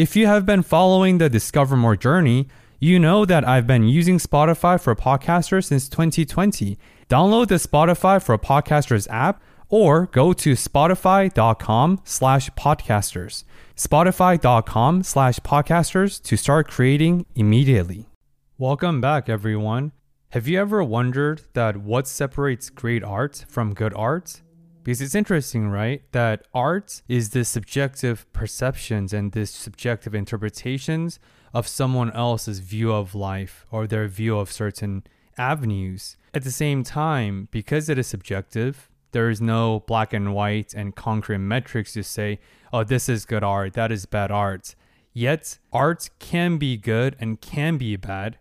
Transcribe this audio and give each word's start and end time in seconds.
If 0.00 0.16
you 0.16 0.26
have 0.28 0.46
been 0.46 0.62
following 0.62 1.18
the 1.18 1.28
Discover 1.28 1.76
More 1.76 1.94
journey, 1.94 2.48
you 2.78 2.98
know 2.98 3.26
that 3.26 3.46
I've 3.46 3.66
been 3.66 3.86
using 3.86 4.16
Spotify 4.16 4.80
for 4.80 4.96
Podcasters 4.96 5.66
since 5.66 5.90
2020. 5.90 6.78
Download 7.10 7.46
the 7.46 7.56
Spotify 7.56 8.24
for 8.24 8.38
Podcasters 8.38 9.06
app 9.10 9.42
or 9.68 10.06
go 10.06 10.32
to 10.32 10.52
spotify.com 10.52 12.00
slash 12.04 12.48
podcasters. 12.52 13.44
Spotify.com 13.76 15.02
slash 15.02 15.38
podcasters 15.40 16.22
to 16.22 16.34
start 16.34 16.66
creating 16.66 17.26
immediately. 17.34 18.08
Welcome 18.56 19.02
back, 19.02 19.28
everyone. 19.28 19.92
Have 20.30 20.48
you 20.48 20.58
ever 20.58 20.82
wondered 20.82 21.42
that 21.52 21.76
what 21.76 22.08
separates 22.08 22.70
great 22.70 23.04
art 23.04 23.44
from 23.48 23.74
good 23.74 23.92
art? 23.92 24.40
Because 24.90 25.02
it's 25.02 25.14
interesting, 25.14 25.68
right? 25.68 26.02
That 26.10 26.48
art 26.52 27.02
is 27.06 27.30
the 27.30 27.44
subjective 27.44 28.26
perceptions 28.32 29.12
and 29.12 29.30
the 29.30 29.46
subjective 29.46 30.16
interpretations 30.16 31.20
of 31.54 31.68
someone 31.68 32.10
else's 32.10 32.58
view 32.58 32.92
of 32.92 33.14
life 33.14 33.64
or 33.70 33.86
their 33.86 34.08
view 34.08 34.36
of 34.36 34.50
certain 34.50 35.04
avenues. 35.38 36.16
At 36.34 36.42
the 36.42 36.50
same 36.50 36.82
time, 36.82 37.46
because 37.52 37.88
it 37.88 37.98
is 38.00 38.08
subjective, 38.08 38.90
there 39.12 39.30
is 39.30 39.40
no 39.40 39.84
black 39.86 40.12
and 40.12 40.34
white 40.34 40.74
and 40.74 40.96
concrete 40.96 41.38
metrics 41.38 41.92
to 41.92 42.02
say, 42.02 42.40
oh, 42.72 42.82
this 42.82 43.08
is 43.08 43.24
good 43.24 43.44
art, 43.44 43.74
that 43.74 43.92
is 43.92 44.06
bad 44.06 44.32
art. 44.32 44.74
Yet, 45.12 45.60
art 45.72 46.10
can 46.18 46.58
be 46.58 46.76
good 46.76 47.14
and 47.20 47.40
can 47.40 47.78
be 47.78 47.94
bad. 47.94 48.38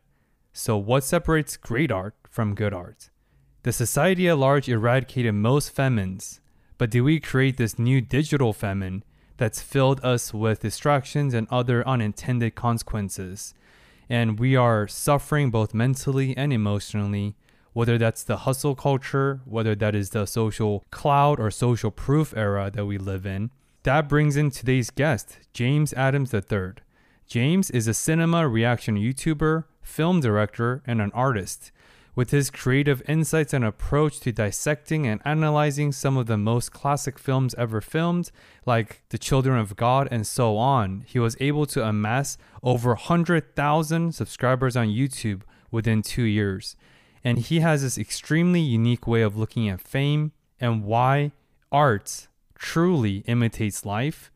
So, 0.52 0.78
what 0.78 1.04
separates 1.04 1.58
great 1.58 1.92
art 1.92 2.16
from 2.28 2.56
good 2.56 2.74
art? 2.74 3.12
The 3.64 3.74
society 3.74 4.30
at 4.30 4.38
large 4.38 4.70
eradicated 4.70 5.34
most 5.34 5.72
famines, 5.72 6.40
but 6.78 6.90
did 6.90 7.02
we 7.02 7.20
create 7.20 7.58
this 7.58 7.78
new 7.78 8.00
digital 8.00 8.54
famine 8.54 9.04
that's 9.36 9.62
filled 9.62 10.00
us 10.04 10.34
with 10.34 10.62
distractions 10.62 11.34
and 11.34 11.46
other 11.52 11.86
unintended 11.86 12.56
consequences? 12.56 13.54
And 14.10 14.40
we 14.40 14.56
are 14.56 14.88
suffering 14.88 15.52
both 15.52 15.74
mentally 15.74 16.36
and 16.38 16.54
emotionally, 16.54 17.36
whether 17.74 17.98
that's 17.98 18.24
the 18.24 18.38
hustle 18.38 18.76
culture, 18.76 19.42
whether 19.44 19.76
that 19.76 19.94
is 19.94 20.12
the 20.12 20.26
social 20.26 20.86
cloud 20.90 21.38
or 21.38 21.52
social 21.52 21.92
proof 21.92 22.34
era 22.38 22.72
that 22.74 22.86
we 22.86 22.98
live 22.98 23.26
in. 23.26 23.52
That 23.84 24.08
brings 24.08 24.38
in 24.38 24.52
today's 24.52 24.90
guest, 24.90 25.38
James 25.52 25.92
Adams 25.94 26.34
III. 26.34 26.76
James 27.28 27.70
is 27.72 27.90
a 27.90 27.94
cinema 27.94 28.48
reaction 28.48 28.96
YouTuber, 28.96 29.66
film 29.82 30.22
director, 30.22 30.82
and 30.88 31.02
an 31.02 31.12
artist. 31.14 31.74
With 32.20 32.32
his 32.32 32.50
creative 32.50 33.02
insights 33.08 33.54
and 33.54 33.64
approach 33.64 34.20
to 34.20 34.34
dissecting 34.34 35.08
and 35.08 35.22
analyzing 35.24 35.94
some 35.94 36.18
of 36.18 36.26
the 36.26 36.36
most 36.36 36.74
classic 36.74 37.18
films 37.18 37.56
ever 37.58 37.80
filmed, 37.80 38.30
like 38.66 39.04
The 39.08 39.18
Children 39.18 39.58
of 39.58 39.78
God 39.78 40.10
and 40.12 40.28
so 40.28 40.58
on, 40.58 41.06
he 41.08 41.18
was 41.18 41.38
able 41.40 41.66
to 41.68 41.88
amass 41.88 42.38
over 42.62 42.90
100,000 42.90 44.14
subscribers 44.14 44.76
on 44.76 44.88
YouTube 44.88 45.44
within 45.72 46.02
two 46.02 46.24
years. 46.24 46.76
And 47.24 47.38
he 47.38 47.62
has 47.62 47.84
this 47.84 47.98
extremely 47.98 48.60
unique 48.60 49.08
way 49.08 49.22
of 49.22 49.38
looking 49.38 49.70
at 49.70 49.80
fame 49.80 50.34
and 50.60 50.84
why 50.84 51.32
art 51.72 52.28
truly 52.54 53.20
imitates 53.28 53.86
life. 53.86 54.30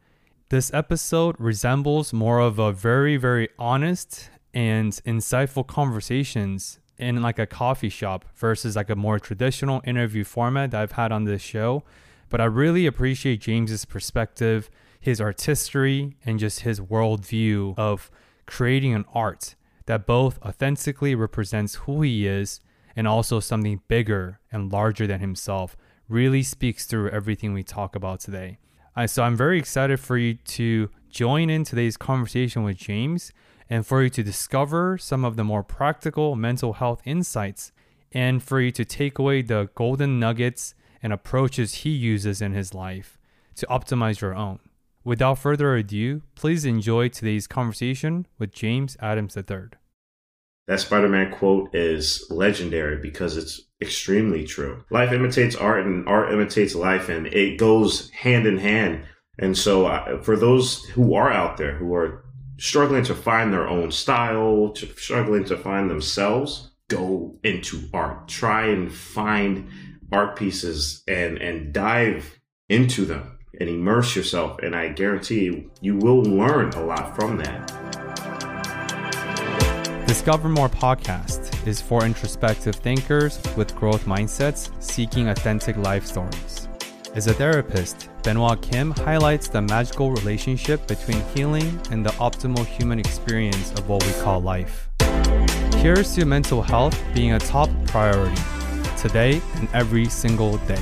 This 0.47 0.73
episode 0.73 1.35
resembles 1.37 2.13
more 2.13 2.39
of 2.39 2.59
a 2.59 2.71
very, 2.71 3.17
very 3.17 3.49
honest 3.59 4.29
and 4.53 4.93
insightful 5.05 5.67
conversations 5.67 6.79
in 7.03 7.21
like 7.21 7.39
a 7.39 7.45
coffee 7.45 7.89
shop 7.89 8.25
versus 8.35 8.75
like 8.75 8.89
a 8.89 8.95
more 8.95 9.19
traditional 9.19 9.81
interview 9.85 10.23
format 10.23 10.71
that 10.71 10.81
I've 10.81 10.93
had 10.93 11.11
on 11.11 11.25
this 11.25 11.41
show. 11.41 11.83
But 12.29 12.41
I 12.41 12.45
really 12.45 12.85
appreciate 12.85 13.41
James's 13.41 13.85
perspective, 13.85 14.69
his 14.99 15.21
artistry, 15.21 16.17
and 16.25 16.39
just 16.39 16.61
his 16.61 16.79
worldview 16.79 17.77
of 17.77 18.09
creating 18.45 18.93
an 18.93 19.05
art 19.13 19.55
that 19.85 20.07
both 20.07 20.41
authentically 20.41 21.13
represents 21.13 21.75
who 21.75 22.01
he 22.01 22.25
is 22.25 22.61
and 22.95 23.07
also 23.07 23.39
something 23.39 23.81
bigger 23.87 24.39
and 24.51 24.71
larger 24.71 25.05
than 25.05 25.19
himself 25.19 25.75
really 26.07 26.43
speaks 26.43 26.85
through 26.85 27.09
everything 27.09 27.53
we 27.53 27.63
talk 27.63 27.95
about 27.95 28.19
today. 28.19 28.57
Uh, 28.95 29.07
so 29.07 29.23
I'm 29.23 29.35
very 29.35 29.57
excited 29.57 29.99
for 29.99 30.17
you 30.17 30.35
to 30.35 30.89
join 31.09 31.49
in 31.49 31.63
today's 31.63 31.97
conversation 31.97 32.63
with 32.63 32.77
James 32.77 33.31
and 33.69 33.85
for 33.85 34.03
you 34.03 34.09
to 34.09 34.23
discover 34.23 34.97
some 34.97 35.23
of 35.25 35.35
the 35.35 35.43
more 35.43 35.63
practical 35.63 36.35
mental 36.35 36.73
health 36.73 37.01
insights 37.05 37.71
and 38.11 38.43
for 38.43 38.61
you 38.61 38.71
to 38.71 38.85
take 38.85 39.17
away 39.17 39.41
the 39.41 39.69
golden 39.75 40.19
nuggets 40.19 40.75
and 41.01 41.11
approaches 41.11 41.75
he 41.75 41.89
uses 41.89 42.41
in 42.41 42.53
his 42.53 42.73
life 42.73 43.17
to 43.55 43.65
optimize 43.67 44.21
your 44.21 44.33
own. 44.33 44.59
Without 45.03 45.37
further 45.37 45.75
ado, 45.75 46.21
please 46.35 46.63
enjoy 46.63 47.09
today's 47.09 47.45
conversation 47.45 48.25
with 48.39 48.53
James 48.53 48.95
Adams 49.01 49.35
III. 49.35 49.69
That 50.67 50.79
Spider 50.79 51.09
Man 51.09 51.29
quote 51.29 51.75
is 51.75 52.25
legendary 52.29 52.97
because 52.97 53.35
it's 53.35 53.59
extremely 53.81 54.45
true. 54.45 54.85
Life 54.89 55.11
imitates 55.11 55.57
art 55.57 55.85
and 55.85 56.07
art 56.07 56.31
imitates 56.31 56.73
life, 56.73 57.09
and 57.09 57.27
it 57.27 57.57
goes 57.57 58.09
hand 58.11 58.47
in 58.47 58.57
hand. 58.59 59.03
And 59.37 59.57
so, 59.57 59.87
uh, 59.87 60.21
for 60.21 60.37
those 60.37 60.85
who 60.85 61.15
are 61.15 61.31
out 61.31 61.57
there 61.57 61.75
who 61.75 61.93
are 61.93 62.22
struggling 62.57 63.03
to 63.05 63.15
find 63.15 63.53
their 63.53 63.67
own 63.67 63.91
style, 63.91 64.69
to, 64.71 64.87
struggling 64.97 65.45
to 65.45 65.57
find 65.57 65.89
themselves, 65.89 66.71
go 66.89 67.35
into 67.43 67.89
art. 67.93 68.27
Try 68.27 68.67
and 68.67 68.93
find 68.93 69.69
art 70.11 70.35
pieces 70.35 71.03
and, 71.07 71.37
and 71.37 71.73
dive 71.73 72.39
into 72.69 73.05
them 73.05 73.39
and 73.59 73.69
immerse 73.69 74.15
yourself. 74.15 74.59
And 74.59 74.75
I 74.75 74.89
guarantee 74.89 75.45
you, 75.45 75.71
you 75.81 75.95
will 75.97 76.23
learn 76.23 76.69
a 76.73 76.83
lot 76.83 77.15
from 77.15 77.37
that. 77.37 77.71
Discover 80.07 80.49
More 80.49 80.69
podcast 80.69 81.67
is 81.67 81.81
for 81.81 82.05
introspective 82.05 82.75
thinkers 82.75 83.39
with 83.55 83.75
growth 83.75 84.05
mindsets 84.05 84.69
seeking 84.81 85.29
authentic 85.29 85.75
life 85.77 86.05
stories. 86.05 86.62
As 87.15 87.27
a 87.27 87.33
therapist, 87.33 88.09
Benoit 88.23 88.59
Kim 88.63 88.89
highlights 88.89 89.47
the 89.47 89.61
magical 89.61 90.09
relationship 90.09 90.87
between 90.87 91.21
healing 91.35 91.79
and 91.91 92.03
the 92.03 92.09
optimal 92.13 92.65
human 92.65 92.97
experience 92.97 93.71
of 93.73 93.87
what 93.87 94.03
we 94.03 94.11
call 94.13 94.41
life. 94.41 94.89
Here's 95.75 96.15
to 96.15 96.25
mental 96.25 96.63
health 96.63 96.99
being 97.13 97.33
a 97.33 97.39
top 97.39 97.69
priority 97.85 98.41
today 98.97 99.39
and 99.57 99.69
every 99.75 100.05
single 100.05 100.57
day. 100.65 100.81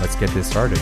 Let's 0.00 0.16
get 0.16 0.30
this 0.30 0.48
started. 0.48 0.80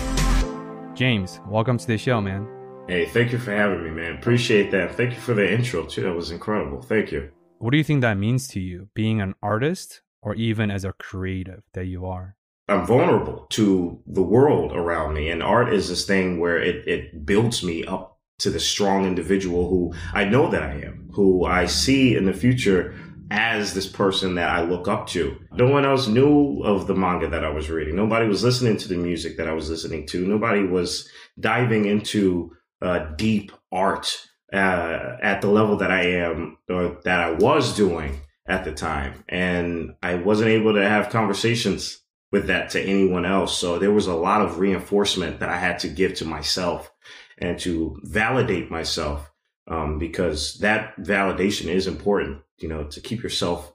James, 0.94 1.41
welcome 1.48 1.78
to 1.78 1.86
the 1.88 1.98
show, 1.98 2.20
man. 2.20 2.47
Hey, 2.86 3.06
thank 3.06 3.32
you 3.32 3.38
for 3.38 3.50
having 3.50 3.82
me, 3.82 3.91
man. 3.91 4.14
Appreciate 4.14 4.70
that. 4.70 4.94
Thank 4.94 5.14
you 5.14 5.20
for 5.20 5.34
the 5.34 5.53
intro, 5.53 5.84
too. 5.84 6.03
That 6.03 6.14
was 6.14 6.30
incredible. 6.30 6.80
Thank 6.80 7.10
you. 7.10 7.32
What 7.58 7.72
do 7.72 7.76
you 7.76 7.82
think 7.82 8.03
that 8.03 8.18
means 8.18 8.47
to 8.48 8.60
you, 8.60 8.88
being 8.94 9.20
an 9.20 9.34
artist 9.42 10.03
or 10.22 10.36
even 10.36 10.70
as 10.70 10.84
a 10.84 10.92
creative 10.92 11.64
that 11.72 11.86
you 11.86 12.06
are? 12.06 12.36
I'm 12.69 12.87
vulnerable 12.87 13.47
to 13.50 14.00
the 14.06 14.22
world 14.22 14.72
around 14.72 15.15
me. 15.15 15.31
And 15.31 15.43
art 15.43 15.72
is 15.72 15.88
this 15.88 16.04
thing 16.04 16.41
where 16.41 16.59
it, 16.59 16.87
it 16.88 17.25
builds 17.25 17.62
me 17.62 17.84
up 17.84 18.19
to 18.38 18.50
the 18.50 18.60
strong 18.60 19.06
individual 19.06 19.69
who 19.69 19.94
I 20.12 20.25
know 20.25 20.51
that 20.51 20.63
I 20.63 20.80
am, 20.80 21.09
who 21.13 21.45
I 21.45 21.66
see 21.66 22.16
in 22.16 22.27
the 22.27 22.33
future 22.33 22.95
as 23.30 23.74
this 23.74 23.86
person 23.86 24.34
that 24.34 24.51
I 24.51 24.63
look 24.63 24.89
up 24.89 25.07
to. 25.09 25.36
No 25.53 25.68
one 25.68 25.84
else 25.84 26.07
knew 26.07 26.63
of 26.63 26.86
the 26.86 26.95
manga 26.95 27.28
that 27.28 27.45
I 27.45 27.51
was 27.51 27.71
reading. 27.71 27.97
Nobody 27.97 28.27
was 28.27 28.45
listening 28.45 28.77
to 28.78 28.89
the 28.89 28.97
music 28.97 29.36
that 29.36 29.48
I 29.48 29.53
was 29.53 29.71
listening 29.71 30.07
to. 30.09 30.27
Nobody 30.27 30.65
was 30.65 31.09
diving 31.39 31.86
into 31.86 32.53
uh, 32.83 32.98
deep 33.16 33.53
art 33.72 34.28
uh, 34.53 35.16
at 35.22 35.41
the 35.41 35.48
level 35.48 35.77
that 35.78 35.91
I 35.91 36.03
am 36.03 36.59
or 36.69 36.98
that 37.04 37.21
I 37.21 37.30
was 37.33 37.74
doing 37.74 38.21
at 38.47 38.65
the 38.65 38.72
time. 38.72 39.24
And 39.28 39.95
I 40.03 40.15
wasn't 40.16 40.51
able 40.51 40.74
to 40.74 40.89
have 40.89 41.10
conversations 41.10 42.01
with 42.36 42.47
that 42.48 42.71
to 42.71 42.80
anyone 42.80 43.24
else. 43.24 43.56
So 43.59 43.78
there 43.78 43.92
was 43.92 44.06
a 44.06 44.15
lot 44.15 44.42
of 44.42 44.59
reinforcement 44.59 45.41
that 45.41 45.48
I 45.48 45.56
had 45.56 45.78
to 45.80 45.88
give 45.88 46.15
to 46.16 46.24
myself 46.24 46.92
and 47.38 47.59
to 47.60 47.98
validate 48.03 48.71
myself. 48.71 49.30
Um, 49.68 49.98
because 49.98 50.59
that 50.60 50.97
validation 50.97 51.66
is 51.66 51.88
important, 51.88 52.41
you 52.59 52.68
know, 52.68 52.84
to 52.84 53.00
keep 53.00 53.21
yourself 53.24 53.74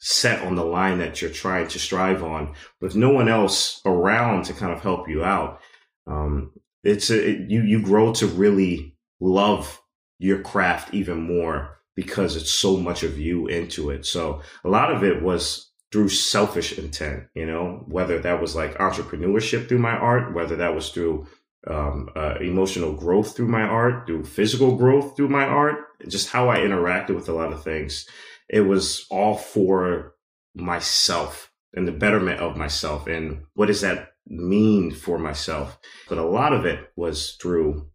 set 0.00 0.44
on 0.44 0.56
the 0.56 0.64
line 0.64 0.98
that 0.98 1.22
you're 1.22 1.30
trying 1.30 1.68
to 1.68 1.78
strive 1.78 2.24
on 2.24 2.54
with 2.80 2.96
no 2.96 3.10
one 3.10 3.28
else 3.28 3.80
around 3.86 4.46
to 4.46 4.52
kind 4.54 4.72
of 4.72 4.82
help 4.82 5.08
you 5.08 5.22
out. 5.22 5.60
Um, 6.08 6.52
it's 6.82 7.10
a, 7.10 7.30
it, 7.30 7.50
you, 7.50 7.62
you 7.62 7.80
grow 7.80 8.12
to 8.14 8.26
really 8.26 8.96
love 9.20 9.80
your 10.18 10.42
craft 10.42 10.94
even 10.94 11.20
more 11.22 11.78
because 11.94 12.34
it's 12.34 12.52
so 12.52 12.76
much 12.76 13.04
of 13.04 13.16
you 13.16 13.46
into 13.46 13.90
it. 13.90 14.06
So 14.06 14.42
a 14.64 14.68
lot 14.68 14.92
of 14.92 15.04
it 15.04 15.22
was 15.22 15.69
through 15.92 16.08
selfish 16.08 16.78
intent, 16.78 17.24
you 17.34 17.44
know, 17.44 17.84
whether 17.88 18.18
that 18.20 18.40
was 18.40 18.54
like 18.54 18.78
entrepreneurship 18.78 19.68
through 19.68 19.78
my 19.78 19.92
art, 19.92 20.34
whether 20.34 20.56
that 20.56 20.74
was 20.74 20.90
through 20.90 21.26
um, 21.66 22.08
uh, 22.16 22.36
emotional 22.40 22.92
growth 22.92 23.36
through 23.36 23.48
my 23.48 23.62
art, 23.62 24.06
through 24.06 24.24
physical 24.24 24.76
growth 24.76 25.16
through 25.16 25.28
my 25.28 25.44
art, 25.44 25.78
just 26.08 26.30
how 26.30 26.48
I 26.48 26.58
interacted 26.58 27.14
with 27.14 27.28
a 27.28 27.34
lot 27.34 27.52
of 27.52 27.62
things. 27.62 28.06
It 28.48 28.62
was 28.62 29.06
all 29.10 29.36
for 29.36 30.14
myself 30.54 31.52
and 31.74 31.86
the 31.86 31.92
betterment 31.92 32.40
of 32.40 32.56
myself. 32.56 33.06
And 33.06 33.44
what 33.54 33.66
does 33.66 33.80
that 33.82 34.12
mean 34.26 34.92
for 34.92 35.18
myself? 35.18 35.78
But 36.08 36.18
a 36.18 36.24
lot 36.24 36.52
of 36.52 36.64
it 36.66 36.90
was 36.96 37.36
through 37.40 37.88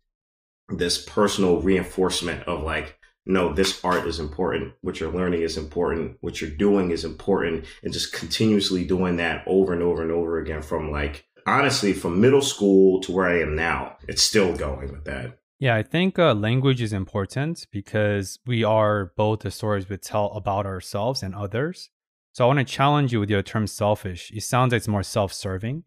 this 0.69 1.03
personal 1.03 1.61
reinforcement 1.61 2.43
of 2.43 2.63
like, 2.63 2.97
no, 3.25 3.53
this 3.53 3.83
art 3.83 4.05
is 4.05 4.19
important. 4.19 4.73
What 4.81 4.99
you're 4.99 5.11
learning 5.11 5.41
is 5.41 5.57
important. 5.57 6.17
What 6.21 6.41
you're 6.41 6.49
doing 6.49 6.91
is 6.91 7.03
important. 7.03 7.65
And 7.83 7.91
just 7.91 8.13
continuously 8.13 8.85
doing 8.85 9.17
that 9.17 9.43
over 9.47 9.73
and 9.73 9.81
over 9.81 10.01
and 10.01 10.11
over 10.11 10.39
again 10.39 10.61
from 10.61 10.91
like, 10.91 11.25
honestly, 11.47 11.93
from 11.93 12.21
middle 12.21 12.41
school 12.41 13.01
to 13.01 13.11
where 13.11 13.27
I 13.27 13.41
am 13.41 13.55
now, 13.55 13.97
it's 14.07 14.21
still 14.21 14.55
going 14.55 14.91
with 14.91 15.05
that. 15.05 15.39
Yeah, 15.59 15.75
I 15.75 15.83
think 15.83 16.19
uh, 16.19 16.33
language 16.33 16.81
is 16.81 16.93
important 16.93 17.65
because 17.71 18.39
we 18.45 18.63
are 18.63 19.13
both 19.15 19.39
the 19.39 19.51
stories 19.51 19.89
we 19.89 19.97
tell 19.97 20.27
about 20.33 20.65
ourselves 20.65 21.23
and 21.23 21.33
others. 21.33 21.89
So 22.33 22.43
I 22.43 22.47
want 22.47 22.59
to 22.59 22.65
challenge 22.65 23.13
you 23.13 23.21
with 23.21 23.29
your 23.29 23.41
term 23.41 23.65
selfish. 23.65 24.31
It 24.31 24.43
sounds 24.43 24.71
like 24.71 24.79
it's 24.79 24.87
more 24.87 25.03
self 25.03 25.31
serving, 25.31 25.85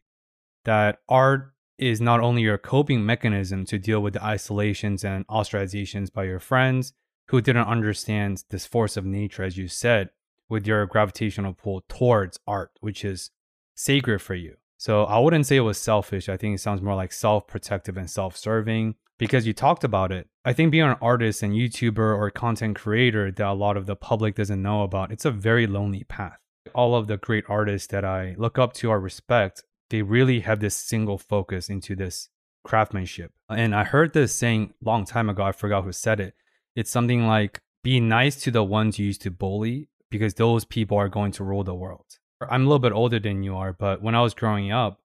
that 0.65 0.99
art 1.09 1.53
is 1.77 2.01
not 2.01 2.21
only 2.21 2.43
your 2.43 2.59
coping 2.59 3.07
mechanism 3.07 3.65
to 3.67 3.79
deal 3.79 4.01
with 4.01 4.15
the 4.15 4.25
isolations 4.25 5.05
and 5.05 5.27
ostracizations 5.29 6.13
by 6.13 6.25
your 6.25 6.41
friends 6.41 6.95
who 7.29 7.41
didn't 7.41 7.67
understand 7.67 8.45
this 8.51 8.67
force 8.67 8.97
of 8.97 9.05
nature, 9.05 9.43
as 9.43 9.57
you 9.57 9.69
said, 9.69 10.11
with 10.49 10.67
your 10.67 10.87
gravitational 10.87 11.53
pull 11.53 11.85
towards 11.89 12.39
art, 12.47 12.73
which 12.81 13.05
is 13.05 13.31
sacred 13.75 14.21
for 14.21 14.35
you. 14.35 14.57
So 14.79 15.05
I 15.05 15.19
wouldn't 15.19 15.47
say 15.47 15.57
it 15.57 15.61
was 15.61 15.79
selfish. 15.79 16.29
I 16.29 16.37
think 16.37 16.55
it 16.55 16.61
sounds 16.61 16.81
more 16.81 16.95
like 16.95 17.13
self 17.13 17.47
protective 17.47 17.97
and 17.97 18.09
self 18.09 18.37
serving 18.37 18.95
because 19.19 19.47
you 19.47 19.53
talked 19.53 19.85
about 19.85 20.13
it. 20.13 20.29
I 20.45 20.53
think 20.53 20.71
being 20.71 20.85
an 20.85 20.97
artist 21.03 21.43
and 21.43 21.53
YouTuber 21.53 21.99
or 21.99 22.31
content 22.31 22.77
creator 22.77 23.31
that 23.31 23.47
a 23.47 23.53
lot 23.53 23.77
of 23.77 23.87
the 23.87 23.97
public 23.97 24.37
doesn't 24.37 24.63
know 24.63 24.83
about, 24.83 25.13
it's 25.13 25.25
a 25.25 25.31
very 25.31 25.67
lonely 25.67 26.05
path. 26.05 26.39
All 26.75 26.95
of 26.95 27.09
the 27.09 27.17
great 27.17 27.45
artists 27.49 27.89
that 27.89 28.05
I 28.05 28.35
look 28.39 28.59
up 28.59 28.73
to 28.75 28.91
or 28.91 29.01
respect, 29.01 29.65
they 29.91 30.03
really 30.03 30.41
have 30.41 30.61
this 30.61 30.77
single 30.77 31.19
focus 31.19 31.69
into 31.69 31.97
this 31.97 32.29
craftsmanship. 32.65 33.33
And 33.49 33.75
I 33.75 33.85
heard 33.85 34.13
this 34.13 34.35
saying 34.35 34.75
long 34.83 35.05
time 35.05 35.29
ago, 35.29 35.43
I 35.43 35.53
forgot 35.53 35.85
who 35.85 35.93
said 35.93 36.21
it. 36.21 36.35
It's 36.79 36.93
something 36.93 37.27
like 37.27 37.61
be 37.83 37.99
nice 37.99 38.37
to 38.43 38.53
the 38.53 38.63
ones 38.63 39.01
you 39.01 39.07
used 39.07 39.23
to 39.23 39.33
bully 39.33 39.89
because 40.13 40.35
those 40.35 40.65
people 40.65 40.97
are 40.97 41.09
going 41.09 41.33
to 41.33 41.43
rule 41.43 41.65
the 41.65 41.75
world. 41.75 42.07
I'm 42.41 42.63
a 42.63 42.65
little 42.67 42.79
bit 42.79 42.93
older 42.93 43.19
than 43.19 43.43
you 43.43 43.57
are, 43.57 43.73
but 43.73 44.01
when 44.01 44.15
I 44.15 44.23
was 44.23 44.33
growing 44.33 44.71
up, 44.71 45.01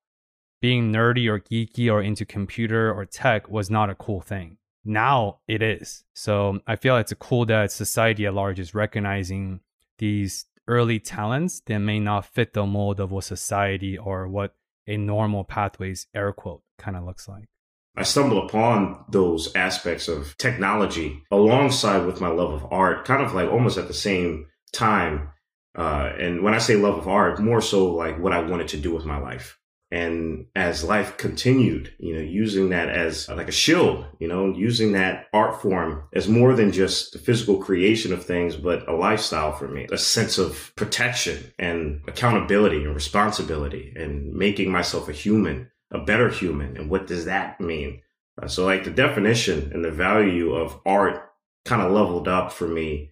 being 0.61 0.93
nerdy 0.93 1.27
or 1.27 1.39
geeky 1.39 1.91
or 1.91 1.99
into 1.99 2.25
computer 2.25 2.93
or 2.93 3.05
tech 3.05 3.49
was 3.49 3.71
not 3.71 3.89
a 3.89 3.95
cool 3.95 4.21
thing. 4.21 4.57
Now 4.85 5.39
it 5.47 5.63
is. 5.63 6.03
So 6.13 6.59
I 6.67 6.75
feel 6.75 6.95
it's 6.97 7.11
a 7.11 7.15
cool 7.15 7.47
that 7.47 7.71
society 7.71 8.27
at 8.27 8.35
large 8.35 8.59
is 8.59 8.75
recognizing 8.75 9.61
these 9.97 10.45
early 10.67 10.99
talents 10.99 11.61
that 11.61 11.79
may 11.79 11.99
not 11.99 12.27
fit 12.27 12.53
the 12.53 12.67
mold 12.67 12.99
of 12.99 13.11
what 13.11 13.23
society 13.23 13.97
or 13.97 14.27
what 14.27 14.53
a 14.85 14.95
normal 14.95 15.43
pathways 15.43 16.05
air 16.13 16.33
quote 16.33 16.61
kind 16.77 16.95
of 16.95 17.03
looks 17.03 17.27
like. 17.27 17.47
I 17.95 18.03
stumbled 18.03 18.49
upon 18.49 19.05
those 19.09 19.53
aspects 19.55 20.07
of 20.07 20.35
technology 20.37 21.23
alongside 21.29 22.05
with 22.05 22.21
my 22.21 22.29
love 22.29 22.51
of 22.51 22.71
art, 22.71 23.05
kind 23.05 23.23
of 23.23 23.33
like 23.33 23.49
almost 23.49 23.77
at 23.77 23.87
the 23.87 23.93
same 23.93 24.47
time. 24.73 25.29
Uh, 25.75 26.11
and 26.17 26.43
when 26.43 26.53
I 26.53 26.57
say 26.57 26.75
love 26.75 26.97
of 26.97 27.07
art, 27.07 27.39
more 27.39 27.61
so 27.61 27.93
like 27.93 28.19
what 28.19 28.33
I 28.33 28.41
wanted 28.41 28.67
to 28.69 28.77
do 28.77 28.93
with 28.93 29.05
my 29.05 29.19
life. 29.19 29.59
And 29.91 30.47
as 30.55 30.83
life 30.83 31.17
continued, 31.17 31.93
you 31.99 32.15
know, 32.15 32.21
using 32.21 32.69
that 32.69 32.89
as 32.89 33.29
like 33.29 33.47
a 33.47 33.51
shield, 33.51 34.07
you 34.19 34.27
know, 34.27 34.51
using 34.51 34.93
that 34.93 35.27
art 35.33 35.61
form 35.61 36.05
as 36.13 36.27
more 36.27 36.55
than 36.55 36.71
just 36.71 37.13
the 37.13 37.19
physical 37.19 37.57
creation 37.57 38.11
of 38.11 38.25
things, 38.25 38.55
but 38.55 38.89
a 38.89 38.95
lifestyle 38.95 39.51
for 39.51 39.67
me, 39.67 39.85
a 39.91 39.99
sense 39.99 40.39
of 40.39 40.73
protection 40.75 41.53
and 41.59 42.01
accountability 42.07 42.83
and 42.83 42.95
responsibility 42.95 43.93
and 43.95 44.33
making 44.33 44.71
myself 44.71 45.09
a 45.09 45.13
human 45.13 45.69
a 45.93 45.99
better 45.99 46.29
human. 46.29 46.75
And 46.75 46.89
what 46.89 47.07
does 47.07 47.25
that 47.25 47.61
mean? 47.61 48.01
Uh, 48.41 48.47
so, 48.47 48.65
like 48.65 48.83
the 48.83 48.91
definition 48.91 49.71
and 49.73 49.85
the 49.85 49.91
value 49.91 50.53
of 50.53 50.79
art 50.85 51.31
kind 51.65 51.81
of 51.81 51.91
leveled 51.91 52.27
up 52.27 52.51
for 52.51 52.67
me 52.67 53.11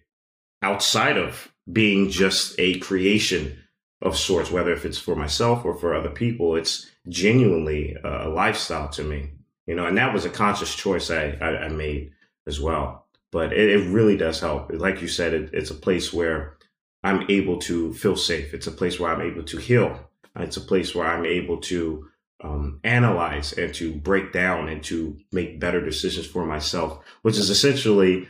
outside 0.62 1.16
of 1.16 1.52
being 1.70 2.10
just 2.10 2.54
a 2.58 2.78
creation 2.80 3.56
of 4.02 4.16
sorts, 4.16 4.50
whether 4.50 4.72
if 4.72 4.84
it's 4.84 4.98
for 4.98 5.14
myself 5.14 5.64
or 5.64 5.74
for 5.74 5.94
other 5.94 6.10
people. 6.10 6.56
It's 6.56 6.90
genuinely 7.08 7.96
a 8.04 8.28
lifestyle 8.28 8.88
to 8.90 9.04
me, 9.04 9.30
you 9.66 9.74
know, 9.74 9.86
and 9.86 9.96
that 9.96 10.12
was 10.12 10.24
a 10.24 10.30
conscious 10.30 10.74
choice 10.74 11.10
I, 11.10 11.36
I, 11.40 11.64
I 11.64 11.68
made 11.68 12.12
as 12.46 12.60
well. 12.60 13.06
But 13.30 13.52
it, 13.52 13.70
it, 13.70 13.88
really 13.88 14.16
does 14.16 14.40
help. 14.40 14.70
Like 14.72 15.00
you 15.00 15.08
said, 15.08 15.32
it, 15.32 15.50
it's 15.54 15.70
a 15.70 15.74
place 15.74 16.12
where 16.12 16.58
I'm 17.02 17.24
able 17.30 17.58
to 17.60 17.94
feel 17.94 18.16
safe. 18.16 18.52
It's 18.52 18.66
a 18.66 18.72
place 18.72 19.00
where 19.00 19.12
I'm 19.12 19.22
able 19.22 19.44
to 19.44 19.56
heal. 19.56 19.98
It's 20.36 20.56
a 20.56 20.62
place 20.62 20.94
where 20.94 21.06
I'm 21.06 21.24
able 21.24 21.60
to 21.62 22.08
um, 22.42 22.80
analyze 22.84 23.52
and 23.52 23.72
to 23.74 23.94
break 23.94 24.32
down 24.32 24.68
and 24.68 24.82
to 24.84 25.16
make 25.32 25.60
better 25.60 25.84
decisions 25.84 26.26
for 26.26 26.44
myself, 26.44 26.98
which 27.22 27.38
is 27.38 27.50
essentially 27.50 28.28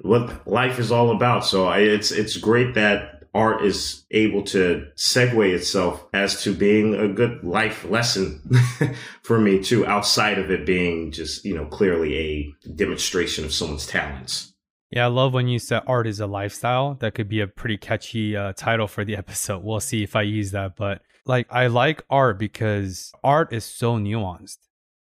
what 0.00 0.46
life 0.46 0.78
is 0.78 0.92
all 0.92 1.10
about. 1.10 1.44
So 1.44 1.66
I, 1.66 1.78
it's 1.78 2.10
it's 2.10 2.36
great 2.36 2.74
that 2.74 3.24
art 3.34 3.64
is 3.64 4.04
able 4.12 4.42
to 4.42 4.86
segue 4.96 5.52
itself 5.52 6.06
as 6.12 6.42
to 6.42 6.54
being 6.54 6.94
a 6.94 7.08
good 7.08 7.42
life 7.42 7.84
lesson 7.84 8.40
for 9.22 9.40
me 9.40 9.62
too, 9.62 9.84
outside 9.86 10.38
of 10.38 10.50
it 10.50 10.64
being 10.64 11.10
just 11.10 11.44
you 11.44 11.54
know 11.54 11.66
clearly 11.66 12.16
a 12.16 12.68
demonstration 12.74 13.44
of 13.44 13.52
someone's 13.52 13.86
talents. 13.86 14.52
Yeah, 14.90 15.06
I 15.06 15.08
love 15.08 15.32
when 15.32 15.48
you 15.48 15.58
said 15.58 15.82
art 15.86 16.06
is 16.06 16.20
a 16.20 16.26
lifestyle. 16.26 16.94
That 16.94 17.14
could 17.14 17.28
be 17.28 17.40
a 17.40 17.48
pretty 17.48 17.76
catchy 17.76 18.36
uh, 18.36 18.52
title 18.52 18.86
for 18.86 19.04
the 19.04 19.16
episode. 19.16 19.64
We'll 19.64 19.80
see 19.80 20.02
if 20.02 20.14
I 20.14 20.22
use 20.22 20.52
that, 20.52 20.76
but 20.76 21.02
like 21.26 21.46
I 21.50 21.66
like 21.66 22.04
art 22.10 22.38
because 22.38 23.12
art 23.22 23.52
is 23.52 23.64
so 23.64 23.96
nuanced. 23.98 24.58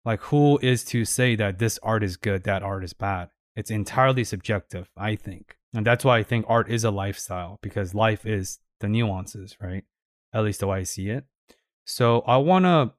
Like 0.04 0.20
who 0.20 0.58
is 0.62 0.84
to 0.86 1.04
say 1.04 1.34
that 1.36 1.58
this 1.58 1.78
art 1.82 2.02
is 2.02 2.16
good, 2.16 2.44
that 2.44 2.62
art 2.62 2.84
is 2.84 2.92
bad? 2.92 3.30
It's 3.56 3.70
entirely 3.70 4.24
subjective, 4.24 4.90
I 4.96 5.16
think. 5.16 5.56
And 5.74 5.86
that's 5.86 6.04
why 6.04 6.18
I 6.18 6.22
think 6.22 6.44
art 6.48 6.70
is 6.70 6.84
a 6.84 6.90
lifestyle 6.90 7.58
because 7.62 7.94
life 7.94 8.26
is 8.26 8.58
the 8.80 8.88
nuances, 8.88 9.56
right? 9.60 9.84
At 10.32 10.44
least 10.44 10.60
the 10.60 10.66
way 10.66 10.80
I 10.80 10.82
see 10.82 11.08
it. 11.08 11.24
So 11.84 12.20
I 12.26 12.36
want 12.36 12.64
to 12.64 12.92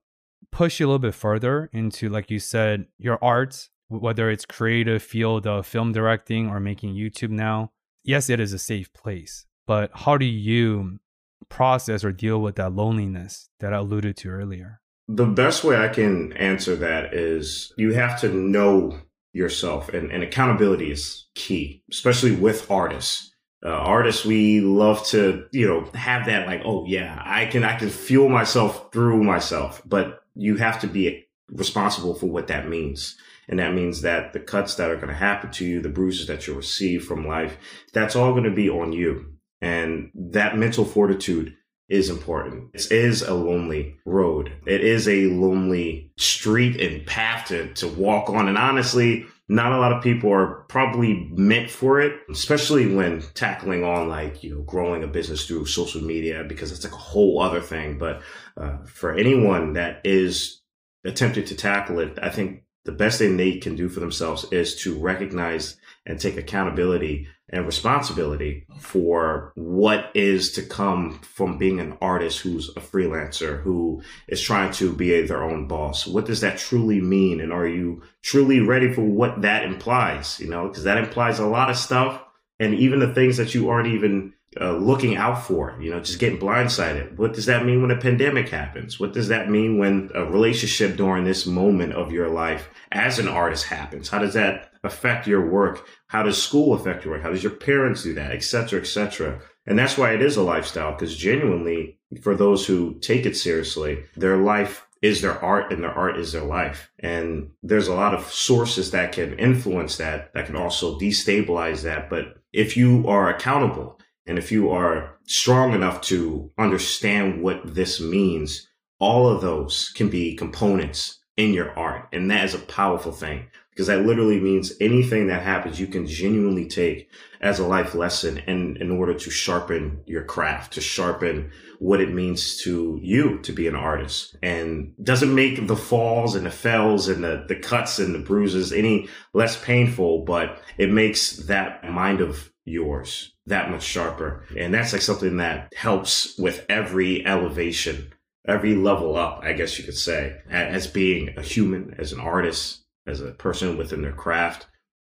push 0.51 0.79
you 0.79 0.85
a 0.85 0.87
little 0.87 0.99
bit 0.99 1.15
further 1.15 1.69
into, 1.73 2.09
like 2.09 2.31
you 2.31 2.39
said, 2.39 2.87
your 2.97 3.23
art, 3.23 3.69
whether 3.87 4.29
it's 4.29 4.45
creative 4.45 5.03
field 5.03 5.45
of 5.45 5.67
film 5.67 5.91
directing 5.91 6.49
or 6.49 6.59
making 6.59 6.95
YouTube 6.95 7.29
now. 7.29 7.71
Yes, 8.03 8.29
it 8.29 8.39
is 8.39 8.53
a 8.53 8.59
safe 8.59 8.93
place, 8.93 9.45
but 9.65 9.91
how 9.93 10.17
do 10.17 10.25
you 10.25 10.99
process 11.49 12.03
or 12.03 12.11
deal 12.11 12.41
with 12.41 12.55
that 12.55 12.73
loneliness 12.73 13.49
that 13.59 13.73
I 13.73 13.77
alluded 13.77 14.17
to 14.17 14.29
earlier? 14.29 14.81
The 15.07 15.25
best 15.25 15.63
way 15.63 15.77
I 15.77 15.87
can 15.87 16.33
answer 16.33 16.75
that 16.77 17.13
is 17.13 17.71
you 17.77 17.93
have 17.93 18.19
to 18.21 18.29
know 18.29 18.99
yourself, 19.33 19.89
and, 19.89 20.11
and 20.11 20.23
accountability 20.23 20.91
is 20.91 21.27
key, 21.35 21.83
especially 21.91 22.35
with 22.35 22.71
artists. 22.71 23.31
Uh, 23.63 23.69
artists, 23.69 24.25
we 24.25 24.61
love 24.61 25.05
to, 25.07 25.45
you 25.51 25.67
know, 25.67 25.89
have 25.93 26.25
that 26.27 26.47
like, 26.47 26.61
oh 26.65 26.85
yeah, 26.85 27.21
I 27.23 27.45
can, 27.45 27.63
I 27.63 27.77
can 27.77 27.89
fuel 27.89 28.29
myself 28.29 28.91
through 28.91 29.23
myself, 29.23 29.81
but 29.85 30.21
you 30.35 30.57
have 30.57 30.79
to 30.81 30.87
be 30.87 31.25
responsible 31.49 32.15
for 32.15 32.27
what 32.27 32.47
that 32.47 32.69
means. 32.69 33.17
And 33.47 33.59
that 33.59 33.73
means 33.73 34.01
that 34.01 34.33
the 34.33 34.39
cuts 34.39 34.75
that 34.75 34.89
are 34.89 34.95
going 34.95 35.09
to 35.09 35.13
happen 35.13 35.51
to 35.51 35.65
you, 35.65 35.81
the 35.81 35.89
bruises 35.89 36.27
that 36.27 36.47
you'll 36.47 36.57
receive 36.57 37.05
from 37.05 37.27
life, 37.27 37.57
that's 37.93 38.15
all 38.15 38.31
going 38.31 38.43
to 38.45 38.51
be 38.51 38.69
on 38.69 38.91
you. 38.91 39.34
And 39.65 40.11
that 40.13 40.57
mental 40.57 40.85
fortitude 40.85 41.55
is 41.89 42.09
important. 42.09 42.69
It 42.73 42.91
is 42.91 43.21
a 43.21 43.33
lonely 43.33 43.95
road. 44.05 44.51
It 44.67 44.81
is 44.81 45.07
a 45.07 45.27
lonely 45.27 46.11
street 46.17 46.79
and 46.79 47.05
path 47.05 47.47
to, 47.47 47.73
to 47.75 47.87
walk 47.87 48.29
on. 48.29 48.47
And 48.47 48.57
honestly, 48.57 49.25
not 49.47 49.71
a 49.71 49.77
lot 49.77 49.91
of 49.91 50.03
people 50.03 50.31
are 50.31 50.65
probably 50.69 51.29
meant 51.31 51.69
for 51.69 51.99
it, 51.99 52.19
especially 52.29 52.95
when 52.95 53.23
tackling 53.33 53.83
on 53.83 54.07
like, 54.07 54.43
you 54.43 54.55
know, 54.55 54.61
growing 54.61 55.03
a 55.03 55.07
business 55.07 55.45
through 55.45 55.65
social 55.65 56.01
media 56.01 56.43
because 56.43 56.71
it's 56.71 56.83
like 56.83 56.93
a 56.93 56.97
whole 56.97 57.41
other 57.41 57.61
thing. 57.61 57.97
But 57.97 58.21
uh, 58.57 58.77
for 58.85 59.13
anyone 59.13 59.73
that 59.73 60.01
is 60.03 60.61
attempting 61.03 61.45
to 61.45 61.55
tackle 61.55 61.99
it, 61.99 62.17
I 62.21 62.29
think 62.29 62.63
the 62.85 62.91
best 62.91 63.17
thing 63.19 63.37
they 63.37 63.57
can 63.57 63.75
do 63.75 63.89
for 63.89 63.99
themselves 63.99 64.45
is 64.51 64.75
to 64.83 64.97
recognize 64.97 65.77
and 66.05 66.19
take 66.19 66.37
accountability 66.37 67.27
and 67.49 67.65
responsibility 67.65 68.65
for 68.79 69.51
what 69.55 70.09
is 70.15 70.51
to 70.53 70.63
come 70.63 71.19
from 71.21 71.57
being 71.57 71.79
an 71.79 71.97
artist 72.01 72.39
who's 72.39 72.69
a 72.69 72.79
freelancer 72.79 73.61
who 73.61 74.01
is 74.27 74.41
trying 74.41 74.71
to 74.73 74.91
be 74.91 75.21
their 75.21 75.43
own 75.43 75.67
boss. 75.67 76.07
What 76.07 76.25
does 76.25 76.41
that 76.41 76.57
truly 76.57 77.01
mean? 77.01 77.39
And 77.39 77.53
are 77.53 77.67
you 77.67 78.01
truly 78.23 78.59
ready 78.61 78.91
for 78.91 79.03
what 79.03 79.41
that 79.43 79.63
implies? 79.63 80.39
You 80.39 80.49
know, 80.49 80.67
because 80.67 80.83
that 80.83 80.97
implies 80.97 81.39
a 81.39 81.45
lot 81.45 81.69
of 81.69 81.77
stuff 81.77 82.21
and 82.59 82.73
even 82.73 82.99
the 82.99 83.13
things 83.13 83.37
that 83.37 83.53
you 83.53 83.69
aren't 83.69 83.93
even 83.93 84.33
uh, 84.59 84.77
looking 84.77 85.15
out 85.17 85.45
for, 85.45 85.77
you 85.81 85.91
know, 85.91 85.99
just 85.99 86.19
getting 86.19 86.39
blindsided. 86.39 87.17
What 87.17 87.33
does 87.33 87.45
that 87.47 87.65
mean 87.65 87.81
when 87.81 87.91
a 87.91 87.97
pandemic 87.97 88.49
happens? 88.49 88.99
What 88.99 89.13
does 89.13 89.27
that 89.27 89.49
mean 89.49 89.77
when 89.77 90.09
a 90.15 90.23
relationship 90.23 90.95
during 90.95 91.25
this 91.25 91.45
moment 91.45 91.93
of 91.93 92.11
your 92.11 92.29
life 92.29 92.69
as 92.91 93.19
an 93.19 93.27
artist 93.27 93.65
happens? 93.65 94.09
How 94.09 94.19
does 94.19 94.33
that 94.33 94.71
affect 94.83 95.27
your 95.27 95.49
work? 95.49 95.87
How 96.07 96.23
does 96.23 96.41
school 96.41 96.73
affect 96.73 97.03
your 97.03 97.15
work? 97.15 97.23
How 97.23 97.31
does 97.31 97.43
your 97.43 97.51
parents 97.51 98.03
do 98.03 98.13
that, 98.13 98.31
et 98.31 98.43
cetera, 98.43 98.79
et 98.79 98.87
cetera? 98.87 99.41
And 99.65 99.77
that's 99.77 99.97
why 99.97 100.13
it 100.13 100.21
is 100.21 100.37
a 100.37 100.43
lifestyle, 100.43 100.91
because 100.91 101.17
genuinely, 101.17 101.99
for 102.21 102.35
those 102.35 102.65
who 102.65 102.99
take 102.99 103.25
it 103.25 103.35
seriously, 103.35 104.03
their 104.15 104.37
life 104.37 104.85
is 105.01 105.21
their 105.21 105.43
art 105.43 105.71
and 105.73 105.83
their 105.83 105.91
art 105.91 106.17
is 106.17 106.31
their 106.31 106.43
life. 106.43 106.89
And 106.99 107.49
there's 107.61 107.87
a 107.87 107.93
lot 107.93 108.13
of 108.13 108.31
sources 108.31 108.91
that 108.91 109.11
can 109.11 109.37
influence 109.37 109.97
that, 109.97 110.33
that 110.33 110.45
can 110.45 110.55
also 110.55 110.97
destabilize 110.97 111.83
that. 111.83 112.09
But 112.09 112.37
if 112.53 112.77
you 112.77 113.07
are 113.07 113.29
accountable 113.29 113.99
and 114.27 114.37
if 114.37 114.51
you 114.51 114.69
are 114.69 115.17
strong 115.25 115.73
enough 115.73 116.01
to 116.01 116.51
understand 116.57 117.41
what 117.41 117.75
this 117.75 117.99
means, 117.99 118.67
all 118.99 119.27
of 119.27 119.41
those 119.41 119.91
can 119.95 120.09
be 120.09 120.35
components 120.35 121.19
in 121.37 121.53
your 121.53 121.77
art. 121.77 122.07
And 122.13 122.31
that 122.31 122.45
is 122.45 122.53
a 122.53 122.59
powerful 122.59 123.11
thing 123.11 123.47
because 123.75 123.87
that 123.87 124.05
literally 124.05 124.39
means 124.39 124.71
anything 124.79 125.27
that 125.27 125.43
happens, 125.43 125.81
you 125.81 125.87
can 125.87 126.07
genuinely 126.07 126.65
take 126.65 127.09
as 127.41 127.59
a 127.59 127.67
life 127.67 127.93
lesson 127.93 128.37
in, 128.47 128.77
in 128.77 128.89
order 128.89 129.13
to 129.13 129.29
sharpen 129.29 130.01
your 130.05 130.23
craft, 130.23 130.71
to 130.73 130.81
sharpen 130.81 131.51
what 131.79 131.99
it 131.99 132.13
means 132.13 132.57
to 132.63 132.97
you 133.03 133.37
to 133.39 133.51
be 133.51 133.67
an 133.67 133.75
artist 133.75 134.37
and 134.41 134.93
doesn't 135.03 135.35
make 135.35 135.67
the 135.67 135.75
falls 135.75 136.35
and 136.35 136.45
the 136.45 136.51
fells 136.51 137.09
and 137.09 137.21
the, 137.21 137.43
the 137.49 137.55
cuts 137.55 137.99
and 137.99 138.15
the 138.15 138.19
bruises 138.19 138.71
any 138.71 139.09
less 139.33 139.61
painful, 139.61 140.23
but 140.23 140.61
it 140.77 140.89
makes 140.89 141.35
that 141.47 141.83
mind 141.83 142.21
of 142.21 142.49
yours 142.65 143.31
that 143.47 143.69
much 143.69 143.83
sharper. 143.83 144.43
And 144.57 144.73
that's 144.73 144.93
like 144.93 145.01
something 145.01 145.37
that 145.37 145.73
helps 145.75 146.37
with 146.37 146.65
every 146.67 147.25
elevation, 147.25 148.13
every 148.47 148.75
level 148.75 149.15
up, 149.15 149.41
I 149.43 149.53
guess 149.53 149.77
you 149.77 149.85
could 149.85 149.97
say, 149.97 150.37
as 150.49 150.87
being 150.87 151.37
a 151.37 151.41
human, 151.41 151.95
as 151.97 152.11
an 152.11 152.19
artist, 152.19 152.83
as 153.07 153.21
a 153.21 153.31
person 153.31 153.77
within 153.77 154.01
their 154.01 154.13
craft. 154.13 154.67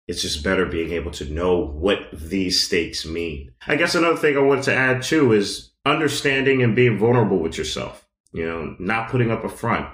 It's 0.09 0.23
just 0.23 0.45
better 0.45 0.67
being 0.67 0.93
able 0.93 1.11
to 1.13 1.33
know 1.33 1.59
what 1.59 1.99
these 2.13 2.63
stakes 2.63 3.05
mean. 3.05 3.51
I 3.67 3.75
guess 3.75 3.97
another 3.97 4.17
thing 4.17 4.37
I 4.37 4.41
wanted 4.41 4.65
to 4.65 4.75
add 4.75 5.03
too 5.03 5.33
is 5.33 5.73
understanding 5.85 6.63
and 6.63 6.77
being 6.77 6.99
vulnerable 6.99 7.39
with 7.39 7.59
yourself. 7.59 8.07
You 8.33 8.47
know, 8.47 8.77
not 8.79 9.11
putting 9.11 9.31
up 9.31 9.45
a 9.45 9.49
front. 9.49 9.89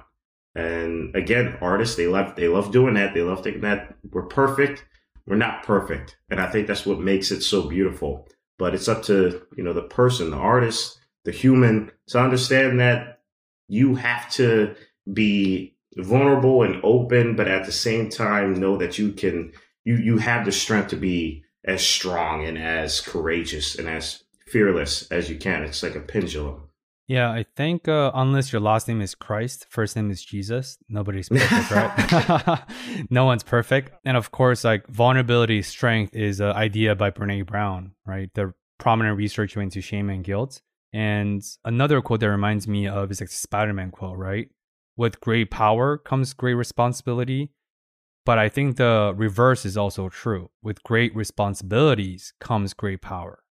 And 0.55 1.17
again, 1.17 1.57
artists, 1.63 1.97
they 1.97 2.09
love 2.09 2.37
they 2.37 2.49
love 2.49 2.73
doing 2.73 2.95
that. 2.95 3.15
They 3.15 3.23
love 3.23 3.43
thinking 3.43 3.63
that 3.63 3.95
we're 4.11 4.27
perfect. 4.27 4.85
We're 5.27 5.37
not 5.37 5.63
perfect. 5.63 6.17
And 6.31 6.41
I 6.41 6.51
think 6.51 6.67
that's 6.67 6.87
what 6.87 7.01
makes 7.01 7.31
it 7.31 7.43
so 7.43 7.69
beautiful. 7.69 8.29
But 8.59 8.75
it's 8.75 8.89
up 8.89 9.03
to, 9.05 9.43
you 9.57 9.63
know, 9.63 9.73
the 9.73 9.83
person, 9.83 10.31
the 10.31 10.37
artist, 10.37 10.99
the 11.25 11.33
human 11.33 11.91
to 12.09 12.19
understand 12.19 12.81
that 12.81 13.21
you 13.69 13.95
have 13.95 14.31
to 14.33 14.75
be 15.13 15.77
vulnerable 15.97 16.63
and 16.63 16.81
open, 16.85 17.37
but 17.37 17.49
at 17.49 17.67
the 17.67 17.73
same 17.73 18.09
time 18.09 18.55
know 18.55 18.77
that 18.77 18.99
you 18.99 19.13
can 19.13 19.53
you 19.85 19.97
you 19.97 20.19
have 20.19 20.45
the 20.45 20.53
strength 20.53 20.89
to 20.89 20.97
be 20.97 21.45
as 21.65 21.85
strong 21.85 22.45
and 22.45 22.59
as 22.59 23.01
courageous 23.01 23.79
and 23.79 23.89
as 23.89 24.25
fearless 24.47 25.11
as 25.11 25.31
you 25.31 25.37
can. 25.37 25.63
It's 25.63 25.83
like 25.83 25.95
a 25.95 26.01
pendulum. 26.01 26.69
Yeah, 27.09 27.31
I 27.31 27.45
think 27.57 27.89
uh, 27.89 28.13
unless 28.15 28.53
your 28.53 28.61
last 28.61 28.89
name 28.89 29.01
is 29.01 29.15
Christ, 29.15 29.67
first 29.69 29.97
name 29.97 30.11
is 30.11 30.25
Jesus, 30.25 30.79
nobody's 30.89 31.29
perfect, 31.29 31.71
right? 31.71 32.63
no 33.11 33.25
one's 33.25 33.43
perfect. 33.43 33.93
And 34.05 34.17
of 34.17 34.31
course, 34.31 34.65
like 34.65 34.87
vulnerability, 34.87 35.63
strength 35.63 36.15
is 36.15 36.41
an 36.41 36.53
idea 36.53 36.95
by 36.95 37.11
Brene 37.11 37.45
Brown, 37.45 37.93
right? 38.07 38.31
The 38.35 38.55
prominent 38.79 39.19
researcher 39.19 39.61
into 39.61 39.81
shame 39.81 40.11
and 40.11 40.25
guilt. 40.25 40.63
And 40.93 41.43
another 41.65 42.01
quote 42.01 42.21
that 42.21 42.31
reminds 42.31 42.69
me 42.69 42.87
of 42.87 43.11
is 43.11 43.21
like 43.21 43.31
Spider-Man 43.31 43.91
quote, 43.91 44.17
right? 44.17 44.49
with 44.97 45.21
great 45.21 45.51
power 45.51 45.99
comes 45.99 46.35
great 46.35 46.55
responsibility. 46.55 47.51
But 48.25 48.39
I 48.39 48.49
think 48.49 48.77
the 48.77 49.13
reverse 49.17 49.65
is 49.65 49.77
also 49.77 50.09
true. 50.09 50.51
With 50.63 50.83
great 50.85 51.15
responsibilities 51.17 52.35
comes 52.39 52.73
great 52.73 53.03
power. 53.03 53.42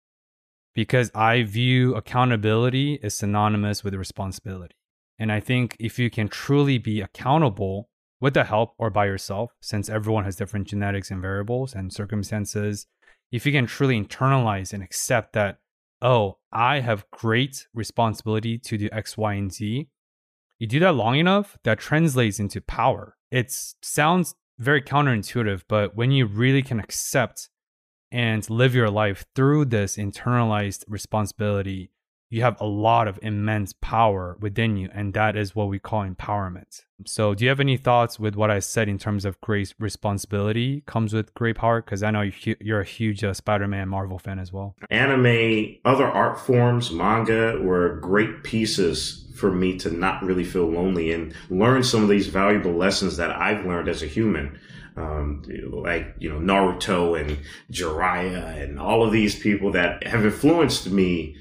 Because 0.73 1.11
I 1.13 1.43
view 1.43 1.95
accountability 1.95 2.99
as 3.03 3.13
synonymous 3.13 3.83
with 3.83 3.93
responsibility. 3.93 4.75
And 5.19 5.31
I 5.31 5.39
think 5.39 5.75
if 5.79 5.99
you 5.99 6.09
can 6.09 6.27
truly 6.27 6.77
be 6.77 7.01
accountable 7.01 7.89
with 8.19 8.33
the 8.33 8.45
help 8.45 8.73
or 8.77 8.89
by 8.89 9.05
yourself, 9.05 9.51
since 9.61 9.89
everyone 9.89 10.23
has 10.23 10.35
different 10.35 10.67
genetics 10.67 11.11
and 11.11 11.21
variables 11.21 11.73
and 11.73 11.91
circumstances, 11.91 12.87
if 13.31 13.45
you 13.45 13.51
can 13.51 13.65
truly 13.65 14.01
internalize 14.01 14.73
and 14.73 14.81
accept 14.81 15.33
that, 15.33 15.59
oh, 16.01 16.37
I 16.51 16.79
have 16.79 17.09
great 17.11 17.67
responsibility 17.73 18.57
to 18.59 18.77
do 18.77 18.89
X, 18.91 19.17
Y, 19.17 19.33
and 19.33 19.51
Z, 19.51 19.89
you 20.59 20.67
do 20.67 20.79
that 20.79 20.93
long 20.93 21.17
enough, 21.17 21.57
that 21.63 21.79
translates 21.79 22.39
into 22.39 22.61
power. 22.61 23.17
It 23.31 23.51
sounds 23.81 24.35
very 24.59 24.81
counterintuitive, 24.81 25.63
but 25.67 25.95
when 25.95 26.11
you 26.11 26.25
really 26.27 26.61
can 26.61 26.79
accept 26.79 27.49
and 28.11 28.47
live 28.49 28.75
your 28.75 28.89
life 28.89 29.25
through 29.35 29.65
this 29.65 29.97
internalized 29.97 30.83
responsibility, 30.87 31.91
you 32.31 32.41
have 32.41 32.59
a 32.61 32.65
lot 32.65 33.07
of 33.07 33.19
immense 33.21 33.73
power 33.73 34.37
within 34.39 34.77
you. 34.77 34.89
And 34.93 35.13
that 35.13 35.35
is 35.35 35.53
what 35.53 35.67
we 35.67 35.79
call 35.79 36.07
empowerment. 36.07 36.85
So, 37.05 37.33
do 37.33 37.43
you 37.43 37.49
have 37.49 37.59
any 37.59 37.77
thoughts 37.77 38.19
with 38.19 38.35
what 38.35 38.49
I 38.49 38.59
said 38.59 38.87
in 38.87 38.97
terms 38.97 39.25
of 39.25 39.39
great 39.41 39.73
responsibility 39.79 40.81
comes 40.85 41.13
with 41.13 41.33
great 41.33 41.57
power? 41.57 41.81
Because 41.81 42.03
I 42.03 42.11
know 42.11 42.29
you're 42.59 42.81
a 42.81 42.85
huge 42.85 43.23
uh, 43.23 43.33
Spider 43.33 43.67
Man 43.67 43.89
Marvel 43.89 44.17
fan 44.17 44.39
as 44.39 44.53
well. 44.53 44.75
Anime, 44.89 45.77
other 45.83 46.05
art 46.05 46.39
forms, 46.39 46.91
manga 46.91 47.59
were 47.61 47.97
great 47.97 48.43
pieces 48.43 49.27
for 49.35 49.51
me 49.51 49.77
to 49.79 49.89
not 49.89 50.23
really 50.23 50.43
feel 50.43 50.67
lonely 50.67 51.11
and 51.11 51.33
learn 51.49 51.83
some 51.83 52.03
of 52.03 52.09
these 52.09 52.27
valuable 52.27 52.73
lessons 52.73 53.17
that 53.17 53.31
I've 53.31 53.65
learned 53.65 53.89
as 53.89 54.03
a 54.03 54.07
human. 54.07 54.59
Um, 54.97 55.43
like, 55.71 56.15
you 56.19 56.29
know, 56.29 56.39
Naruto 56.39 57.19
and 57.19 57.37
Jiraiya 57.71 58.61
and 58.61 58.79
all 58.79 59.03
of 59.03 59.11
these 59.11 59.39
people 59.39 59.71
that 59.71 60.05
have 60.05 60.25
influenced 60.25 60.89
me 60.91 61.37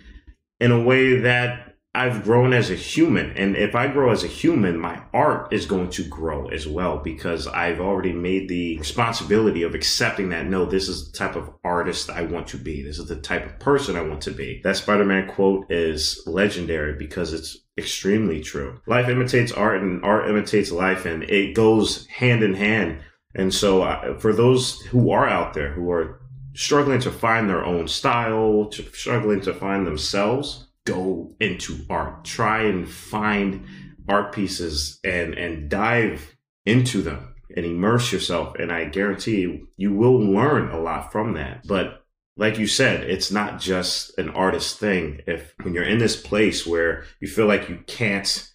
in 0.61 0.71
a 0.71 0.80
way 0.80 1.19
that 1.21 1.71
I've 1.92 2.23
grown 2.23 2.52
as 2.52 2.71
a 2.71 2.76
human. 2.76 3.33
And 3.33 3.57
if 3.57 3.75
I 3.75 3.88
grow 3.88 4.12
as 4.12 4.23
a 4.23 4.28
human, 4.28 4.78
my 4.78 5.02
art 5.12 5.52
is 5.52 5.66
going 5.66 5.90
to 5.90 6.04
grow 6.04 6.47
as 6.49 6.69
well 6.69 6.99
because 6.99 7.49
I've 7.49 7.80
already 7.80 8.12
made 8.12 8.49
the 8.49 8.78
responsibility 8.78 9.64
of 9.64 9.75
accepting 9.75 10.28
that 10.28 10.47
no, 10.47 10.64
this 10.64 10.88
is 10.88 11.11
the 11.11 11.19
type 11.19 11.35
of 11.35 11.52
artist 11.64 12.09
I 12.09 12.23
want 12.23 12.47
to 12.49 12.59
be. 12.59 12.83
This 12.83 13.00
is 13.00 13.09
the 13.09 13.21
type 13.21 13.45
of 13.45 13.59
person 13.59 13.97
I 13.97 14.02
want 14.02 14.21
to 14.23 14.30
be. 14.30 14.61
That 14.62 14.76
Spider 14.76 15.04
Man 15.04 15.28
quote 15.28 15.69
is 15.69 16.23
legendary 16.26 16.95
because 16.95 17.33
it's 17.33 17.59
extremely 17.76 18.40
true. 18.40 18.80
Life 18.87 19.09
imitates 19.09 19.50
art 19.50 19.83
and 19.83 20.04
art 20.04 20.30
imitates 20.30 20.71
life 20.71 21.07
and 21.07 21.25
it 21.25 21.54
goes 21.54 22.07
hand 22.07 22.45
in 22.45 22.54
hand. 22.54 23.00
And 23.35 23.55
so 23.55 23.83
uh, 23.83 24.19
for 24.19 24.33
those 24.33 24.81
who 24.83 25.11
are 25.11 25.29
out 25.29 25.55
there 25.55 25.73
who 25.73 25.91
are 25.91 26.21
struggling 26.55 27.01
to 27.01 27.11
find 27.11 27.49
their 27.49 27.65
own 27.65 27.89
style, 27.89 28.67
to 28.71 28.83
struggling 28.93 29.41
to 29.43 29.55
find 29.55 29.87
themselves, 29.87 30.69
go 30.85 31.35
into 31.41 31.85
art. 31.89 32.25
Try 32.25 32.65
and 32.65 32.89
find 32.89 33.67
art 34.09 34.33
pieces 34.35 34.99
and 35.05 35.35
and 35.35 35.69
dive 35.69 36.37
into 36.67 37.03
them 37.03 37.35
and 37.57 37.67
immerse 37.67 38.13
yourself. 38.13 38.57
And 38.59 38.73
I 38.73 38.85
guarantee 38.87 39.41
you, 39.41 39.69
you 39.77 39.93
will 39.93 40.19
learn 40.19 40.71
a 40.71 40.81
lot 40.81 41.13
from 41.13 41.35
that. 41.35 41.67
But 41.67 42.05
like 42.37 42.59
you 42.59 42.67
said, 42.67 43.09
it's 43.09 43.31
not 43.31 43.61
just 43.61 44.17
an 44.19 44.31
artist 44.31 44.79
thing. 44.79 45.21
If 45.27 45.55
when 45.63 45.75
you're 45.75 45.85
in 45.85 45.99
this 45.99 46.21
place 46.21 46.67
where 46.67 47.05
you 47.21 47.29
feel 47.29 47.47
like 47.47 47.69
you 47.69 47.81
can't 47.87 48.50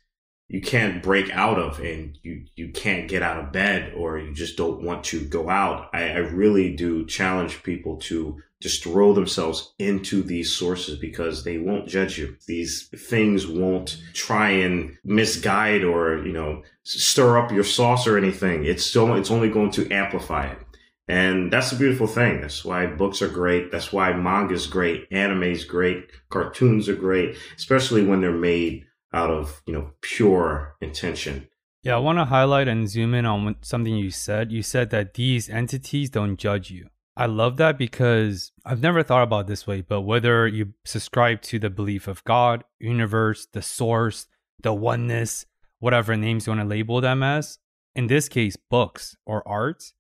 you 0.48 0.62
can't 0.62 1.02
break 1.02 1.30
out 1.32 1.58
of 1.58 1.80
and 1.80 2.18
you 2.22 2.46
you 2.56 2.70
can't 2.70 3.08
get 3.08 3.24
out 3.24 3.44
of 3.44 3.52
bed 3.52 3.94
or 3.96 4.20
you 4.20 4.34
just 4.34 4.58
don't 4.58 4.84
want 4.84 5.04
to 5.04 5.26
go 5.26 5.50
out 5.50 5.90
I, 5.94 6.10
I, 6.10 6.18
really 6.18 6.76
do 6.76 7.06
challenge 7.06 7.64
people 7.64 7.98
to 8.02 8.42
just 8.62 8.84
throw 8.84 9.14
themselves 9.14 9.74
into 9.80 10.22
these 10.22 10.56
sources 10.56 10.98
because 11.00 11.44
they 11.44 11.58
won't 11.58 11.88
judge 11.88 12.18
you 12.18 12.38
these 12.48 12.88
things 12.96 13.48
won't 13.48 14.02
try 14.14 14.50
and 14.50 14.98
misguide 15.04 15.84
or 15.84 16.26
you 16.26 16.32
know 16.32 16.62
stir 16.84 17.40
up 17.40 17.52
your 17.52 17.64
sauce 17.64 18.06
or 18.06 18.18
anything 18.18 18.66
it's 18.66 18.86
so 18.86 19.16
it's 19.16 19.32
only 19.32 19.50
going 19.50 19.72
to 19.72 19.92
amplify 19.92 20.48
it 20.48 20.60
and 21.08 21.54
that's 21.54 21.72
a 21.72 21.76
beautiful 21.76 22.08
thing. 22.08 22.42
That's 22.42 22.66
why 22.66 22.88
books 22.88 23.22
are 23.22 23.28
great. 23.28 23.72
That's 23.72 23.94
why 23.94 24.12
manga 24.14 24.56
is 24.56 24.66
great. 24.66 25.08
Anime 25.12 25.44
is 25.44 25.64
great. 25.64 26.10
Cartoons 26.30 26.90
are 26.90 26.96
great, 26.96 27.38
especially 27.56 28.04
when 28.04 28.22
they're 28.22 28.32
made 28.32 28.86
out 29.16 29.32
of, 29.32 29.62
you 29.66 29.74
know, 29.74 29.92
pure 30.02 30.76
intention. 30.82 31.48
Yeah, 31.82 31.96
I 31.96 32.00
want 32.00 32.18
to 32.18 32.26
highlight 32.26 32.68
and 32.68 32.90
zoom 32.90 33.14
in 33.14 33.26
on 33.26 33.56
something 33.62 33.96
you 33.96 34.12
said. 34.12 34.52
You 34.52 34.62
said 34.62 34.90
that 34.90 35.14
these 35.14 35.50
entities 35.50 36.10
don't 36.10 36.38
judge 36.38 36.70
you. 36.70 36.90
I 37.16 37.28
love 37.28 37.56
that 37.58 37.78
because 37.78 38.52
I've 38.66 38.82
never 38.82 39.02
thought 39.02 39.24
about 39.24 39.48
this 39.48 39.66
way, 39.66 39.82
but 39.82 40.02
whether 40.02 40.48
you 40.48 40.74
subscribe 40.84 41.42
to 41.44 41.60
the 41.60 41.70
belief 41.70 42.08
of 42.08 42.24
God, 42.26 42.66
universe, 42.80 43.48
the 43.54 43.62
source, 43.62 44.28
the 44.62 44.74
oneness, 44.74 45.46
whatever 45.80 46.18
names 46.18 46.46
you 46.46 46.52
want 46.52 46.62
to 46.62 46.68
label 46.68 47.00
them 47.00 47.24
as, 47.24 47.60
in 47.96 48.08
this 48.08 48.28
case, 48.28 48.58
books 48.58 49.16
or 49.26 49.48
art, 49.48 49.94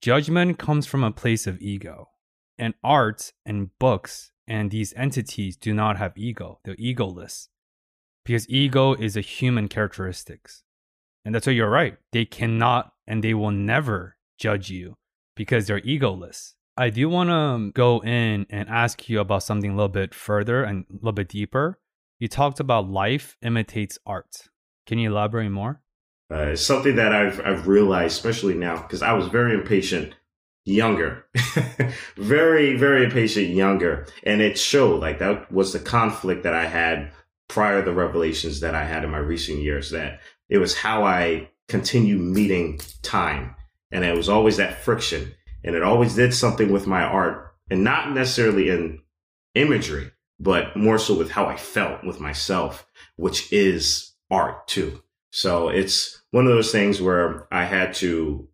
judgment 0.00 0.58
comes 0.58 0.86
from 0.86 1.04
a 1.04 1.10
place 1.10 1.46
of 1.46 1.60
ego. 1.60 2.08
And 2.58 2.74
art 2.82 3.32
and 3.44 3.76
books 3.78 4.32
and 4.46 4.70
these 4.70 4.94
entities 4.94 5.56
do 5.56 5.74
not 5.74 5.98
have 5.98 6.16
ego. 6.16 6.60
They're 6.64 6.76
egoless. 6.76 7.48
Because 8.24 8.48
ego 8.48 8.94
is 8.94 9.16
a 9.16 9.20
human 9.20 9.68
characteristics. 9.68 10.62
And 11.24 11.34
that's 11.34 11.46
why 11.46 11.52
you're 11.52 11.70
right. 11.70 11.96
They 12.12 12.24
cannot 12.24 12.92
and 13.06 13.22
they 13.22 13.34
will 13.34 13.50
never 13.50 14.16
judge 14.38 14.70
you 14.70 14.96
because 15.36 15.66
they're 15.66 15.80
egoless. 15.80 16.54
I 16.76 16.90
do 16.90 17.08
want 17.08 17.30
to 17.30 17.72
go 17.72 18.00
in 18.02 18.46
and 18.48 18.68
ask 18.68 19.08
you 19.08 19.20
about 19.20 19.42
something 19.42 19.70
a 19.70 19.74
little 19.74 19.88
bit 19.88 20.14
further 20.14 20.64
and 20.64 20.86
a 20.90 20.94
little 20.94 21.12
bit 21.12 21.28
deeper. 21.28 21.78
You 22.18 22.28
talked 22.28 22.60
about 22.60 22.88
life 22.88 23.36
imitates 23.42 23.98
art. 24.06 24.48
Can 24.86 24.98
you 24.98 25.10
elaborate 25.10 25.50
more? 25.50 25.82
Uh, 26.32 26.56
something 26.56 26.96
that 26.96 27.14
I've 27.14 27.40
I've 27.44 27.68
realized, 27.68 28.16
especially 28.16 28.54
now, 28.54 28.80
because 28.80 29.02
I 29.02 29.12
was 29.12 29.28
very 29.28 29.52
impatient 29.52 30.14
younger, 30.64 31.26
very 32.16 32.74
very 32.76 33.04
impatient 33.04 33.48
younger, 33.48 34.06
and 34.22 34.40
it 34.40 34.56
showed. 34.56 35.00
Like 35.00 35.18
that 35.18 35.52
was 35.52 35.74
the 35.74 35.78
conflict 35.78 36.42
that 36.44 36.54
I 36.54 36.66
had 36.66 37.12
prior 37.52 37.80
to 37.80 37.84
the 37.84 37.94
revelations 37.94 38.60
that 38.60 38.74
I 38.74 38.84
had 38.84 39.04
in 39.04 39.10
my 39.10 39.18
recent 39.18 39.58
years. 39.58 39.90
That 39.90 40.20
it 40.48 40.58
was 40.58 40.76
how 40.76 41.04
I 41.04 41.50
continue 41.68 42.18
meeting 42.18 42.80
time. 43.02 43.54
And 43.90 44.04
it 44.04 44.16
was 44.16 44.28
always 44.28 44.56
that 44.56 44.82
friction. 44.82 45.32
And 45.62 45.76
it 45.76 45.82
always 45.82 46.14
did 46.14 46.34
something 46.34 46.72
with 46.72 46.86
my 46.86 47.02
art 47.02 47.54
and 47.70 47.84
not 47.84 48.12
necessarily 48.12 48.70
in 48.70 49.00
imagery, 49.54 50.10
but 50.40 50.74
more 50.76 50.98
so 50.98 51.16
with 51.16 51.30
how 51.30 51.46
I 51.46 51.56
felt 51.56 52.04
with 52.04 52.20
myself, 52.20 52.86
which 53.16 53.52
is 53.52 54.12
art 54.30 54.66
too. 54.66 55.02
So 55.30 55.68
it's 55.68 56.22
one 56.30 56.46
of 56.46 56.52
those 56.52 56.72
things 56.72 57.00
where 57.00 57.46
I 57.52 57.64
had 57.64 57.94
to 57.94 58.48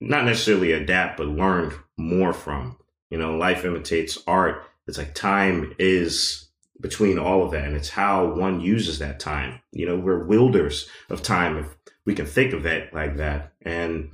not 0.00 0.24
necessarily 0.24 0.72
adapt, 0.72 1.16
but 1.16 1.26
learn 1.26 1.72
more 1.96 2.32
from. 2.32 2.76
You 3.10 3.18
know, 3.18 3.36
life 3.36 3.64
imitates 3.64 4.18
art. 4.26 4.62
It's 4.86 4.98
like 4.98 5.14
time 5.14 5.74
is 5.78 6.48
between 6.82 7.18
all 7.18 7.42
of 7.42 7.52
that. 7.52 7.64
And 7.64 7.76
it's 7.76 7.88
how 7.88 8.34
one 8.34 8.60
uses 8.60 8.98
that 8.98 9.20
time. 9.20 9.60
You 9.70 9.86
know, 9.86 9.96
we're 9.96 10.26
wielders 10.26 10.88
of 11.08 11.22
time, 11.22 11.56
if 11.56 11.66
we 12.04 12.14
can 12.14 12.26
think 12.26 12.52
of 12.52 12.64
that 12.64 12.92
like 12.92 13.16
that. 13.16 13.54
And 13.62 14.10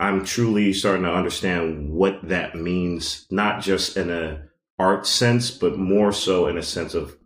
I'm 0.00 0.24
truly 0.24 0.72
starting 0.72 1.04
to 1.04 1.12
understand 1.12 1.90
what 1.90 2.26
that 2.28 2.56
means, 2.56 3.26
not 3.30 3.62
just 3.62 3.96
in 3.96 4.10
a 4.10 4.42
art 4.78 5.06
sense, 5.06 5.50
but 5.50 5.78
more 5.78 6.12
so 6.12 6.48
in 6.48 6.58
a 6.58 6.62
sense 6.62 6.94
of 6.94 7.16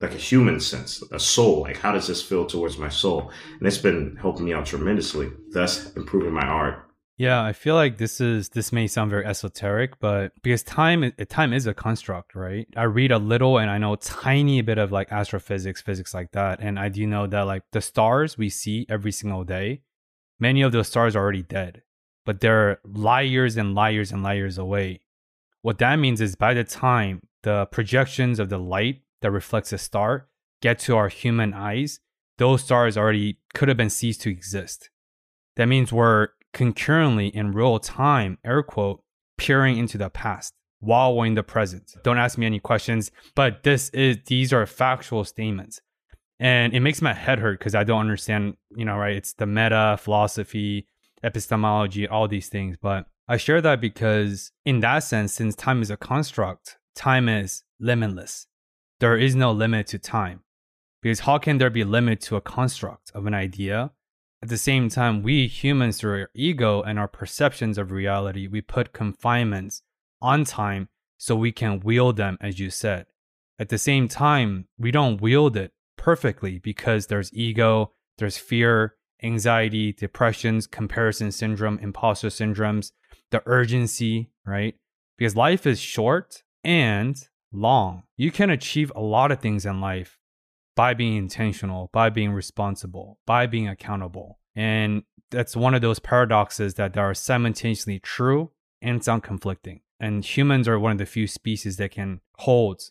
like 0.00 0.12
a 0.12 0.18
human 0.18 0.60
sense, 0.60 1.02
a 1.10 1.18
soul. 1.18 1.62
Like, 1.62 1.78
how 1.78 1.92
does 1.92 2.06
this 2.06 2.22
feel 2.22 2.46
towards 2.46 2.78
my 2.78 2.90
soul? 2.90 3.30
And 3.58 3.66
it's 3.66 3.78
been 3.78 4.16
helping 4.20 4.44
me 4.44 4.52
out 4.52 4.66
tremendously, 4.66 5.30
thus 5.50 5.92
improving 5.94 6.32
my 6.32 6.46
art. 6.46 6.85
Yeah, 7.18 7.42
I 7.42 7.54
feel 7.54 7.76
like 7.76 7.96
this 7.96 8.20
is 8.20 8.50
this 8.50 8.72
may 8.72 8.86
sound 8.86 9.10
very 9.10 9.24
esoteric, 9.24 9.98
but 10.00 10.32
because 10.42 10.62
time 10.62 11.10
time 11.30 11.54
is 11.54 11.66
a 11.66 11.72
construct, 11.72 12.34
right? 12.34 12.66
I 12.76 12.82
read 12.82 13.10
a 13.10 13.18
little 13.18 13.56
and 13.56 13.70
I 13.70 13.78
know 13.78 13.96
tiny 13.96 14.60
bit 14.60 14.76
of 14.76 14.92
like 14.92 15.10
astrophysics, 15.10 15.80
physics 15.80 16.12
like 16.12 16.32
that, 16.32 16.60
and 16.60 16.78
I 16.78 16.90
do 16.90 17.06
know 17.06 17.26
that 17.26 17.42
like 17.42 17.62
the 17.72 17.80
stars 17.80 18.36
we 18.36 18.50
see 18.50 18.84
every 18.90 19.12
single 19.12 19.44
day, 19.44 19.80
many 20.38 20.60
of 20.60 20.72
those 20.72 20.88
stars 20.88 21.16
are 21.16 21.22
already 21.22 21.42
dead, 21.42 21.82
but 22.26 22.40
they're 22.40 22.80
light 22.84 23.30
years 23.30 23.56
and 23.56 23.74
light 23.74 23.94
years 23.94 24.12
and 24.12 24.22
light 24.22 24.34
years 24.34 24.58
away. 24.58 25.00
What 25.62 25.78
that 25.78 25.96
means 25.96 26.20
is 26.20 26.36
by 26.36 26.52
the 26.52 26.64
time 26.64 27.22
the 27.44 27.64
projections 27.66 28.38
of 28.38 28.50
the 28.50 28.58
light 28.58 29.00
that 29.22 29.30
reflects 29.30 29.72
a 29.72 29.78
star 29.78 30.28
get 30.60 30.78
to 30.80 30.96
our 30.96 31.08
human 31.08 31.54
eyes, 31.54 31.98
those 32.36 32.62
stars 32.62 32.98
already 32.98 33.38
could 33.54 33.68
have 33.68 33.76
been 33.78 33.88
ceased 33.88 34.20
to 34.22 34.30
exist. 34.30 34.90
That 35.56 35.66
means 35.66 35.90
we're 35.90 36.28
concurrently 36.56 37.28
in 37.28 37.52
real 37.52 37.78
time, 37.78 38.38
air 38.42 38.62
quote, 38.62 39.02
peering 39.36 39.76
into 39.76 39.98
the 39.98 40.08
past 40.08 40.54
while 40.80 41.22
in 41.22 41.34
the 41.34 41.42
present. 41.42 41.92
Don't 42.02 42.16
ask 42.16 42.38
me 42.38 42.46
any 42.46 42.58
questions, 42.58 43.10
but 43.34 43.62
this 43.62 43.90
is 43.90 44.16
these 44.26 44.54
are 44.54 44.64
factual 44.64 45.22
statements. 45.24 45.82
And 46.40 46.74
it 46.74 46.80
makes 46.80 47.02
my 47.02 47.12
head 47.12 47.40
hurt 47.40 47.58
because 47.58 47.74
I 47.74 47.84
don't 47.84 48.00
understand, 48.00 48.56
you 48.74 48.86
know, 48.86 48.96
right? 48.96 49.16
It's 49.16 49.34
the 49.34 49.46
meta, 49.46 49.98
philosophy, 50.00 50.86
epistemology, 51.22 52.08
all 52.08 52.26
these 52.26 52.48
things. 52.48 52.78
But 52.80 53.06
I 53.28 53.36
share 53.36 53.60
that 53.60 53.80
because, 53.80 54.50
in 54.64 54.80
that 54.80 55.00
sense, 55.00 55.34
since 55.34 55.54
time 55.54 55.82
is 55.82 55.90
a 55.90 55.96
construct, 55.96 56.78
time 56.94 57.28
is 57.28 57.64
limitless. 57.78 58.46
There 59.00 59.16
is 59.16 59.34
no 59.34 59.52
limit 59.52 59.88
to 59.88 59.98
time. 59.98 60.40
Because 61.02 61.20
how 61.20 61.36
can 61.36 61.58
there 61.58 61.70
be 61.70 61.84
limit 61.84 62.22
to 62.22 62.36
a 62.36 62.40
construct 62.40 63.12
of 63.14 63.26
an 63.26 63.34
idea 63.34 63.92
at 64.46 64.50
the 64.50 64.56
same 64.56 64.88
time, 64.88 65.24
we 65.24 65.48
humans, 65.48 65.98
through 65.98 66.20
our 66.20 66.30
ego 66.32 66.80
and 66.80 67.00
our 67.00 67.08
perceptions 67.08 67.78
of 67.78 67.90
reality, 67.90 68.46
we 68.46 68.60
put 68.60 68.92
confinements 68.92 69.82
on 70.22 70.44
time 70.44 70.88
so 71.18 71.34
we 71.34 71.50
can 71.50 71.80
wield 71.80 72.16
them, 72.16 72.38
as 72.40 72.60
you 72.60 72.70
said. 72.70 73.06
At 73.58 73.70
the 73.70 73.76
same 73.76 74.06
time, 74.06 74.68
we 74.78 74.92
don't 74.92 75.20
wield 75.20 75.56
it 75.56 75.72
perfectly 75.98 76.60
because 76.60 77.08
there's 77.08 77.34
ego, 77.34 77.90
there's 78.18 78.38
fear, 78.38 78.94
anxiety, 79.20 79.92
depressions, 79.92 80.68
comparison 80.68 81.32
syndrome, 81.32 81.80
imposter 81.80 82.28
syndromes, 82.28 82.92
the 83.32 83.42
urgency, 83.46 84.30
right? 84.46 84.76
Because 85.18 85.34
life 85.34 85.66
is 85.66 85.80
short 85.80 86.44
and 86.62 87.20
long. 87.50 88.04
You 88.16 88.30
can 88.30 88.50
achieve 88.50 88.92
a 88.94 89.00
lot 89.00 89.32
of 89.32 89.40
things 89.40 89.66
in 89.66 89.80
life 89.80 90.20
by 90.76 90.94
being 90.94 91.16
intentional, 91.16 91.90
by 91.92 92.10
being 92.10 92.32
responsible, 92.32 93.18
by 93.26 93.46
being 93.46 93.66
accountable. 93.66 94.38
And 94.54 95.02
that's 95.30 95.56
one 95.56 95.74
of 95.74 95.80
those 95.80 95.98
paradoxes 95.98 96.74
that 96.74 96.96
are 96.96 97.14
simultaneously 97.14 97.98
true 97.98 98.52
and 98.80 99.02
sound 99.02 99.22
conflicting. 99.22 99.80
And 99.98 100.24
humans 100.24 100.68
are 100.68 100.78
one 100.78 100.92
of 100.92 100.98
the 100.98 101.06
few 101.06 101.26
species 101.26 101.78
that 101.78 101.90
can 101.90 102.20
hold 102.36 102.82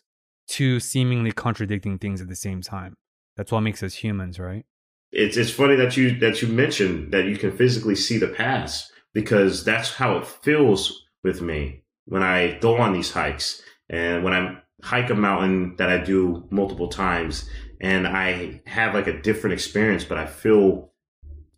two 0.48 0.80
seemingly 0.80 1.32
contradicting 1.32 1.98
things 1.98 2.20
at 2.20 2.28
the 2.28 2.36
same 2.36 2.60
time. 2.60 2.96
That's 3.36 3.52
what 3.52 3.60
makes 3.60 3.82
us 3.82 3.94
humans, 3.94 4.38
right? 4.38 4.66
It's 5.12 5.36
it's 5.36 5.50
funny 5.50 5.76
that 5.76 5.96
you 5.96 6.18
that 6.18 6.42
you 6.42 6.48
mentioned 6.48 7.12
that 7.12 7.26
you 7.26 7.36
can 7.36 7.56
physically 7.56 7.94
see 7.94 8.18
the 8.18 8.28
past 8.28 8.92
because 9.14 9.64
that's 9.64 9.92
how 9.94 10.16
it 10.18 10.26
feels 10.26 11.04
with 11.22 11.40
me 11.40 11.84
when 12.06 12.22
I 12.22 12.58
go 12.58 12.76
on 12.76 12.92
these 12.92 13.12
hikes 13.12 13.62
and 13.88 14.24
when 14.24 14.32
I 14.32 14.58
hike 14.82 15.10
a 15.10 15.14
mountain 15.14 15.76
that 15.76 15.88
I 15.88 15.98
do 15.98 16.46
multiple 16.50 16.88
times 16.88 17.48
and 17.80 18.06
I 18.06 18.62
have 18.66 18.94
like 18.94 19.06
a 19.06 19.20
different 19.20 19.54
experience, 19.54 20.04
but 20.04 20.18
I 20.18 20.26
feel 20.26 20.92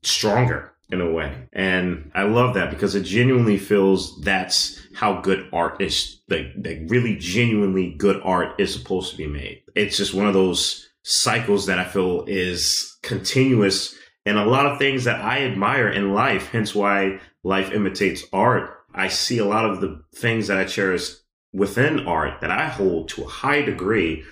stronger 0.03 0.73
in 0.91 1.01
a 1.01 1.11
way. 1.11 1.49
And 1.53 2.11
I 2.15 2.23
love 2.23 2.55
that 2.55 2.71
because 2.71 2.95
it 2.95 3.03
genuinely 3.03 3.59
feels 3.59 4.21
that's 4.21 4.81
how 4.95 5.21
good 5.21 5.49
art 5.53 5.81
is, 5.83 6.21
like, 6.29 6.47
like 6.65 6.83
really 6.87 7.17
genuinely 7.17 7.95
good 7.95 8.21
art 8.25 8.59
is 8.59 8.73
supposed 8.73 9.11
to 9.11 9.17
be 9.17 9.27
made. 9.27 9.63
It's 9.75 9.97
just 9.97 10.15
one 10.15 10.27
of 10.27 10.35
those 10.35 10.89
cycles 11.03 11.67
that 11.67 11.79
I 11.79 11.85
feel 11.85 12.25
is 12.27 12.97
continuous 13.03 13.95
and 14.27 14.39
a 14.39 14.45
lot 14.45 14.67
of 14.67 14.79
things 14.79 15.05
that 15.05 15.21
I 15.21 15.43
admire 15.43 15.89
in 15.89 16.13
life, 16.13 16.49
hence 16.49 16.75
why 16.75 17.21
life 17.45 17.73
imitates 17.73 18.25
art. 18.33 18.71
I 18.95 19.09
see 19.09 19.39
a 19.39 19.45
lot 19.45 19.65
of 19.65 19.81
the 19.81 20.03
things 20.15 20.49
that 20.49 20.59
I 20.59 20.65
cherish 20.65 21.13
within 21.53 22.07
art 22.07 22.41
that 22.41 22.51
I 22.51 22.69
hold 22.69 23.09
to 23.11 23.25
a 23.25 23.29
high 23.29 23.63
degree 23.63 24.25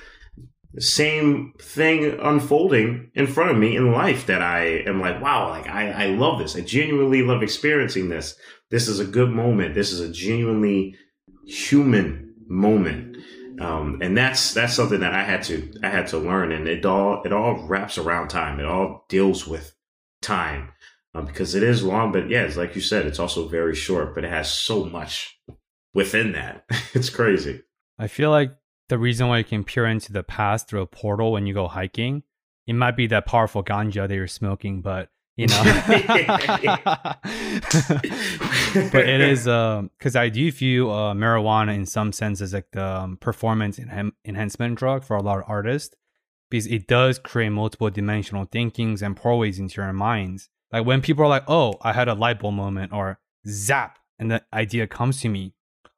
same 0.78 1.54
thing 1.58 2.18
unfolding 2.20 3.10
in 3.14 3.26
front 3.26 3.50
of 3.50 3.56
me 3.56 3.76
in 3.76 3.92
life 3.92 4.26
that 4.26 4.42
I 4.42 4.82
am 4.86 5.00
like, 5.00 5.20
wow, 5.20 5.48
like 5.48 5.68
I, 5.68 5.90
I 5.90 6.06
love 6.08 6.38
this. 6.38 6.56
I 6.56 6.60
genuinely 6.60 7.22
love 7.22 7.42
experiencing 7.42 8.08
this. 8.08 8.36
This 8.70 8.88
is 8.88 9.00
a 9.00 9.04
good 9.04 9.30
moment. 9.30 9.74
This 9.74 9.92
is 9.92 10.00
a 10.00 10.12
genuinely 10.12 10.96
human 11.46 12.34
moment. 12.46 13.16
Um, 13.60 14.00
and 14.02 14.16
that's, 14.16 14.52
that's 14.52 14.74
something 14.74 15.00
that 15.00 15.14
I 15.14 15.24
had 15.24 15.42
to, 15.44 15.72
I 15.82 15.88
had 15.88 16.08
to 16.08 16.18
learn. 16.18 16.52
And 16.52 16.68
it 16.68 16.84
all, 16.84 17.22
it 17.24 17.32
all 17.32 17.66
wraps 17.66 17.96
around 17.96 18.28
time. 18.28 18.60
It 18.60 18.66
all 18.66 19.06
deals 19.08 19.46
with 19.46 19.74
time 20.20 20.72
um, 21.16 21.24
because 21.24 21.54
it 21.54 21.62
is 21.62 21.82
long, 21.82 22.12
but 22.12 22.28
yeah, 22.28 22.42
it's 22.42 22.56
like 22.56 22.74
you 22.74 22.82
said, 22.82 23.06
it's 23.06 23.18
also 23.18 23.48
very 23.48 23.74
short, 23.74 24.14
but 24.14 24.24
it 24.24 24.30
has 24.30 24.52
so 24.52 24.84
much 24.84 25.38
within 25.94 26.32
that. 26.32 26.64
it's 26.94 27.08
crazy. 27.08 27.62
I 27.98 28.08
feel 28.08 28.30
like 28.30 28.50
the 28.88 28.98
reason 28.98 29.28
why 29.28 29.38
you 29.38 29.44
can 29.44 29.64
peer 29.64 29.86
into 29.86 30.12
the 30.12 30.22
past 30.22 30.68
through 30.68 30.82
a 30.82 30.86
portal 30.86 31.32
when 31.32 31.46
you 31.46 31.54
go 31.54 31.68
hiking, 31.68 32.22
it 32.66 32.74
might 32.74 32.96
be 32.96 33.06
that 33.08 33.26
powerful 33.26 33.62
ganja 33.62 34.08
that 34.08 34.14
you're 34.14 34.26
smoking, 34.26 34.82
but 34.82 35.10
you 35.36 35.46
know, 35.48 35.62
but 38.90 39.06
it 39.06 39.20
is 39.20 39.44
because 39.44 40.16
um, 40.16 40.22
I 40.22 40.30
do 40.30 40.50
view 40.50 40.90
uh, 40.90 41.12
marijuana 41.12 41.74
in 41.74 41.84
some 41.84 42.12
sense 42.12 42.40
as 42.40 42.54
like 42.54 42.70
the 42.72 42.82
um, 42.82 43.18
performance 43.18 43.78
en- 43.78 44.12
enhancement 44.24 44.78
drug 44.78 45.04
for 45.04 45.14
a 45.14 45.22
lot 45.22 45.38
of 45.38 45.44
artists 45.46 45.94
because 46.48 46.66
it 46.66 46.86
does 46.86 47.18
create 47.18 47.50
multiple 47.50 47.90
dimensional 47.90 48.46
thinkings 48.46 49.02
and 49.02 49.14
portways 49.14 49.58
into 49.58 49.82
your 49.82 49.92
minds. 49.92 50.48
Like 50.72 50.86
when 50.86 51.02
people 51.02 51.24
are 51.24 51.28
like, 51.28 51.44
"Oh, 51.48 51.74
I 51.82 51.92
had 51.92 52.08
a 52.08 52.14
light 52.14 52.40
bulb 52.40 52.54
moment," 52.54 52.94
or 52.94 53.20
"zap," 53.46 53.98
and 54.18 54.30
the 54.30 54.42
idea 54.54 54.86
comes 54.86 55.20
to 55.20 55.28
me, 55.28 55.52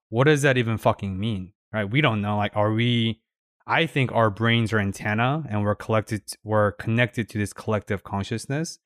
what 0.09 0.24
does 0.24 0.42
that 0.42 0.59
even 0.59 0.79
fucking 0.79 1.18
mean? 1.18 1.53
Right? 1.72 1.85
We 1.85 2.00
don't 2.00 2.20
know. 2.20 2.37
Like, 2.37 2.57
are 2.57 2.72
we? 2.72 3.20
I 3.66 3.85
think 3.85 4.11
our 4.12 4.31
brains 4.31 4.72
are 4.72 4.78
antenna, 4.78 5.44
and 5.50 5.62
we're 5.62 5.74
collected. 5.74 6.22
We're 6.42 6.72
connected 6.72 7.28
to 7.31 7.38
this 7.38 7.52
collective 7.52 8.02
consciousness 8.02 8.78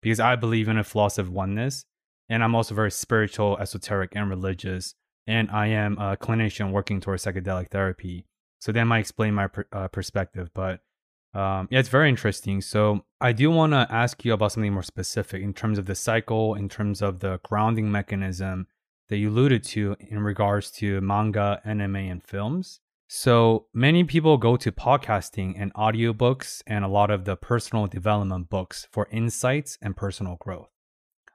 because 0.00 0.20
I 0.20 0.36
believe 0.36 0.68
in 0.68 0.78
a 0.78 0.84
philosophy 0.84 1.26
of 1.26 1.32
oneness, 1.32 1.84
and 2.28 2.44
I'm 2.44 2.54
also 2.54 2.74
very 2.74 2.90
spiritual, 2.90 3.58
esoteric, 3.58 4.12
and 4.14 4.30
religious. 4.30 4.94
And 5.26 5.50
I 5.50 5.66
am 5.66 5.98
a 5.98 6.16
clinician 6.16 6.72
working 6.72 7.00
towards 7.00 7.24
psychedelic 7.24 7.68
therapy. 7.68 8.24
So 8.60 8.72
that 8.72 8.84
might 8.84 9.00
explain 9.00 9.34
my 9.34 9.48
uh, 9.72 9.88
perspective, 9.88 10.50
but 10.54 10.80
um, 11.34 11.68
yeah, 11.70 11.78
it's 11.78 11.90
very 11.90 12.08
interesting. 12.08 12.60
So 12.60 13.04
I 13.20 13.32
do 13.32 13.50
want 13.50 13.72
to 13.72 13.86
ask 13.90 14.24
you 14.24 14.32
about 14.32 14.52
something 14.52 14.72
more 14.72 14.82
specific 14.82 15.42
in 15.42 15.52
terms 15.52 15.78
of 15.78 15.86
the 15.86 15.94
cycle, 15.94 16.54
in 16.54 16.68
terms 16.68 17.02
of 17.02 17.20
the 17.20 17.38
grounding 17.44 17.92
mechanism 17.92 18.66
that 19.08 19.16
you 19.18 19.30
alluded 19.30 19.64
to 19.64 19.96
in 20.00 20.20
regards 20.22 20.70
to 20.72 21.00
manga, 21.00 21.60
anime, 21.64 21.96
and 21.96 22.22
films. 22.22 22.80
So 23.08 23.66
many 23.72 24.04
people 24.04 24.36
go 24.36 24.56
to 24.58 24.70
podcasting 24.70 25.54
and 25.56 25.72
audiobooks 25.72 26.62
and 26.66 26.84
a 26.84 26.88
lot 26.88 27.10
of 27.10 27.24
the 27.24 27.36
personal 27.36 27.86
development 27.86 28.50
books 28.50 28.86
for 28.90 29.08
insights 29.10 29.78
and 29.80 29.96
personal 29.96 30.36
growth. 30.36 30.68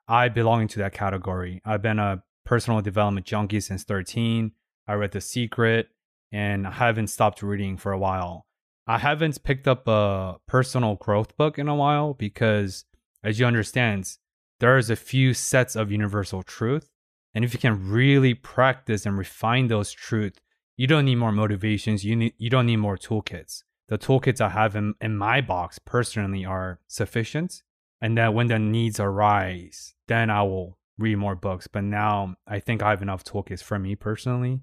I 0.08 0.30
belong 0.30 0.62
into 0.62 0.78
that 0.80 0.94
category. 0.94 1.62
I've 1.66 1.82
been 1.82 1.98
a 1.98 2.24
personal 2.46 2.82
development 2.82 3.26
junkie 3.26 3.60
since 3.60 3.84
13. 3.84 4.52
I 4.88 4.94
read 4.94 5.14
The 5.14 5.22
Secret 5.22 5.88
and 6.32 6.68
I 6.68 6.72
haven't 6.72 7.08
stopped 7.08 7.42
reading 7.42 7.78
for 7.78 7.92
a 7.92 7.98
while. 7.98 8.46
I 8.86 9.00
haven't 9.00 9.44
picked 9.44 9.68
up 9.68 9.88
a 9.88 10.38
personal 10.48 10.96
growth 10.96 11.38
book 11.38 11.58
in 11.58 11.68
a 11.68 11.76
while 11.76 12.14
because, 12.14 12.86
as 13.24 13.40
you 13.40 13.46
understand, 13.46 14.18
there's 14.60 14.90
a 14.90 14.96
few 14.96 15.34
sets 15.34 15.76
of 15.76 15.92
universal 15.92 16.44
truth. 16.44 16.90
And 17.34 17.44
if 17.44 17.54
you 17.54 17.60
can 17.60 17.90
really 17.90 18.34
practice 18.34 19.06
and 19.06 19.18
refine 19.18 19.68
those 19.68 19.92
truths, 19.92 20.40
you 20.78 20.88
don't 20.88 21.06
need 21.06 21.16
more 21.16 21.32
motivations. 21.32 22.04
You 22.04 22.16
need 22.16 22.34
you 22.38 22.50
don't 22.50 22.66
need 22.66 22.78
more 22.78 22.98
toolkits. 22.98 23.64
The 23.90 23.98
toolkits 23.98 24.42
I 24.42 24.50
have 24.50 24.76
in, 24.76 24.96
in 25.02 25.18
my 25.18 25.42
box 25.42 25.80
personally 25.80 26.46
are 26.46 26.80
sufficient. 26.88 27.62
And 28.02 28.18
then 28.18 28.34
when 28.34 28.48
the 28.48 28.60
needs 28.60 29.00
arise, 29.00 29.94
then 30.08 30.30
I 30.30 30.44
will 30.44 30.78
read 30.98 31.18
more 31.18 31.36
books. 31.36 31.68
But 31.68 31.84
now 31.84 32.36
I 32.48 32.60
think 32.60 32.82
I 32.82 32.90
have 32.90 33.02
enough 33.02 33.24
toolkits 33.24 33.64
for 33.64 33.80
me 33.80 33.96
personally. 33.96 34.62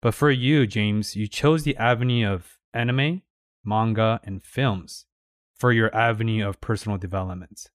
But 0.00 0.14
for 0.14 0.30
you, 0.30 0.66
James, 0.66 1.14
you 1.16 1.28
chose 1.28 1.62
the 1.62 1.76
avenue 1.76 2.28
of 2.28 2.58
anime 2.74 3.22
manga, 3.64 4.20
and 4.24 4.42
films 4.42 5.06
for 5.54 5.72
your 5.72 5.94
avenue 5.94 6.46
of 6.46 6.60
personal 6.60 6.98
development. 6.98 7.70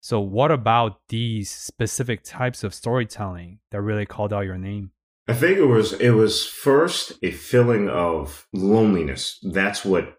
So, 0.00 0.20
what 0.20 0.50
about 0.50 1.00
these 1.08 1.50
specific 1.50 2.22
types 2.22 2.62
of 2.64 2.74
storytelling 2.74 3.58
that 3.70 3.82
really 3.82 4.06
called 4.06 4.32
out 4.32 4.44
your 4.44 4.58
name? 4.58 4.92
I 5.26 5.34
think 5.34 5.58
it 5.58 5.66
was 5.66 5.92
it 5.94 6.10
was 6.10 6.46
first 6.46 7.12
a 7.22 7.30
feeling 7.30 7.88
of 7.88 8.46
loneliness. 8.52 9.38
That's 9.42 9.84
what 9.84 10.14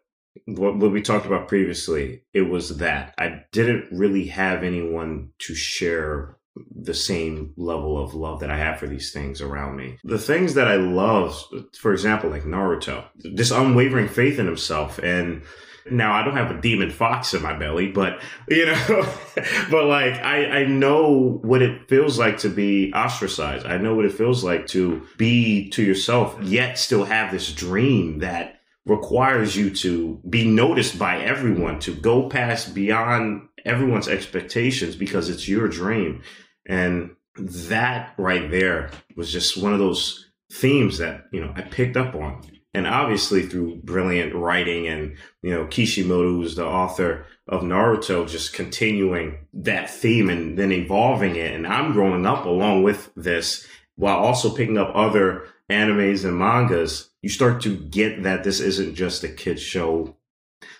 what, 0.45 0.77
what 0.77 0.91
we 0.91 1.01
talked 1.01 1.25
about 1.25 1.47
previously. 1.47 2.23
It 2.33 2.43
was 2.43 2.77
that 2.77 3.13
I 3.17 3.43
didn't 3.51 3.87
really 3.91 4.27
have 4.27 4.63
anyone 4.63 5.29
to 5.39 5.55
share 5.55 6.37
the 6.75 6.93
same 6.93 7.53
level 7.57 8.01
of 8.01 8.13
love 8.13 8.39
that 8.41 8.51
I 8.51 8.57
have 8.57 8.79
for 8.79 8.87
these 8.87 9.11
things 9.11 9.41
around 9.41 9.77
me. 9.77 9.97
The 10.03 10.19
things 10.19 10.55
that 10.55 10.67
I 10.67 10.75
love, 10.75 11.41
for 11.79 11.91
example, 11.91 12.29
like 12.29 12.43
Naruto, 12.43 13.05
this 13.15 13.51
unwavering 13.51 14.09
faith 14.09 14.39
in 14.39 14.45
himself 14.45 14.99
and 14.99 15.43
now 15.91 16.13
I 16.13 16.23
don't 16.23 16.35
have 16.35 16.51
a 16.51 16.61
demon 16.61 16.89
fox 16.91 17.33
in 17.33 17.41
my 17.41 17.53
belly, 17.53 17.91
but 17.91 18.21
you 18.47 18.65
know, 18.65 19.13
but 19.71 19.85
like 19.85 20.13
I, 20.13 20.61
I 20.61 20.65
know 20.65 21.39
what 21.41 21.61
it 21.61 21.87
feels 21.89 22.17
like 22.17 22.37
to 22.39 22.49
be 22.49 22.93
ostracized. 22.93 23.65
I 23.65 23.77
know 23.77 23.95
what 23.95 24.05
it 24.05 24.13
feels 24.13 24.43
like 24.43 24.67
to 24.67 25.05
be 25.17 25.69
to 25.71 25.83
yourself, 25.83 26.37
yet 26.41 26.77
still 26.79 27.05
have 27.05 27.31
this 27.31 27.53
dream 27.53 28.19
that 28.19 28.59
requires 28.85 29.55
you 29.55 29.69
to 29.69 30.19
be 30.29 30.47
noticed 30.47 30.97
by 30.97 31.19
everyone, 31.19 31.79
to 31.79 31.93
go 31.93 32.27
past 32.29 32.73
beyond 32.73 33.47
everyone's 33.65 34.07
expectations 34.07 34.95
because 34.95 35.29
it's 35.29 35.47
your 35.47 35.67
dream. 35.67 36.23
And 36.67 37.15
that 37.35 38.13
right 38.17 38.49
there 38.49 38.91
was 39.15 39.31
just 39.31 39.61
one 39.61 39.73
of 39.73 39.79
those 39.79 40.29
themes 40.51 40.97
that, 40.97 41.25
you 41.31 41.41
know, 41.41 41.53
I 41.55 41.61
picked 41.61 41.97
up 41.97 42.15
on. 42.15 42.41
And 42.73 42.85
obviously 42.85 43.43
through 43.43 43.77
brilliant 43.77 44.35
writing 44.35 44.87
and, 44.87 45.17
you 45.41 45.51
know, 45.51 45.65
Kishimoto, 45.65 46.29
who's 46.29 46.55
the 46.55 46.65
author 46.65 47.25
of 47.47 47.63
Naruto, 47.63 48.29
just 48.29 48.53
continuing 48.53 49.47
that 49.53 49.89
theme 49.89 50.29
and 50.29 50.57
then 50.57 50.71
evolving 50.71 51.35
it. 51.35 51.55
And 51.55 51.65
I'm 51.65 51.93
growing 51.93 52.27
up 52.27 52.45
along 52.45 52.83
with 52.83 53.11
this 53.15 53.67
while 53.95 54.17
also 54.17 54.53
picking 54.55 54.77
up 54.77 54.91
other 54.93 55.47
animes 55.69 56.25
and 56.25 56.37
mangas. 56.37 57.09
You 57.23 57.29
start 57.29 57.61
to 57.61 57.75
get 57.75 58.21
that 58.23 58.43
this 58.43 58.59
isn't 58.59 58.93
just 58.93 59.23
a 59.23 59.29
kid 59.29 59.59
show 59.59 60.15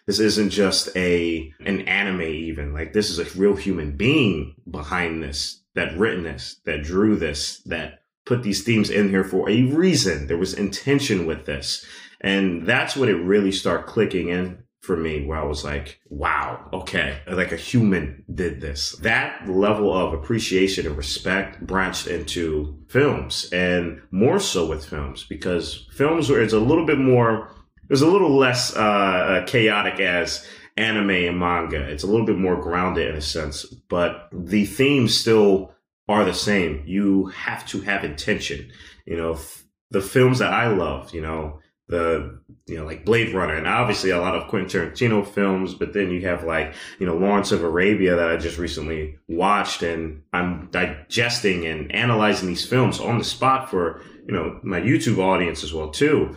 this 0.09 0.19
isn't 0.19 0.49
just 0.49 0.89
a 0.97 1.53
an 1.63 1.81
anime 1.81 2.23
even. 2.23 2.73
Like 2.73 2.93
this 2.93 3.11
is 3.11 3.19
a 3.19 3.37
real 3.37 3.55
human 3.55 3.95
being 3.95 4.55
behind 4.67 5.21
this 5.21 5.61
that 5.75 5.95
written 5.99 6.23
this, 6.23 6.59
that 6.65 6.81
drew 6.81 7.15
this, 7.15 7.59
that 7.67 7.98
put 8.29 8.43
these 8.43 8.63
themes 8.63 8.91
in 8.91 9.09
here 9.09 9.23
for 9.23 9.49
a 9.49 9.63
reason. 9.63 10.27
There 10.27 10.37
was 10.37 10.53
intention 10.53 11.25
with 11.25 11.47
this. 11.47 11.83
And 12.21 12.67
that's 12.67 12.95
when 12.95 13.09
it 13.09 13.13
really 13.13 13.51
started 13.51 13.87
clicking 13.87 14.29
in 14.29 14.63
for 14.81 14.95
me 14.95 15.25
where 15.25 15.39
I 15.39 15.45
was 15.45 15.65
like, 15.65 15.99
wow, 16.09 16.69
okay, 16.71 17.21
like 17.27 17.51
a 17.51 17.57
human 17.57 18.23
did 18.31 18.61
this. 18.61 18.91
That 19.01 19.49
level 19.49 19.91
of 19.91 20.13
appreciation 20.13 20.85
and 20.85 20.95
respect 20.95 21.65
branched 21.65 22.05
into 22.05 22.77
films 22.87 23.49
and 23.51 23.99
more 24.11 24.39
so 24.39 24.67
with 24.67 24.85
films 24.85 25.25
because 25.27 25.87
films 25.91 26.29
where 26.29 26.41
it's 26.41 26.53
a 26.53 26.59
little 26.59 26.85
bit 26.85 26.99
more 26.99 27.51
it 27.83 27.93
was 27.93 28.03
a 28.03 28.07
little 28.07 28.37
less 28.37 28.75
uh, 28.75 28.79
uh, 28.79 29.45
chaotic 29.47 29.99
as 29.99 30.45
anime 30.77 31.09
and 31.09 31.39
manga. 31.39 31.81
It's 31.81 32.03
a 32.03 32.07
little 32.07 32.27
bit 32.27 32.37
more 32.37 32.61
grounded 32.61 33.09
in 33.09 33.15
a 33.15 33.21
sense, 33.21 33.63
but 33.63 34.29
the 34.31 34.65
themes 34.65 35.17
still 35.17 35.73
are 36.09 36.25
the 36.25 36.33
same. 36.33 36.83
You 36.85 37.27
have 37.27 37.65
to 37.67 37.81
have 37.81 38.03
intention. 38.03 38.71
You 39.05 39.15
know, 39.15 39.33
f- 39.33 39.63
the 39.91 40.01
films 40.01 40.39
that 40.39 40.51
I 40.51 40.67
love, 40.67 41.13
you 41.13 41.21
know, 41.21 41.59
the 41.87 42.39
you 42.67 42.77
know 42.77 42.85
like 42.85 43.03
Blade 43.03 43.33
Runner 43.33 43.55
and 43.55 43.67
obviously 43.67 44.11
a 44.11 44.19
lot 44.19 44.35
of 44.35 44.47
Quentin 44.47 44.69
Tarantino 44.69 45.25
films, 45.25 45.73
but 45.73 45.93
then 45.93 46.11
you 46.11 46.27
have 46.27 46.43
like 46.43 46.73
you 46.99 47.05
know 47.05 47.15
Lawrence 47.15 47.51
of 47.51 47.63
Arabia 47.63 48.15
that 48.15 48.29
I 48.29 48.37
just 48.37 48.57
recently 48.57 49.17
watched, 49.27 49.81
and 49.83 50.21
I'm 50.33 50.69
digesting 50.71 51.65
and 51.65 51.91
analyzing 51.91 52.47
these 52.47 52.65
films 52.65 52.99
on 52.99 53.17
the 53.17 53.23
spot 53.23 53.69
for 53.69 54.01
you 54.27 54.33
know 54.33 54.59
my 54.63 54.79
YouTube 54.79 55.19
audience 55.19 55.63
as 55.63 55.73
well 55.73 55.89
too. 55.89 56.35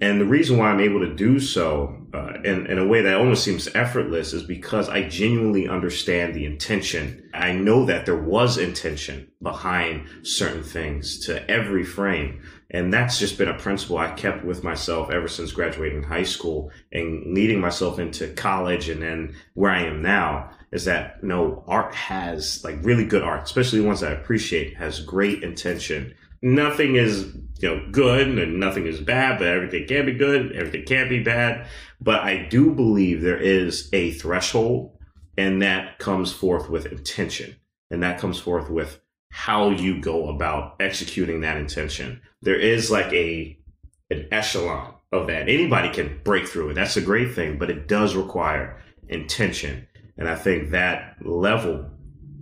And 0.00 0.20
the 0.20 0.26
reason 0.26 0.58
why 0.58 0.70
I'm 0.70 0.80
able 0.80 1.00
to 1.00 1.14
do 1.14 1.38
so 1.38 2.03
uh, 2.14 2.34
in, 2.44 2.66
in 2.66 2.78
a 2.78 2.86
way 2.86 3.02
that 3.02 3.16
almost 3.16 3.42
seems 3.42 3.68
effortless 3.74 4.32
is 4.32 4.44
because 4.44 4.88
I 4.88 5.08
genuinely 5.08 5.68
understand 5.68 6.34
the 6.34 6.44
intention. 6.44 7.28
I 7.34 7.52
know 7.52 7.84
that 7.86 8.06
there 8.06 8.20
was 8.20 8.56
intention 8.56 9.28
behind 9.42 10.06
certain 10.22 10.62
things 10.62 11.26
to 11.26 11.48
every 11.50 11.84
frame. 11.84 12.40
And 12.70 12.92
that's 12.92 13.18
just 13.18 13.36
been 13.36 13.48
a 13.48 13.58
principle 13.58 13.98
I 13.98 14.12
kept 14.12 14.44
with 14.44 14.62
myself 14.62 15.10
ever 15.10 15.28
since 15.28 15.52
graduating 15.52 16.04
high 16.04 16.22
school 16.22 16.70
and 16.92 17.34
leading 17.34 17.60
myself 17.60 17.98
into 17.98 18.28
college 18.28 18.88
and 18.88 19.02
then 19.02 19.34
where 19.54 19.70
I 19.70 19.82
am 19.82 20.00
now 20.00 20.50
is 20.72 20.84
that, 20.84 21.18
you 21.22 21.28
know, 21.28 21.64
art 21.66 21.94
has 21.94 22.62
like 22.64 22.84
really 22.84 23.04
good 23.04 23.22
art, 23.22 23.44
especially 23.44 23.80
ones 23.80 24.02
I 24.02 24.12
appreciate, 24.12 24.76
has 24.76 25.00
great 25.00 25.42
intention. 25.42 26.14
Nothing 26.44 26.96
is 26.96 27.34
you 27.60 27.68
know 27.70 27.86
good 27.90 28.38
and 28.38 28.60
nothing 28.60 28.86
is 28.86 29.00
bad, 29.00 29.38
but 29.38 29.48
everything 29.48 29.86
can 29.86 30.04
be 30.04 30.12
good, 30.12 30.52
everything 30.52 30.84
can 30.84 31.08
be 31.08 31.22
bad. 31.22 31.66
But 32.02 32.20
I 32.20 32.46
do 32.50 32.70
believe 32.70 33.22
there 33.22 33.40
is 33.40 33.88
a 33.94 34.10
threshold, 34.10 34.98
and 35.38 35.62
that 35.62 35.98
comes 35.98 36.34
forth 36.34 36.68
with 36.68 36.84
intention, 36.84 37.56
and 37.90 38.02
that 38.02 38.20
comes 38.20 38.38
forth 38.38 38.68
with 38.68 39.00
how 39.30 39.70
you 39.70 40.02
go 40.02 40.28
about 40.28 40.76
executing 40.80 41.40
that 41.40 41.56
intention. 41.56 42.20
There 42.42 42.60
is 42.60 42.90
like 42.90 43.10
a 43.14 43.58
an 44.10 44.28
echelon 44.30 44.92
of 45.12 45.28
that. 45.28 45.48
Anybody 45.48 45.88
can 45.88 46.20
break 46.24 46.46
through 46.46 46.68
it. 46.68 46.74
That's 46.74 46.98
a 46.98 47.00
great 47.00 47.34
thing, 47.34 47.56
but 47.56 47.70
it 47.70 47.88
does 47.88 48.14
require 48.14 48.82
intention. 49.08 49.88
And 50.18 50.28
I 50.28 50.34
think 50.34 50.70
that 50.70 51.16
level 51.24 51.90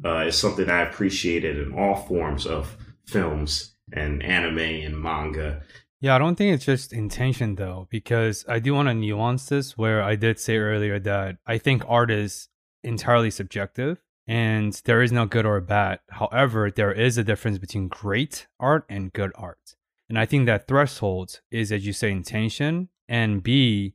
uh, 0.04 0.24
is 0.26 0.36
something 0.36 0.68
I 0.68 0.80
appreciated 0.80 1.56
in 1.56 1.72
all 1.72 1.94
forms 1.94 2.46
of 2.46 2.76
films 3.06 3.71
and 3.92 4.22
anime 4.22 4.58
and 4.58 5.00
manga. 5.00 5.62
Yeah, 6.00 6.16
I 6.16 6.18
don't 6.18 6.34
think 6.34 6.54
it's 6.54 6.64
just 6.64 6.92
intention 6.92 7.54
though, 7.54 7.86
because 7.90 8.44
I 8.48 8.58
do 8.58 8.74
want 8.74 8.88
to 8.88 8.94
nuance 8.94 9.46
this 9.46 9.78
where 9.78 10.02
I 10.02 10.16
did 10.16 10.40
say 10.40 10.56
earlier 10.56 10.98
that 10.98 11.36
I 11.46 11.58
think 11.58 11.84
art 11.86 12.10
is 12.10 12.48
entirely 12.82 13.30
subjective 13.30 14.02
and 14.26 14.72
there 14.84 15.02
is 15.02 15.12
no 15.12 15.26
good 15.26 15.46
or 15.46 15.60
bad. 15.60 16.00
However, 16.10 16.70
there 16.70 16.92
is 16.92 17.18
a 17.18 17.24
difference 17.24 17.58
between 17.58 17.88
great 17.88 18.48
art 18.58 18.84
and 18.88 19.12
good 19.12 19.32
art. 19.36 19.76
And 20.08 20.18
I 20.18 20.26
think 20.26 20.46
that 20.46 20.66
threshold 20.66 21.40
is, 21.50 21.70
as 21.72 21.86
you 21.86 21.92
say, 21.92 22.10
intention 22.10 22.88
and 23.08 23.42
B, 23.42 23.94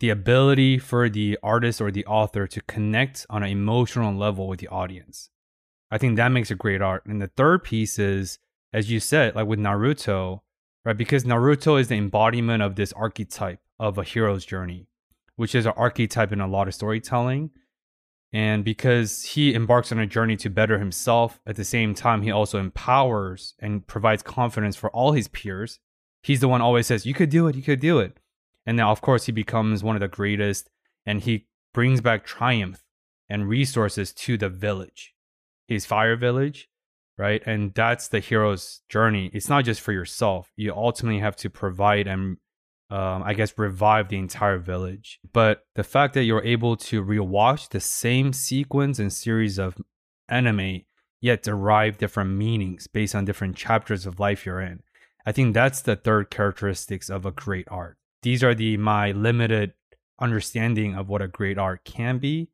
the 0.00 0.10
ability 0.10 0.78
for 0.78 1.08
the 1.08 1.38
artist 1.42 1.80
or 1.80 1.90
the 1.90 2.04
author 2.06 2.46
to 2.46 2.60
connect 2.62 3.26
on 3.30 3.42
an 3.42 3.48
emotional 3.48 4.14
level 4.14 4.46
with 4.46 4.60
the 4.60 4.68
audience. 4.68 5.30
I 5.90 5.98
think 5.98 6.16
that 6.16 6.32
makes 6.32 6.50
a 6.50 6.54
great 6.54 6.82
art. 6.82 7.06
And 7.06 7.22
the 7.22 7.28
third 7.28 7.64
piece 7.64 7.98
is, 7.98 8.38
as 8.76 8.90
you 8.90 9.00
said, 9.00 9.34
like 9.34 9.46
with 9.46 9.58
Naruto, 9.58 10.42
right? 10.84 10.98
Because 10.98 11.24
Naruto 11.24 11.80
is 11.80 11.88
the 11.88 11.96
embodiment 11.96 12.62
of 12.62 12.76
this 12.76 12.92
archetype 12.92 13.58
of 13.80 13.96
a 13.96 14.04
hero's 14.04 14.44
journey, 14.44 14.86
which 15.36 15.54
is 15.54 15.64
an 15.64 15.72
archetype 15.78 16.30
in 16.30 16.42
a 16.42 16.46
lot 16.46 16.68
of 16.68 16.74
storytelling. 16.74 17.50
And 18.34 18.66
because 18.66 19.22
he 19.22 19.54
embarks 19.54 19.92
on 19.92 19.98
a 19.98 20.06
journey 20.06 20.36
to 20.36 20.50
better 20.50 20.78
himself, 20.78 21.40
at 21.46 21.56
the 21.56 21.64
same 21.64 21.94
time, 21.94 22.20
he 22.20 22.30
also 22.30 22.58
empowers 22.58 23.54
and 23.60 23.86
provides 23.86 24.22
confidence 24.22 24.76
for 24.76 24.90
all 24.90 25.12
his 25.12 25.28
peers. 25.28 25.78
He's 26.22 26.40
the 26.40 26.48
one 26.48 26.60
always 26.60 26.86
says, 26.86 27.06
You 27.06 27.14
could 27.14 27.30
do 27.30 27.48
it, 27.48 27.56
you 27.56 27.62
could 27.62 27.80
do 27.80 27.98
it. 27.98 28.18
And 28.66 28.76
now, 28.76 28.90
of 28.90 29.00
course, 29.00 29.24
he 29.24 29.32
becomes 29.32 29.82
one 29.82 29.96
of 29.96 30.00
the 30.00 30.08
greatest 30.08 30.68
and 31.06 31.22
he 31.22 31.46
brings 31.72 32.02
back 32.02 32.26
triumph 32.26 32.82
and 33.26 33.48
resources 33.48 34.12
to 34.12 34.36
the 34.36 34.50
village, 34.50 35.14
his 35.66 35.86
fire 35.86 36.16
village, 36.16 36.68
right? 37.18 37.42
And 37.46 37.72
that's 37.74 38.08
the 38.08 38.20
hero's 38.20 38.82
journey. 38.88 39.30
It's 39.32 39.48
not 39.48 39.64
just 39.64 39.80
for 39.80 39.92
yourself. 39.92 40.52
You 40.56 40.72
ultimately 40.74 41.20
have 41.20 41.36
to 41.36 41.50
provide 41.50 42.06
and 42.06 42.38
um, 42.90 43.22
I 43.24 43.34
guess, 43.34 43.58
revive 43.58 44.08
the 44.08 44.18
entire 44.18 44.58
village. 44.58 45.18
But 45.32 45.66
the 45.74 45.84
fact 45.84 46.14
that 46.14 46.24
you're 46.24 46.44
able 46.44 46.76
to 46.76 47.02
rewatch 47.02 47.70
the 47.70 47.80
same 47.80 48.32
sequence 48.32 48.98
and 48.98 49.12
series 49.12 49.58
of 49.58 49.76
anime, 50.28 50.82
yet 51.20 51.42
derive 51.42 51.98
different 51.98 52.30
meanings 52.30 52.86
based 52.86 53.14
on 53.14 53.24
different 53.24 53.56
chapters 53.56 54.06
of 54.06 54.20
life 54.20 54.46
you're 54.46 54.60
in, 54.60 54.82
I 55.24 55.32
think 55.32 55.54
that's 55.54 55.82
the 55.82 55.96
third 55.96 56.30
characteristics 56.30 57.10
of 57.10 57.26
a 57.26 57.32
great 57.32 57.66
art. 57.70 57.98
These 58.22 58.44
are 58.44 58.54
the 58.54 58.76
my 58.76 59.10
limited 59.10 59.72
understanding 60.20 60.94
of 60.94 61.08
what 61.08 61.22
a 61.22 61.28
great 61.28 61.58
art 61.58 61.84
can 61.84 62.18
be. 62.18 62.48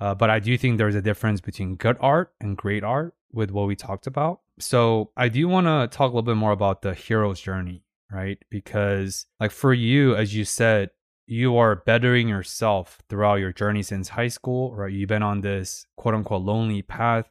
Uh, 0.00 0.14
but 0.14 0.30
I 0.30 0.38
do 0.38 0.56
think 0.58 0.78
there's 0.78 0.94
a 0.94 1.02
difference 1.02 1.40
between 1.40 1.76
good 1.76 1.96
art 2.00 2.32
and 2.40 2.56
great 2.56 2.82
art 2.82 3.14
with 3.34 3.50
what 3.50 3.66
we 3.66 3.76
talked 3.76 4.06
about. 4.06 4.40
So 4.58 5.10
I 5.16 5.28
do 5.28 5.48
want 5.48 5.66
to 5.66 5.94
talk 5.94 6.12
a 6.12 6.14
little 6.14 6.22
bit 6.22 6.36
more 6.36 6.52
about 6.52 6.82
the 6.82 6.94
hero's 6.94 7.40
journey 7.40 7.84
right? 8.14 8.38
Because, 8.50 9.26
like, 9.40 9.50
for 9.50 9.74
you, 9.74 10.14
as 10.14 10.34
you 10.34 10.44
said, 10.44 10.90
you 11.26 11.56
are 11.56 11.76
bettering 11.76 12.28
yourself 12.28 12.98
throughout 13.08 13.36
your 13.36 13.52
journey 13.52 13.82
since 13.82 14.10
high 14.10 14.28
school, 14.28 14.74
right? 14.74 14.92
You've 14.92 15.08
been 15.08 15.22
on 15.22 15.40
this 15.40 15.86
quote 15.96 16.14
unquote 16.14 16.42
lonely 16.42 16.82
path 16.82 17.30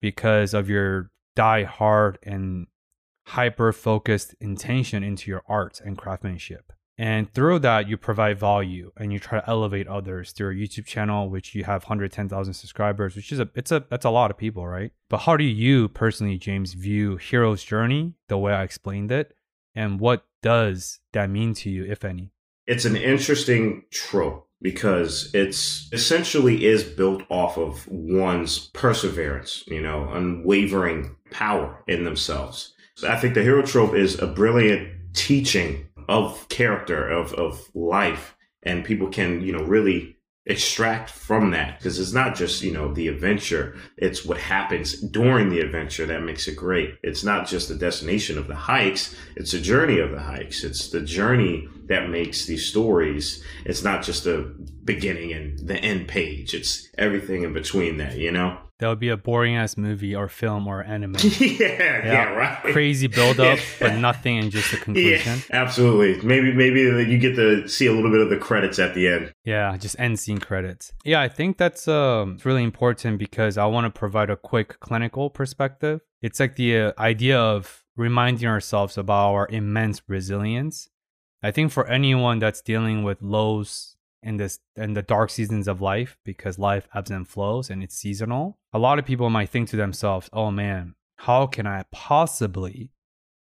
because 0.00 0.54
of 0.54 0.68
your 0.68 1.10
die 1.36 1.64
hard 1.64 2.18
and 2.22 2.66
hyper 3.26 3.72
focused 3.72 4.34
intention 4.40 5.02
into 5.02 5.30
your 5.30 5.42
art 5.46 5.80
and 5.84 5.96
craftsmanship. 5.96 6.72
And 7.00 7.32
through 7.32 7.60
that, 7.60 7.88
you 7.88 7.96
provide 7.96 8.38
value 8.38 8.92
and 8.98 9.10
you 9.10 9.18
try 9.18 9.40
to 9.40 9.48
elevate 9.48 9.88
others 9.88 10.32
through 10.32 10.50
your 10.50 10.68
YouTube 10.68 10.84
channel, 10.84 11.30
which 11.30 11.54
you 11.54 11.64
have 11.64 11.84
110,000 11.84 12.52
subscribers, 12.52 13.16
which 13.16 13.32
is 13.32 13.40
a, 13.40 13.48
it's 13.54 13.72
a, 13.72 13.84
that's 13.88 14.04
a 14.04 14.10
lot 14.10 14.30
of 14.30 14.36
people, 14.36 14.66
right? 14.66 14.92
But 15.08 15.18
how 15.20 15.38
do 15.38 15.44
you 15.44 15.88
personally, 15.88 16.36
James, 16.36 16.74
view 16.74 17.16
Hero's 17.16 17.64
Journey 17.64 18.14
the 18.28 18.36
way 18.36 18.52
I 18.52 18.64
explained 18.64 19.10
it? 19.10 19.34
and 19.74 20.00
what 20.00 20.24
does 20.42 21.00
that 21.12 21.30
mean 21.30 21.54
to 21.54 21.70
you, 21.70 21.84
if 21.84 22.04
any? 22.04 22.32
It's 22.66 22.84
an 22.84 22.96
interesting 22.96 23.84
trope 23.90 24.48
because 24.62 25.30
it's 25.34 25.88
essentially 25.92 26.66
is 26.66 26.84
built 26.84 27.22
off 27.30 27.56
of 27.56 27.86
one's 27.88 28.68
perseverance, 28.68 29.64
you 29.66 29.80
know, 29.80 30.08
unwavering 30.12 31.16
power 31.30 31.82
in 31.86 32.04
themselves. 32.04 32.74
I 33.06 33.16
think 33.16 33.34
the 33.34 33.42
hero 33.42 33.62
trope 33.62 33.94
is 33.94 34.18
a 34.18 34.26
brilliant 34.26 35.14
teaching 35.14 35.86
of 36.10 36.48
character, 36.48 37.08
of, 37.08 37.32
of 37.34 37.70
life, 37.72 38.36
and 38.64 38.84
people 38.84 39.08
can, 39.08 39.40
you 39.40 39.52
know, 39.52 39.62
really 39.62 40.16
extract 40.44 41.08
from 41.08 41.52
that. 41.52 41.78
Because 41.78 42.00
it's 42.00 42.12
not 42.12 42.34
just 42.34 42.62
you 42.62 42.72
know 42.72 42.92
the 42.92 43.08
adventure 43.08 43.76
it's 43.96 44.24
what 44.24 44.38
happens 44.38 44.98
during 45.00 45.50
the 45.50 45.60
adventure 45.60 46.06
that 46.06 46.24
makes 46.24 46.48
it 46.48 46.56
great. 46.56 46.94
It's 47.02 47.22
not 47.22 47.46
just 47.46 47.68
the 47.68 47.76
destination 47.76 48.38
of 48.38 48.48
the 48.48 48.56
hikes 48.56 49.14
it's 49.36 49.52
the 49.52 49.60
journey 49.60 49.98
of 50.00 50.10
the 50.10 50.20
hikes. 50.20 50.64
It's 50.64 50.88
the 50.88 51.02
journey 51.02 51.68
that 51.86 52.10
makes 52.10 52.46
these 52.46 52.66
stories. 52.66 53.44
It's 53.64 53.84
not 53.84 54.02
just 54.02 54.24
the 54.24 54.54
beginning 54.84 55.32
and 55.32 55.58
the 55.58 55.76
end 55.76 56.08
page. 56.08 56.54
It's 56.54 56.88
everything 56.98 57.44
in 57.44 57.52
between 57.52 57.98
that 57.98 58.16
you 58.16 58.32
know 58.32 58.58
that 58.80 58.88
would 58.88 58.98
be 58.98 59.10
a 59.10 59.16
boring 59.16 59.56
ass 59.56 59.76
movie 59.76 60.14
or 60.14 60.28
film 60.28 60.66
or 60.66 60.82
anime. 60.82 61.14
yeah, 61.22 61.56
yeah, 61.60 62.04
yeah, 62.04 62.24
right. 62.34 62.58
Crazy 62.72 63.06
build 63.06 63.38
up, 63.38 63.58
yeah. 63.58 63.64
but 63.80 63.96
nothing 63.96 64.36
in 64.36 64.50
just 64.50 64.70
the 64.70 64.78
conclusion. 64.78 65.38
Yeah, 65.38 65.62
absolutely. 65.62 66.26
Maybe 66.26 66.52
maybe 66.52 66.80
you 66.80 67.18
get 67.18 67.36
to 67.36 67.68
see 67.68 67.86
a 67.86 67.92
little 67.92 68.10
bit 68.10 68.20
of 68.20 68.30
the 68.30 68.36
credits 68.36 68.78
at 68.78 68.94
the 68.94 69.08
end. 69.08 69.32
Yeah, 69.44 69.76
just 69.76 69.98
end 69.98 70.18
scene 70.18 70.38
credits. 70.38 70.92
Yeah, 71.04 71.20
I 71.20 71.28
think 71.28 71.58
that's 71.58 71.86
um 71.88 72.38
really 72.44 72.64
important 72.64 73.18
because 73.18 73.56
I 73.56 73.66
want 73.66 73.84
to 73.84 73.98
provide 73.98 74.30
a 74.30 74.36
quick 74.36 74.80
clinical 74.80 75.30
perspective. 75.30 76.00
It's 76.22 76.40
like 76.40 76.56
the 76.56 76.78
uh, 76.78 76.92
idea 76.98 77.38
of 77.38 77.84
reminding 77.96 78.48
ourselves 78.48 78.98
about 78.98 79.34
our 79.34 79.48
immense 79.50 80.02
resilience. 80.08 80.88
I 81.42 81.50
think 81.50 81.72
for 81.72 81.86
anyone 81.86 82.38
that's 82.38 82.60
dealing 82.60 83.02
with 83.02 83.22
lows 83.22 83.96
in 84.22 84.36
this 84.36 84.60
in 84.76 84.94
the 84.94 85.02
dark 85.02 85.30
seasons 85.30 85.66
of 85.66 85.80
life 85.80 86.16
because 86.24 86.58
life 86.58 86.88
ebbs 86.94 87.10
and 87.10 87.26
flows 87.26 87.70
and 87.70 87.82
it's 87.82 87.96
seasonal. 87.96 88.58
A 88.72 88.78
lot 88.78 88.98
of 88.98 89.04
people 89.04 89.30
might 89.30 89.48
think 89.48 89.68
to 89.70 89.76
themselves, 89.76 90.28
"Oh 90.32 90.50
man, 90.50 90.94
how 91.16 91.46
can 91.46 91.66
I 91.66 91.84
possibly 91.90 92.92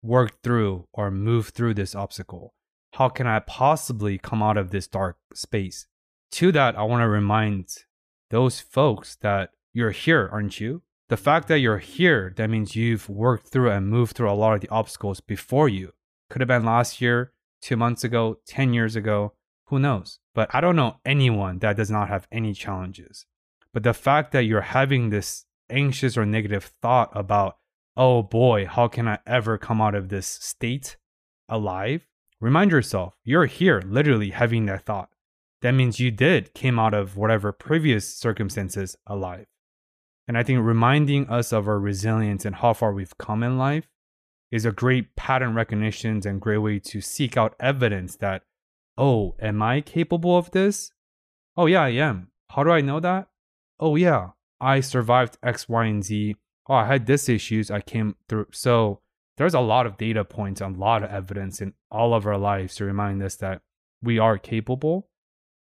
work 0.02 0.42
through 0.42 0.86
or 0.92 1.10
move 1.10 1.48
through 1.48 1.74
this 1.74 1.94
obstacle? 1.94 2.54
How 2.94 3.08
can 3.08 3.26
I 3.26 3.40
possibly 3.40 4.18
come 4.18 4.42
out 4.42 4.56
of 4.56 4.70
this 4.70 4.86
dark 4.86 5.18
space?" 5.34 5.86
To 6.32 6.52
that, 6.52 6.76
I 6.76 6.82
want 6.82 7.02
to 7.02 7.08
remind 7.08 7.84
those 8.30 8.60
folks 8.60 9.16
that 9.16 9.52
you're 9.72 9.92
here, 9.92 10.28
aren't 10.30 10.60
you? 10.60 10.82
The 11.08 11.16
fact 11.16 11.48
that 11.48 11.60
you're 11.60 11.78
here, 11.78 12.34
that 12.36 12.50
means 12.50 12.76
you've 12.76 13.08
worked 13.08 13.48
through 13.48 13.70
and 13.70 13.88
moved 13.88 14.14
through 14.14 14.30
a 14.30 14.34
lot 14.34 14.52
of 14.52 14.60
the 14.60 14.68
obstacles 14.68 15.20
before 15.20 15.68
you. 15.68 15.94
Could 16.28 16.42
have 16.42 16.48
been 16.48 16.66
last 16.66 17.00
year, 17.00 17.32
two 17.62 17.76
months 17.76 18.04
ago, 18.04 18.40
10 18.46 18.74
years 18.74 18.94
ago, 18.94 19.32
who 19.68 19.78
knows? 19.78 20.18
But 20.38 20.54
I 20.54 20.60
don't 20.60 20.76
know 20.76 21.00
anyone 21.04 21.58
that 21.58 21.76
does 21.76 21.90
not 21.90 22.06
have 22.06 22.28
any 22.30 22.54
challenges. 22.54 23.26
But 23.74 23.82
the 23.82 23.92
fact 23.92 24.30
that 24.30 24.44
you're 24.44 24.60
having 24.60 25.10
this 25.10 25.46
anxious 25.68 26.16
or 26.16 26.24
negative 26.24 26.70
thought 26.80 27.10
about, 27.12 27.56
oh 27.96 28.22
boy, 28.22 28.64
how 28.64 28.86
can 28.86 29.08
I 29.08 29.18
ever 29.26 29.58
come 29.58 29.80
out 29.80 29.96
of 29.96 30.10
this 30.10 30.28
state 30.28 30.96
alive? 31.48 32.06
Remind 32.40 32.70
yourself, 32.70 33.14
you're 33.24 33.46
here 33.46 33.82
literally 33.84 34.30
having 34.30 34.66
that 34.66 34.84
thought. 34.84 35.08
That 35.62 35.72
means 35.72 35.98
you 35.98 36.12
did 36.12 36.54
came 36.54 36.78
out 36.78 36.94
of 36.94 37.16
whatever 37.16 37.50
previous 37.50 38.06
circumstances 38.06 38.96
alive. 39.08 39.46
And 40.28 40.38
I 40.38 40.44
think 40.44 40.64
reminding 40.64 41.28
us 41.28 41.52
of 41.52 41.66
our 41.66 41.80
resilience 41.80 42.44
and 42.44 42.54
how 42.54 42.74
far 42.74 42.92
we've 42.92 43.18
come 43.18 43.42
in 43.42 43.58
life 43.58 43.88
is 44.52 44.64
a 44.64 44.70
great 44.70 45.16
pattern 45.16 45.54
recognition 45.56 46.22
and 46.24 46.40
great 46.40 46.58
way 46.58 46.78
to 46.78 47.00
seek 47.00 47.36
out 47.36 47.56
evidence 47.58 48.14
that 48.18 48.44
oh, 48.98 49.36
am 49.40 49.62
I 49.62 49.80
capable 49.80 50.36
of 50.36 50.50
this? 50.50 50.90
Oh, 51.56 51.66
yeah, 51.66 51.82
I 51.82 51.90
am. 51.90 52.28
How 52.50 52.64
do 52.64 52.70
I 52.70 52.80
know 52.80 53.00
that? 53.00 53.28
Oh, 53.80 53.96
yeah, 53.96 54.30
I 54.60 54.80
survived 54.80 55.38
X, 55.42 55.68
Y, 55.68 55.84
and 55.86 56.04
Z. 56.04 56.36
Oh, 56.68 56.74
I 56.74 56.86
had 56.86 57.06
this 57.06 57.28
issues. 57.28 57.70
I 57.70 57.80
came 57.80 58.16
through. 58.28 58.48
So 58.52 59.00
there's 59.36 59.54
a 59.54 59.60
lot 59.60 59.86
of 59.86 59.96
data 59.96 60.24
points, 60.24 60.60
a 60.60 60.66
lot 60.66 61.02
of 61.02 61.10
evidence 61.10 61.60
in 61.60 61.72
all 61.90 62.12
of 62.12 62.26
our 62.26 62.36
lives 62.36 62.74
to 62.76 62.84
remind 62.84 63.22
us 63.22 63.36
that 63.36 63.62
we 64.02 64.18
are 64.18 64.36
capable. 64.36 65.08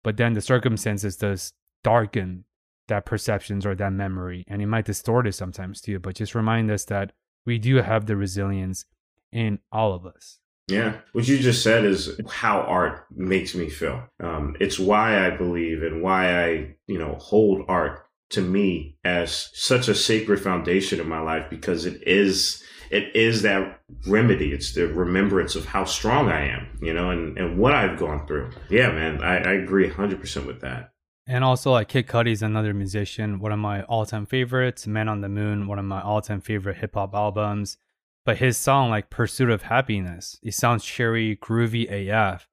But 0.02 0.16
then 0.16 0.34
the 0.34 0.40
circumstances 0.40 1.16
does 1.16 1.52
darken 1.82 2.44
that 2.88 3.06
perceptions 3.06 3.64
or 3.66 3.74
that 3.74 3.92
memory, 3.92 4.44
and 4.46 4.62
it 4.62 4.66
might 4.66 4.84
distort 4.84 5.26
it 5.26 5.32
sometimes 5.32 5.80
too. 5.80 5.98
But 5.98 6.16
just 6.16 6.34
remind 6.34 6.70
us 6.70 6.84
that 6.84 7.12
we 7.46 7.58
do 7.58 7.76
have 7.76 8.06
the 8.06 8.16
resilience 8.16 8.84
in 9.32 9.58
all 9.72 9.92
of 9.92 10.06
us. 10.06 10.38
Yeah, 10.68 11.00
what 11.12 11.28
you 11.28 11.38
just 11.38 11.62
said 11.62 11.84
is 11.84 12.18
how 12.30 12.60
art 12.60 13.06
makes 13.14 13.54
me 13.54 13.68
feel. 13.68 14.02
Um, 14.20 14.56
it's 14.60 14.78
why 14.78 15.26
I 15.26 15.30
believe 15.36 15.82
and 15.82 16.02
why 16.02 16.42
I, 16.42 16.76
you 16.86 16.98
know, 16.98 17.16
hold 17.16 17.64
art 17.68 18.06
to 18.30 18.40
me 18.40 18.96
as 19.04 19.50
such 19.52 19.88
a 19.88 19.94
sacred 19.94 20.40
foundation 20.40 21.00
in 21.00 21.08
my 21.08 21.20
life 21.20 21.50
because 21.50 21.84
it 21.84 22.02
is 22.06 22.62
it 22.90 23.14
is 23.14 23.42
that 23.42 23.80
remedy. 24.06 24.52
It's 24.52 24.72
the 24.72 24.86
remembrance 24.88 25.54
of 25.54 25.66
how 25.66 25.84
strong 25.84 26.28
I 26.28 26.48
am, 26.48 26.78
you 26.80 26.94
know, 26.94 27.10
and, 27.10 27.36
and 27.36 27.58
what 27.58 27.72
I've 27.72 27.98
gone 27.98 28.26
through. 28.26 28.50
Yeah, 28.70 28.90
man, 28.90 29.22
I, 29.22 29.38
I 29.38 29.52
agree 29.54 29.90
100% 29.90 30.46
with 30.46 30.60
that. 30.60 30.90
And 31.26 31.42
also, 31.42 31.72
like 31.72 31.88
Kid 31.88 32.06
Cudi 32.06 32.32
is 32.32 32.42
another 32.42 32.74
musician, 32.74 33.38
one 33.38 33.52
of 33.52 33.58
my 33.58 33.82
all 33.84 34.04
time 34.04 34.26
favorites. 34.26 34.86
Man 34.86 35.08
on 35.08 35.22
the 35.22 35.28
Moon, 35.28 35.66
one 35.66 35.78
of 35.78 35.84
my 35.84 36.02
all 36.02 36.20
time 36.20 36.40
favorite 36.40 36.76
hip 36.76 36.94
hop 36.94 37.14
albums. 37.14 37.78
But 38.24 38.38
his 38.38 38.56
song, 38.56 38.90
like 38.90 39.10
Pursuit 39.10 39.50
of 39.50 39.62
Happiness, 39.62 40.38
it 40.42 40.54
sounds 40.54 40.84
cherry, 40.84 41.36
groovy 41.36 41.90
AF. 41.90 42.48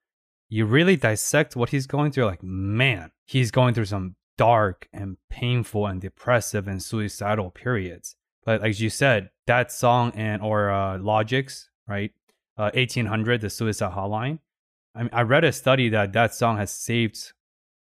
You 0.49 0.65
really 0.65 0.97
dissect 0.97 1.55
what 1.55 1.69
he's 1.69 1.87
going 1.87 2.11
through, 2.11 2.25
like, 2.25 2.43
man, 2.43 3.11
he's 3.25 3.51
going 3.51 3.73
through 3.73 3.85
some 3.85 4.15
dark 4.37 4.89
and 4.91 5.17
painful 5.29 5.87
and 5.87 6.01
depressive 6.01 6.67
and 6.67 6.83
suicidal 6.83 7.51
periods. 7.51 8.15
But 8.43 8.61
like 8.61 8.79
you 8.79 8.89
said, 8.89 9.29
that 9.47 9.71
song 9.71 10.11
and 10.15 10.41
or 10.41 10.71
uh, 10.71 10.97
Logic's, 10.97 11.69
right? 11.87 12.11
Uh, 12.57 12.71
1800, 12.73 13.39
the 13.39 13.49
suicide 13.49 13.93
hotline. 13.93 14.39
I 14.93 15.03
mean, 15.03 15.09
I 15.13 15.21
read 15.21 15.45
a 15.45 15.53
study 15.53 15.89
that 15.89 16.11
that 16.13 16.33
song 16.33 16.57
has 16.57 16.71
saved 16.71 17.31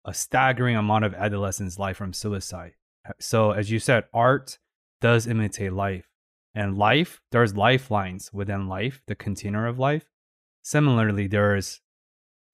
a 0.06 0.13
staggering 0.13 0.76
amount 0.76 1.06
of 1.06 1.13
adolescents' 1.13 1.80
life 1.80 1.98
from 1.98 2.13
suicide. 2.13 2.74
So, 3.20 3.52
as 3.52 3.72
you 3.72 3.80
said, 3.80 4.06
art 4.13 4.58
does 5.02 5.28
imitate 5.28 5.72
life. 5.72 6.09
And 6.60 6.78
life, 6.78 7.22
there's 7.32 7.56
lifelines 7.56 8.34
within 8.34 8.67
life, 8.67 9.02
the 9.08 9.15
container 9.15 9.65
of 9.65 9.80
life. 9.80 10.10
Similarly, 10.62 11.28
there's 11.28 11.80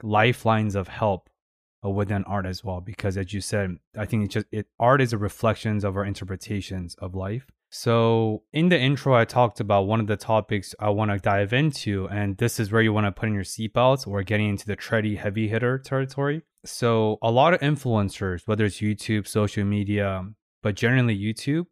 lifelines 0.04 0.76
of 0.76 0.88
help 0.88 1.28
uh, 1.84 1.90
within 1.90 2.24
art 2.26 2.46
as 2.46 2.64
well 2.64 2.82
because 2.82 3.18
as 3.18 3.34
you 3.34 3.42
said 3.42 3.78
i 3.98 4.06
think 4.06 4.26
it's 4.26 4.34
just 4.34 4.46
it 4.52 4.68
art 4.80 5.02
is 5.02 5.14
a 5.14 5.18
reflections 5.18 5.84
of 5.84 5.96
our 5.96 6.06
interpretations 6.06 6.96
of 6.96 7.16
life 7.16 7.48
so 7.70 8.44
in 8.54 8.70
the 8.70 8.80
intro 8.80 9.16
i 9.16 9.24
talked 9.24 9.60
about 9.60 9.88
one 9.88 10.00
of 10.00 10.08
the 10.08 10.18
topics 10.18 10.76
i 10.80 10.90
want 10.90 11.10
to 11.12 11.18
dive 11.18 11.54
into 11.54 12.08
and 12.10 12.38
this 12.38 12.60
is 12.60 12.72
where 12.72 12.82
you 12.82 12.92
want 12.92 13.06
to 13.06 13.12
put 13.12 13.30
in 13.30 13.36
your 13.36 13.44
seatbelts 13.44 14.08
or 14.08 14.22
getting 14.24 14.50
into 14.50 14.66
the 14.66 14.76
tready 14.76 15.16
heavy 15.16 15.48
hitter 15.48 15.78
territory 15.78 16.42
so 16.66 17.18
a 17.22 17.32
lot 17.32 17.54
of 17.54 17.60
influencers 17.62 18.42
whether 18.46 18.66
it's 18.66 18.82
youtube 18.82 19.28
social 19.28 19.64
media 19.64 20.26
but 20.62 20.76
generally 20.76 21.18
youtube 21.18 21.66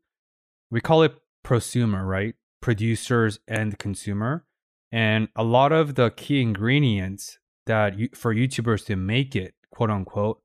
we 0.71 0.79
call 0.79 1.03
it 1.03 1.13
prosumer 1.43 2.07
right 2.07 2.35
producers 2.61 3.39
and 3.47 3.77
consumer 3.77 4.45
and 4.93 5.27
a 5.35 5.43
lot 5.43 5.71
of 5.71 5.95
the 5.95 6.11
key 6.11 6.41
ingredients 6.41 7.39
that 7.65 7.97
you, 7.97 8.09
for 8.13 8.33
youtubers 8.33 8.85
to 8.85 8.95
make 8.95 9.35
it 9.35 9.55
quote 9.71 9.89
unquote, 9.89 10.39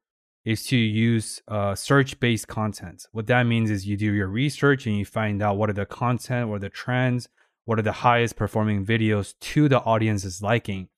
is 0.45 0.65
to 0.65 0.77
use 0.77 1.43
uh, 1.49 1.75
search 1.75 2.19
based 2.19 2.49
content. 2.49 3.07
What 3.13 3.27
that 3.27 3.43
means 3.43 3.71
is 3.71 3.87
you 3.87 3.99
do 3.99 4.13
your 4.13 4.29
research 4.29 4.87
and 4.87 4.97
you 4.97 5.05
find 5.05 5.43
out 5.43 5.59
what 5.59 5.69
are 5.69 5.75
the 5.75 5.85
content, 5.85 6.49
what 6.49 6.57
are 6.57 6.61
the 6.61 6.71
trends, 6.71 7.29
what 7.67 7.79
are 7.79 7.83
the 7.83 7.93
highest 7.93 8.37
performing 8.37 8.87
videos 8.87 9.35
to 9.41 9.69
the 9.69 9.83
audience's 9.83 10.41
liking. 10.41 10.89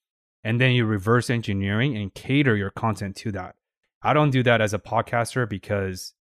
And 0.44 0.60
then 0.60 0.70
you 0.70 0.86
reverse 0.86 1.28
engineering 1.28 1.96
and 1.96 2.14
cater 2.14 2.54
your 2.54 2.70
content 2.70 3.16
to 3.16 3.32
that. 3.32 3.56
I 4.00 4.12
don't 4.12 4.30
do 4.30 4.44
that 4.44 4.60
as 4.60 4.72
a 4.72 4.78
podcaster 4.78 5.48
because 5.48 6.14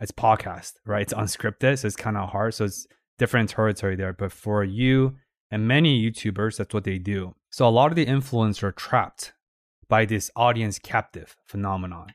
it's 0.00 0.12
podcast, 0.12 0.74
right? 0.86 1.02
It's 1.02 1.12
unscripted, 1.12 1.80
so 1.80 1.88
it's 1.88 1.96
kind 1.96 2.16
of 2.16 2.28
hard. 2.30 2.54
So 2.54 2.66
it's 2.66 2.86
different 3.18 3.50
territory 3.50 3.96
there. 3.96 4.12
But 4.12 4.32
for 4.32 4.64
you 4.64 5.16
and 5.50 5.68
many 5.68 6.02
YouTubers, 6.02 6.56
that's 6.58 6.74
what 6.74 6.84
they 6.84 6.98
do. 6.98 7.34
So 7.50 7.66
a 7.66 7.70
lot 7.70 7.90
of 7.90 7.96
the 7.96 8.06
influencers 8.06 8.62
are 8.62 8.72
trapped 8.72 9.32
by 9.88 10.04
this 10.04 10.30
audience 10.36 10.78
captive 10.78 11.36
phenomenon. 11.46 12.08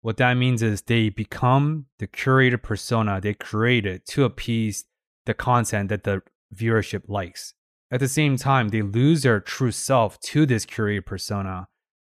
What 0.00 0.16
that 0.18 0.34
means 0.34 0.62
is 0.62 0.82
they 0.82 1.08
become 1.08 1.86
the 1.98 2.06
curated 2.06 2.62
persona 2.62 3.20
they 3.20 3.34
created 3.34 4.06
to 4.06 4.24
appease 4.24 4.84
the 5.26 5.34
content 5.34 5.88
that 5.90 6.04
the 6.04 6.22
viewership 6.54 7.08
likes. 7.08 7.54
At 7.90 8.00
the 8.00 8.08
same 8.08 8.36
time, 8.36 8.68
they 8.68 8.82
lose 8.82 9.22
their 9.22 9.40
true 9.40 9.72
self 9.72 10.20
to 10.20 10.46
this 10.46 10.64
curated 10.64 11.06
persona 11.06 11.68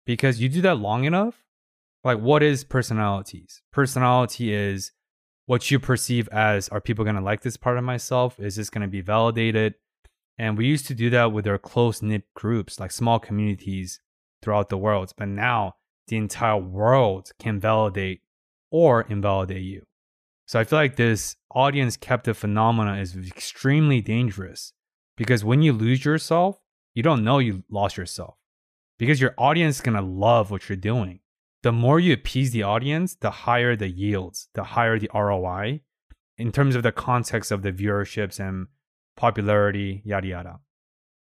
because 0.06 0.40
you 0.40 0.48
do 0.48 0.60
that 0.62 0.78
long 0.78 1.04
enough. 1.04 1.44
Like, 2.04 2.18
what 2.18 2.42
is 2.42 2.64
personalities? 2.64 3.62
Personality 3.72 4.52
is 4.52 4.92
what 5.46 5.70
you 5.70 5.78
perceive 5.78 6.28
as 6.28 6.68
are 6.68 6.80
people 6.80 7.04
going 7.04 7.16
to 7.16 7.22
like 7.22 7.42
this 7.42 7.56
part 7.56 7.78
of 7.78 7.84
myself? 7.84 8.38
Is 8.38 8.56
this 8.56 8.70
going 8.70 8.82
to 8.82 8.88
be 8.88 9.00
validated? 9.00 9.74
And 10.38 10.56
we 10.56 10.66
used 10.66 10.86
to 10.86 10.94
do 10.94 11.10
that 11.10 11.32
with 11.32 11.46
our 11.46 11.58
close 11.58 12.02
knit 12.02 12.24
groups, 12.34 12.80
like 12.80 12.90
small 12.90 13.18
communities 13.18 14.00
throughout 14.40 14.68
the 14.68 14.78
world. 14.78 15.12
But 15.16 15.28
now 15.28 15.74
the 16.08 16.16
entire 16.16 16.56
world 16.56 17.32
can 17.38 17.60
validate 17.60 18.22
or 18.70 19.02
invalidate 19.02 19.62
you. 19.62 19.82
So 20.46 20.58
I 20.60 20.64
feel 20.64 20.78
like 20.78 20.96
this 20.96 21.36
audience 21.54 21.96
captive 21.96 22.36
phenomena 22.36 23.00
is 23.00 23.16
extremely 23.16 24.00
dangerous 24.00 24.72
because 25.16 25.44
when 25.44 25.62
you 25.62 25.72
lose 25.72 26.04
yourself, 26.04 26.58
you 26.94 27.02
don't 27.02 27.24
know 27.24 27.38
you 27.38 27.64
lost 27.70 27.96
yourself 27.96 28.36
because 28.98 29.20
your 29.20 29.34
audience 29.38 29.76
is 29.76 29.80
going 29.80 29.96
to 29.96 30.02
love 30.02 30.50
what 30.50 30.68
you're 30.68 30.76
doing. 30.76 31.20
The 31.62 31.72
more 31.72 32.00
you 32.00 32.12
appease 32.12 32.50
the 32.50 32.64
audience, 32.64 33.14
the 33.14 33.30
higher 33.30 33.76
the 33.76 33.88
yields, 33.88 34.48
the 34.54 34.64
higher 34.64 34.98
the 34.98 35.10
ROI 35.14 35.80
in 36.36 36.50
terms 36.50 36.74
of 36.74 36.82
the 36.82 36.92
context 36.92 37.52
of 37.52 37.62
the 37.62 37.72
viewerships 37.72 38.40
and 38.40 38.66
popularity, 39.16 40.02
yada 40.04 40.26
yada. 40.26 40.60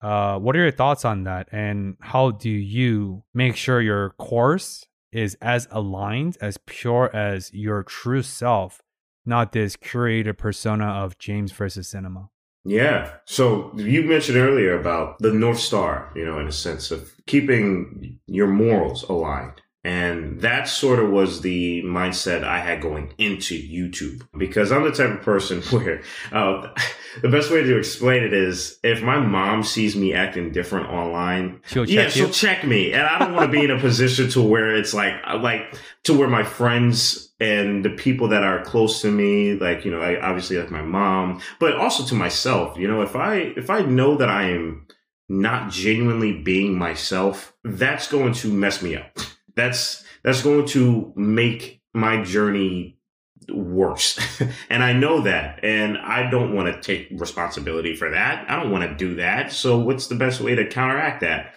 Uh, 0.02 0.38
what 0.38 0.56
are 0.56 0.60
your 0.60 0.72
thoughts 0.72 1.06
on 1.06 1.24
that? 1.24 1.48
And 1.52 1.96
how 2.02 2.32
do 2.32 2.50
you 2.50 3.24
make 3.34 3.56
sure 3.56 3.82
your 3.82 4.12
course 4.12 4.86
is 5.12 5.38
as 5.42 5.68
aligned, 5.72 6.38
as 6.42 6.58
pure 6.66 7.10
as 7.16 7.52
your 7.54 7.84
true 7.84 8.22
self, 8.22 8.82
not 9.26 9.54
this 9.54 9.76
curated 9.76 10.38
persona 10.38 10.86
of 10.86 11.18
James 11.18 11.52
versus 11.52 11.88
cinema? 11.88 12.30
Yeah. 12.66 13.13
So 13.26 13.72
you 13.76 14.04
mentioned 14.04 14.38
earlier 14.38 14.78
about 14.78 15.20
the 15.20 15.32
North 15.32 15.60
Star, 15.60 16.12
you 16.16 16.26
know, 16.26 16.38
in 16.40 16.48
a 16.48 16.52
sense 16.52 16.92
of 16.92 17.13
keeping 17.26 18.20
your 18.28 18.48
morals 18.48 19.04
aligned. 19.04 19.62
And 19.84 20.42
that 20.42 20.68
sort 20.68 21.00
of 21.00 21.12
was 21.12 21.42
the 21.42 21.82
mindset 21.84 22.44
I 22.44 22.60
had 22.60 22.82
going 22.82 23.13
into 23.18 23.56
YouTube 23.56 24.28
because 24.38 24.72
I'm 24.72 24.84
the 24.84 24.92
type 24.92 25.20
of 25.20 25.22
person 25.22 25.62
where 25.70 26.02
uh, 26.32 26.74
the 27.22 27.30
best 27.30 27.52
way 27.52 27.63
to 27.63 27.78
explain 27.78 28.24
it 28.24 28.34
is 28.34 28.80
if 28.84 29.02
my 29.02 29.20
mom 29.20 29.63
sees 29.63 29.96
me 29.96 30.13
acting 30.13 30.52
different 30.52 30.90
online, 30.90 31.62
she'll 31.68 31.88
yeah, 31.88 32.04
check 32.04 32.12
she'll 32.12 32.28
you. 32.28 32.34
check 32.34 32.66
me. 32.66 32.92
And 32.92 33.04
I 33.04 33.20
don't 33.20 33.34
want 33.34 33.52
to 33.52 33.58
be 33.58 33.63
in 33.63 33.72
a 33.72 33.80
position 33.80 34.30
to 34.32 34.42
where 34.42 34.76
it's 34.76 34.94
like, 34.94 35.13
like 35.42 35.74
to 36.04 36.18
where 36.18 36.28
my 36.28 36.44
friends 36.44 37.34
and 37.40 37.86
the 37.86 37.92
people 37.92 38.28
that 38.30 38.44
are 38.44 38.63
close 38.66 39.02
to 39.04 39.12
me, 39.12 39.54
like, 39.54 39.86
you 39.86 39.92
know, 39.92 40.02
I 40.02 40.20
obviously 40.20 40.58
like 40.58 40.72
my 40.72 40.82
mom, 40.82 41.40
but 41.60 41.76
also 41.76 42.04
to 42.08 42.16
myself, 42.16 42.78
you 42.78 42.90
know, 42.90 43.04
if 43.04 43.16
I, 43.16 43.36
if 43.36 43.70
I 43.70 43.82
know 43.82 44.18
that 44.18 44.28
I 44.28 44.50
am 44.50 44.88
not 45.30 45.72
genuinely 45.72 46.42
being 46.42 46.78
myself, 46.78 47.56
that's 47.63 48.10
going 48.10 48.34
to 48.34 48.52
mess 48.52 48.82
me 48.82 48.96
up 48.98 49.18
that's 49.58 50.06
that's 50.24 50.41
going 50.41 50.65
to 50.67 51.12
make 51.15 51.82
my 51.93 52.24
journey 52.24 52.98
worse. 53.50 54.20
and 54.70 54.84
I 54.84 54.93
know 54.93 55.22
that. 55.22 55.63
And 55.63 55.98
I 55.98 56.30
don't 56.30 56.56
want 56.56 56.74
to 56.74 56.82
take 56.82 57.20
responsibility 57.20 57.96
for 57.96 58.12
that. 58.12 58.50
I 58.50 58.56
don't 58.56 58.72
want 58.72 58.89
to 58.89 58.96
do 58.96 59.15
that. 59.15 59.52
So 59.52 59.80
what's 59.80 60.08
the 60.08 60.15
best 60.15 60.41
way 60.41 60.56
to 60.56 60.67
counteract 60.67 61.22
that? 61.22 61.56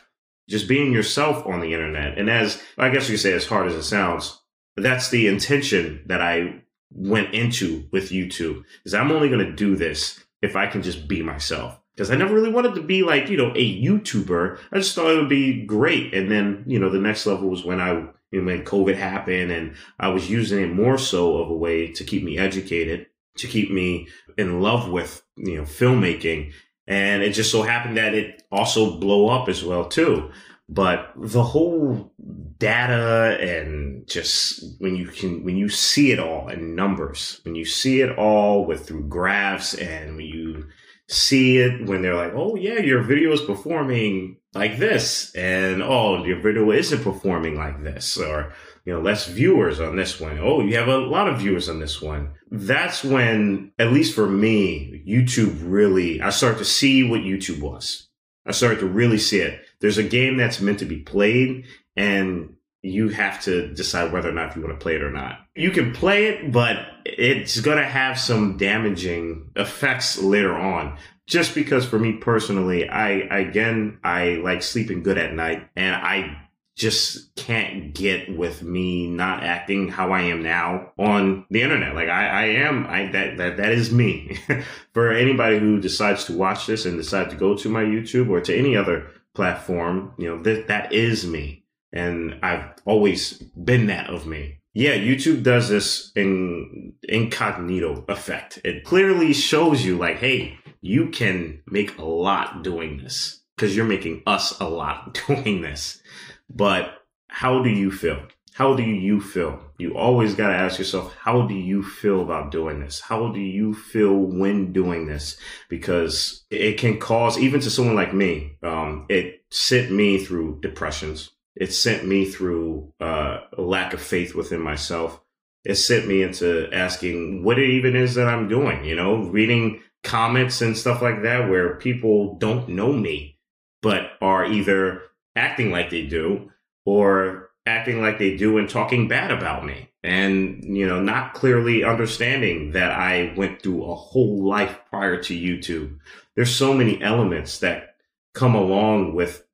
Just 0.49 0.69
being 0.69 0.93
yourself 0.93 1.47
on 1.47 1.61
the 1.61 1.73
internet. 1.73 2.19
And 2.19 2.29
as 2.29 2.63
I 2.77 2.91
guess 2.91 3.09
you 3.09 3.17
say, 3.17 3.33
as 3.33 3.47
hard 3.47 3.69
as 3.69 3.75
it 3.75 3.85
sounds, 3.85 4.41
that's 4.77 5.11
the 5.11 5.29
intention 5.29 6.03
that 6.07 6.21
I 6.21 6.63
went 6.93 7.35
into 7.35 7.89
with 7.93 8.11
YouTube 8.11 8.65
is 8.85 8.95
I'm 8.95 9.13
only 9.13 9.29
going 9.29 9.47
to 9.47 9.53
do 9.53 9.77
this 9.77 10.23
if 10.43 10.57
I 10.57 10.67
can 10.67 10.83
just 10.83 11.07
be 11.07 11.23
myself 11.23 11.80
because 11.95 12.11
I 12.11 12.17
never 12.17 12.35
really 12.35 12.53
wanted 12.53 12.75
to 12.77 12.83
be 12.83 13.03
like, 13.03 13.29
you 13.29 13.37
know, 13.37 13.53
a 13.55 13.83
YouTuber. 13.83 14.59
I 14.73 14.79
just 14.79 14.95
thought 14.95 15.11
it 15.11 15.17
would 15.17 15.29
be 15.29 15.65
great. 15.65 16.15
And 16.15 16.31
then, 16.31 16.65
you 16.67 16.79
know, 16.79 16.89
the 16.89 17.01
next 17.01 17.27
level 17.27 17.49
was 17.49 17.65
when 17.65 17.81
I, 17.81 18.09
when 18.33 18.65
COVID 18.65 18.97
happened 18.97 19.51
and 19.51 19.75
I 19.99 20.09
was 20.09 20.31
using 20.31 20.63
it 20.63 20.73
more 20.73 20.99
so 20.99 21.39
of 21.39 21.51
a 21.51 21.55
way 21.55 21.93
to 21.93 22.05
keep 22.05 22.23
me 22.23 22.39
educated, 22.39 23.07
to 23.39 23.47
keep 23.47 23.71
me 23.71 24.09
in 24.39 24.61
love 24.63 24.91
with, 24.91 25.23
you 25.37 25.57
know, 25.57 25.65
filmmaking. 25.65 26.53
And 26.87 27.23
it 27.23 27.33
just 27.33 27.53
so 27.53 27.63
happened 27.63 27.97
that 27.97 28.15
it 28.15 28.43
also 28.51 28.99
blow 28.99 29.29
up 29.29 29.49
as 29.49 29.63
well 29.63 29.87
too. 29.87 30.31
But 30.69 31.13
the 31.17 31.43
whole 31.43 32.13
data 32.59 33.37
and 33.41 34.07
just 34.09 34.65
when 34.79 34.95
you 34.95 35.09
can, 35.09 35.43
when 35.45 35.57
you 35.57 35.69
see 35.69 36.13
it 36.13 36.21
all 36.21 36.49
in 36.49 36.77
numbers, 36.77 37.41
when 37.45 37.57
you 37.57 37.65
see 37.65 38.01
it 38.01 38.17
all 38.17 38.65
with 38.65 38.87
through 38.87 39.09
graphs 39.09 39.75
and 39.75 40.17
when 40.17 40.27
you 40.27 40.69
see 41.11 41.59
it 41.59 41.87
when 41.87 42.03
they're 42.03 42.15
like, 42.15 42.33
oh 42.35 42.55
yeah, 42.55 42.79
your 42.79 43.03
video 43.03 43.33
is 43.33 43.41
performing 43.41 44.37
like 44.55 44.79
this, 44.79 45.35
and 45.35 45.83
oh, 45.83 46.25
your 46.25 46.41
video 46.41 46.71
isn't 46.71 47.03
performing 47.03 47.57
like 47.57 47.83
this, 47.83 48.17
or 48.17 48.53
you 48.85 48.93
know, 48.93 49.01
less 49.01 49.27
viewers 49.27 49.81
on 49.81 49.97
this 49.97 50.21
one. 50.21 50.39
Oh, 50.39 50.61
you 50.61 50.77
have 50.77 50.89
a 50.89 50.99
lot 50.99 51.29
of 51.29 51.39
viewers 51.39 51.69
on 51.69 51.81
this 51.81 52.01
one. 52.01 52.35
That's 52.51 53.05
when, 53.05 53.73
at 53.79 53.93
least 53.93 54.15
for 54.15 54.29
me, 54.29 55.05
YouTube 55.07 55.59
really, 55.65 56.21
I 56.21 56.31
start 56.31 56.59
to 56.59 56.65
see 56.65 57.09
what 57.09 57.21
YouTube 57.21 57.61
was. 57.61 58.09
I 58.47 58.53
started 58.53 58.81
to 58.81 58.87
really 58.87 59.19
see 59.19 59.41
it. 59.41 59.61
There's 59.81 59.99
a 59.99 60.03
game 60.03 60.37
that's 60.37 60.61
meant 60.61 60.79
to 60.79 60.85
be 60.85 60.99
played, 60.99 61.67
and 61.97 62.55
you 62.83 63.09
have 63.11 63.43
to 63.43 63.69
decide 63.75 64.13
whether 64.13 64.29
or 64.29 64.33
not 64.33 64.57
you 64.57 64.63
want 64.63 64.79
to 64.79 64.83
play 64.83 64.95
it 64.95 65.03
or 65.03 65.11
not. 65.11 65.41
You 65.55 65.71
can 65.71 65.93
play 65.93 66.27
it, 66.27 66.51
but 66.51 66.79
it's 67.05 67.61
going 67.61 67.79
to 67.79 67.85
have 67.85 68.19
some 68.19 68.57
damaging 68.57 69.51
effects 69.57 70.19
later 70.19 70.55
on. 70.55 70.97
Just 71.27 71.55
because 71.55 71.87
for 71.87 71.99
me 71.99 72.15
personally, 72.15 72.89
I, 72.89 73.11
again, 73.11 73.99
I 74.03 74.41
like 74.43 74.63
sleeping 74.63 75.03
good 75.03 75.19
at 75.19 75.35
night 75.35 75.69
and 75.77 75.95
I 75.95 76.39
just 76.77 77.35
can't 77.37 77.95
get 77.95 78.35
with 78.35 78.63
me 78.63 79.07
not 79.07 79.45
acting 79.45 79.89
how 79.89 80.13
I 80.13 80.23
am 80.23 80.43
now 80.43 80.93
on 80.99 81.45
the 81.51 81.61
internet. 81.61 81.95
Like 81.95 82.09
I, 82.09 82.27
I 82.27 82.45
am, 82.47 82.87
I, 82.87 83.13
that, 83.13 83.37
that, 83.37 83.57
that 83.59 83.73
is 83.73 83.93
me. 83.93 84.39
for 84.95 85.13
anybody 85.13 85.59
who 85.59 85.79
decides 85.81 86.25
to 86.25 86.37
watch 86.37 86.67
this 86.67 86.87
and 86.87 86.97
decide 86.97 87.29
to 87.31 87.37
go 87.37 87.55
to 87.57 87.69
my 87.69 87.85
YouTube 87.85 88.31
or 88.31 88.41
to 88.41 88.57
any 88.57 88.75
other 88.75 89.11
platform, 89.35 90.15
you 90.19 90.29
know, 90.29 90.43
that, 90.43 90.69
that 90.69 90.93
is 90.93 91.27
me 91.27 91.60
and 91.93 92.39
I've 92.43 92.73
always 92.85 93.35
been 93.39 93.87
that 93.87 94.11
of 94.11 94.27
me. 94.27 94.59
Yeah, 94.73 94.95
YouTube 94.95 95.43
does 95.43 95.69
this 95.69 96.13
in 96.15 96.93
incognito 97.03 98.05
effect. 98.09 98.61
It 98.65 98.85
clearly 98.85 99.33
shows 99.33 99.85
you 99.85 99.99
like, 99.99 100.19
hey, 100.19 100.59
you 100.81 101.09
can 101.09 101.63
make 101.67 101.99
a 101.99 102.05
lot 102.05 102.63
doing 102.63 102.99
this 102.99 103.43
because 103.57 103.77
you're 103.77 103.85
making 103.85 104.23
us 104.27 104.59
a 104.61 104.69
lot 104.69 105.19
doing 105.27 105.63
this. 105.63 106.01
But 106.49 107.03
how 107.29 107.63
do 107.63 107.71
you 107.71 107.91
feel? 107.91 108.23
how 108.61 108.75
do 108.75 108.83
you 108.83 109.23
feel? 109.23 109.59
You 109.79 109.97
always 109.97 110.35
got 110.35 110.49
to 110.49 110.55
ask 110.55 110.79
yourself, 110.79 111.17
how 111.17 111.47
do 111.47 111.55
you 111.55 111.83
feel 111.83 112.21
about 112.21 112.51
doing 112.51 112.81
this? 112.81 113.01
How 113.01 113.33
do 113.33 113.41
you 113.41 113.73
feel 113.73 114.15
when 114.15 114.75
doing 114.75 115.07
this? 115.07 115.39
Because 115.71 116.45
it 116.51 116.77
can 116.77 116.99
cause, 116.99 117.39
even 117.39 117.61
to 117.61 117.71
someone 117.71 117.95
like 117.95 118.13
me, 118.13 118.59
um, 118.63 119.07
it 119.09 119.45
sent 119.51 119.91
me 119.91 120.23
through 120.23 120.61
depressions. 120.61 121.31
It 121.57 121.73
sent 121.73 122.07
me 122.07 122.25
through 122.27 122.93
uh, 123.01 123.41
a 123.57 123.61
lack 123.61 123.93
of 123.93 124.01
faith 124.01 124.35
within 124.35 124.61
myself. 124.61 125.21
It 125.65 125.75
sent 125.75 126.07
me 126.07 126.23
into 126.23 126.73
asking 126.73 127.45
what 127.45 127.59
it 127.59 127.69
even 127.69 127.97
is 127.97 128.15
that 128.15 128.29
I'm 128.29 128.49
doing, 128.49 128.85
you 128.85 128.95
know, 128.95 129.25
reading 129.25 129.83
comments 130.03 130.63
and 130.63 130.77
stuff 130.77 131.03
like 131.03 131.23
that 131.23 131.51
where 131.51 131.77
people 131.77 132.37
don't 132.39 132.71
know 132.71 132.93
me, 132.93 133.39
but 133.83 134.13
are 134.23 134.47
either 134.47 135.03
acting 135.37 135.71
like 135.71 135.91
they 135.91 136.07
do 136.07 136.51
or 136.87 137.51
acting 137.67 138.01
like 138.01 138.19
they 138.19 138.37
do 138.37 138.59
and 138.59 138.69
talking 138.69 139.07
bad 139.07 139.31
about 139.31 139.65
me 139.65 139.91
and 140.03 140.65
you 140.65 140.87
know 140.87 141.01
not 141.01 141.35
clearly 141.35 141.85
understanding 141.85 142.73
that 142.73 142.91
i 142.91 143.33
went 143.37 143.63
through 143.63 143.85
a 143.85 143.95
whole 143.95 144.43
life 144.43 144.79
prior 144.89 145.23
to 145.23 145.39
youtube 145.39 145.99
there's 146.35 146.55
so 146.55 146.73
many 146.73 147.01
elements 147.03 147.59
that 147.59 147.97
come 148.35 148.55
along 148.55 149.15
with 149.15 149.45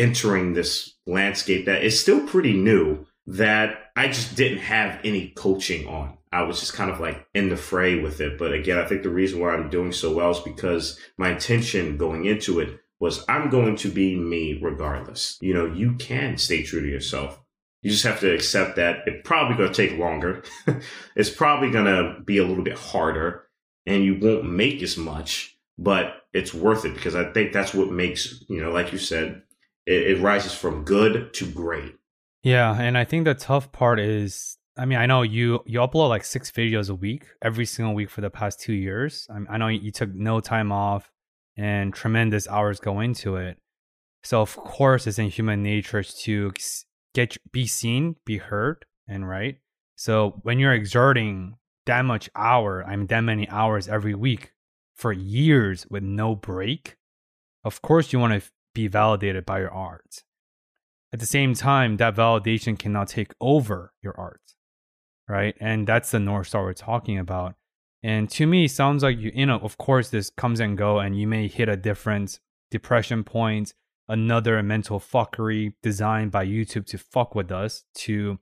entering 0.00 0.52
this 0.52 0.94
landscape 1.06 1.66
that 1.66 1.84
is 1.84 2.00
still 2.00 2.26
pretty 2.26 2.52
new 2.52 3.06
that 3.26 3.90
i 3.96 4.06
just 4.08 4.36
didn't 4.36 4.58
have 4.58 4.98
any 5.04 5.28
coaching 5.36 5.86
on 5.86 6.16
i 6.32 6.42
was 6.42 6.60
just 6.60 6.74
kind 6.74 6.90
of 6.90 7.00
like 7.00 7.26
in 7.34 7.48
the 7.48 7.56
fray 7.56 8.00
with 8.00 8.20
it 8.20 8.38
but 8.38 8.52
again 8.52 8.78
i 8.78 8.84
think 8.84 9.02
the 9.02 9.10
reason 9.10 9.40
why 9.40 9.50
i'm 9.50 9.70
doing 9.70 9.92
so 9.92 10.14
well 10.14 10.30
is 10.30 10.40
because 10.40 10.98
my 11.18 11.30
intention 11.30 11.96
going 11.96 12.24
into 12.24 12.60
it 12.60 12.80
was 13.00 13.24
I'm 13.28 13.48
going 13.48 13.76
to 13.76 13.88
be 13.88 14.14
me 14.14 14.60
regardless. 14.62 15.38
You 15.40 15.54
know, 15.54 15.66
you 15.66 15.94
can 15.94 16.36
stay 16.36 16.62
true 16.62 16.82
to 16.82 16.88
yourself. 16.88 17.40
You 17.82 17.90
just 17.90 18.04
have 18.04 18.20
to 18.20 18.32
accept 18.32 18.76
that 18.76 18.98
it's 19.06 19.26
probably 19.26 19.56
going 19.56 19.72
to 19.72 19.88
take 19.88 19.98
longer. 19.98 20.44
it's 21.16 21.30
probably 21.30 21.70
going 21.70 21.86
to 21.86 22.20
be 22.20 22.36
a 22.36 22.44
little 22.44 22.62
bit 22.62 22.76
harder 22.76 23.46
and 23.86 24.04
you 24.04 24.18
won't 24.20 24.50
make 24.50 24.82
as 24.82 24.98
much, 24.98 25.58
but 25.78 26.16
it's 26.34 26.52
worth 26.52 26.84
it 26.84 26.94
because 26.94 27.16
I 27.16 27.32
think 27.32 27.52
that's 27.52 27.72
what 27.72 27.90
makes, 27.90 28.44
you 28.48 28.62
know, 28.62 28.70
like 28.70 28.92
you 28.92 28.98
said, 28.98 29.42
it, 29.86 30.18
it 30.18 30.20
rises 30.20 30.54
from 30.54 30.84
good 30.84 31.32
to 31.34 31.46
great. 31.46 31.94
Yeah. 32.42 32.80
And 32.80 32.96
I 32.96 33.04
think 33.04 33.24
the 33.24 33.34
tough 33.34 33.72
part 33.72 34.00
is 34.00 34.56
I 34.76 34.86
mean, 34.86 34.98
I 34.98 35.06
know 35.06 35.22
you 35.22 35.60
you 35.66 35.80
upload 35.80 36.08
like 36.08 36.24
six 36.24 36.50
videos 36.50 36.88
a 36.88 36.94
week, 36.94 37.26
every 37.42 37.66
single 37.66 37.94
week 37.94 38.08
for 38.08 38.22
the 38.22 38.30
past 38.30 38.60
two 38.60 38.72
years. 38.72 39.28
I, 39.30 39.54
I 39.54 39.58
know 39.58 39.68
you 39.68 39.90
took 39.90 40.14
no 40.14 40.40
time 40.40 40.72
off 40.72 41.10
and 41.56 41.92
tremendous 41.92 42.48
hours 42.48 42.80
go 42.80 43.00
into 43.00 43.36
it. 43.36 43.58
So 44.22 44.40
of 44.40 44.56
course, 44.56 45.06
it's 45.06 45.18
in 45.18 45.28
human 45.28 45.62
nature 45.62 46.02
to 46.02 46.52
get 47.14 47.36
be 47.52 47.66
seen, 47.66 48.16
be 48.24 48.38
heard, 48.38 48.86
and 49.06 49.28
right. 49.28 49.58
So 49.96 50.40
when 50.42 50.58
you're 50.58 50.72
exerting 50.72 51.56
that 51.84 52.02
much 52.06 52.30
hour, 52.34 52.84
I 52.86 52.96
mean 52.96 53.06
that 53.08 53.20
many 53.20 53.48
hours 53.50 53.88
every 53.88 54.14
week 54.14 54.52
for 54.94 55.12
years 55.12 55.86
with 55.90 56.02
no 56.02 56.34
break, 56.34 56.96
of 57.64 57.82
course 57.82 58.12
you 58.12 58.18
want 58.18 58.42
to 58.42 58.50
be 58.74 58.88
validated 58.88 59.44
by 59.46 59.60
your 59.60 59.70
art. 59.70 60.22
At 61.12 61.20
the 61.20 61.26
same 61.26 61.54
time, 61.54 61.96
that 61.96 62.14
validation 62.14 62.78
cannot 62.78 63.08
take 63.08 63.32
over 63.40 63.92
your 64.02 64.18
art, 64.18 64.54
right? 65.28 65.56
And 65.60 65.86
that's 65.86 66.10
the 66.10 66.20
north 66.20 66.48
star 66.48 66.62
we're 66.62 66.72
talking 66.72 67.18
about. 67.18 67.56
And 68.02 68.30
to 68.30 68.46
me, 68.46 68.68
sounds 68.68 69.02
like 69.02 69.18
you, 69.18 69.32
you 69.34 69.46
know, 69.46 69.58
of 69.58 69.76
course, 69.76 70.08
this 70.08 70.30
comes 70.30 70.60
and 70.60 70.78
go, 70.78 71.00
and 71.00 71.18
you 71.18 71.26
may 71.26 71.48
hit 71.48 71.68
a 71.68 71.76
different 71.76 72.38
depression 72.70 73.24
point, 73.24 73.74
another 74.08 74.62
mental 74.62 75.00
fuckery 75.00 75.74
designed 75.82 76.30
by 76.30 76.46
YouTube 76.46 76.86
to 76.86 76.98
fuck 76.98 77.34
with 77.34 77.52
us 77.52 77.84
to 77.94 78.38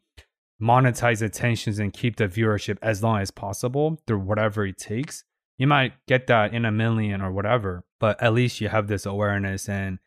monetize 0.60 1.22
attentions 1.22 1.78
and 1.78 1.92
keep 1.92 2.16
the 2.16 2.28
viewership 2.28 2.78
as 2.82 3.02
long 3.02 3.20
as 3.20 3.30
possible 3.30 4.00
through 4.06 4.18
whatever 4.18 4.66
it 4.66 4.78
takes. 4.78 5.24
You 5.56 5.66
might 5.66 5.92
get 6.06 6.26
that 6.28 6.54
in 6.54 6.64
a 6.64 6.72
million 6.72 7.20
or 7.20 7.32
whatever, 7.32 7.84
but 7.98 8.22
at 8.22 8.34
least 8.34 8.60
you 8.60 8.68
have 8.68 8.86
this 8.86 9.06
awareness. 9.06 9.68
And 9.68 9.98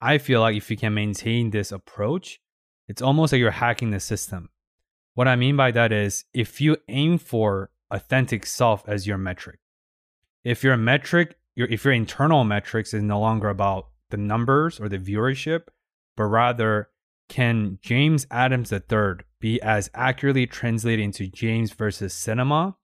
I 0.00 0.18
feel 0.18 0.40
like 0.40 0.56
if 0.56 0.70
you 0.70 0.76
can 0.76 0.94
maintain 0.94 1.50
this 1.50 1.72
approach, 1.72 2.40
it's 2.86 3.02
almost 3.02 3.32
like 3.32 3.40
you're 3.40 3.50
hacking 3.50 3.90
the 3.90 4.00
system. 4.00 4.50
What 5.14 5.28
I 5.28 5.36
mean 5.36 5.56
by 5.56 5.72
that 5.72 5.92
is 5.92 6.24
if 6.32 6.60
you 6.60 6.76
aim 6.88 7.18
for 7.18 7.70
authentic 7.90 8.46
self 8.46 8.88
as 8.88 9.06
your 9.06 9.18
metric. 9.18 9.58
If 10.44 10.62
your 10.62 10.76
metric, 10.76 11.36
your 11.56 11.68
if 11.68 11.84
your 11.84 11.92
internal 11.92 12.44
metrics 12.44 12.94
is 12.94 13.02
no 13.02 13.18
longer 13.18 13.48
about 13.48 13.88
the 14.10 14.16
numbers 14.16 14.78
or 14.80 14.88
the 14.88 14.98
viewership, 14.98 15.62
but 16.16 16.24
rather 16.24 16.90
can 17.28 17.78
James 17.82 18.26
Adams 18.30 18.72
III 18.72 19.24
be 19.40 19.60
as 19.60 19.90
accurately 19.94 20.46
translated 20.46 21.04
into 21.04 21.26
James 21.26 21.72
versus 21.72 22.14
cinema? 22.14 22.76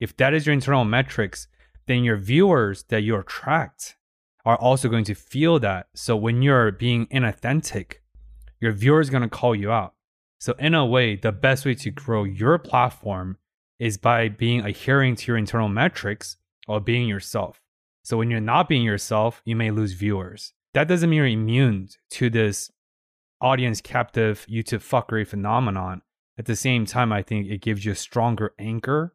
If 0.00 0.16
that 0.16 0.34
is 0.34 0.46
your 0.46 0.52
internal 0.52 0.84
metrics, 0.84 1.46
then 1.86 2.02
your 2.02 2.16
viewers 2.16 2.84
that 2.84 3.02
you 3.02 3.16
attract 3.16 3.96
are 4.44 4.56
also 4.56 4.88
going 4.88 5.04
to 5.04 5.14
feel 5.14 5.58
that. 5.60 5.88
So 5.94 6.16
when 6.16 6.42
you're 6.42 6.72
being 6.72 7.06
inauthentic, 7.06 7.96
your 8.60 8.72
viewer 8.72 9.00
is 9.00 9.10
going 9.10 9.22
to 9.22 9.28
call 9.28 9.54
you 9.54 9.70
out. 9.70 9.94
So 10.38 10.54
in 10.58 10.74
a 10.74 10.84
way, 10.84 11.16
the 11.16 11.32
best 11.32 11.64
way 11.64 11.74
to 11.74 11.90
grow 11.90 12.24
your 12.24 12.58
platform 12.58 13.38
is 13.78 13.96
by 13.96 14.28
being 14.28 14.64
adhering 14.64 15.16
to 15.16 15.30
your 15.30 15.36
internal 15.36 15.68
metrics 15.68 16.36
or 16.66 16.80
being 16.80 17.08
yourself. 17.08 17.60
So 18.02 18.16
when 18.16 18.30
you're 18.30 18.40
not 18.40 18.68
being 18.68 18.82
yourself, 18.82 19.42
you 19.44 19.54
may 19.54 19.70
lose 19.70 19.92
viewers. 19.92 20.52
That 20.74 20.88
doesn't 20.88 21.10
mean 21.10 21.18
you're 21.18 21.26
immune 21.26 21.88
to 22.10 22.30
this 22.30 22.70
audience 23.40 23.80
captive 23.80 24.46
YouTube 24.48 24.82
fuckery 24.88 25.26
phenomenon. 25.26 26.02
At 26.38 26.46
the 26.46 26.56
same 26.56 26.86
time, 26.86 27.12
I 27.12 27.22
think 27.22 27.46
it 27.48 27.60
gives 27.60 27.84
you 27.84 27.92
a 27.92 27.96
stronger 27.96 28.54
anchor 28.58 29.14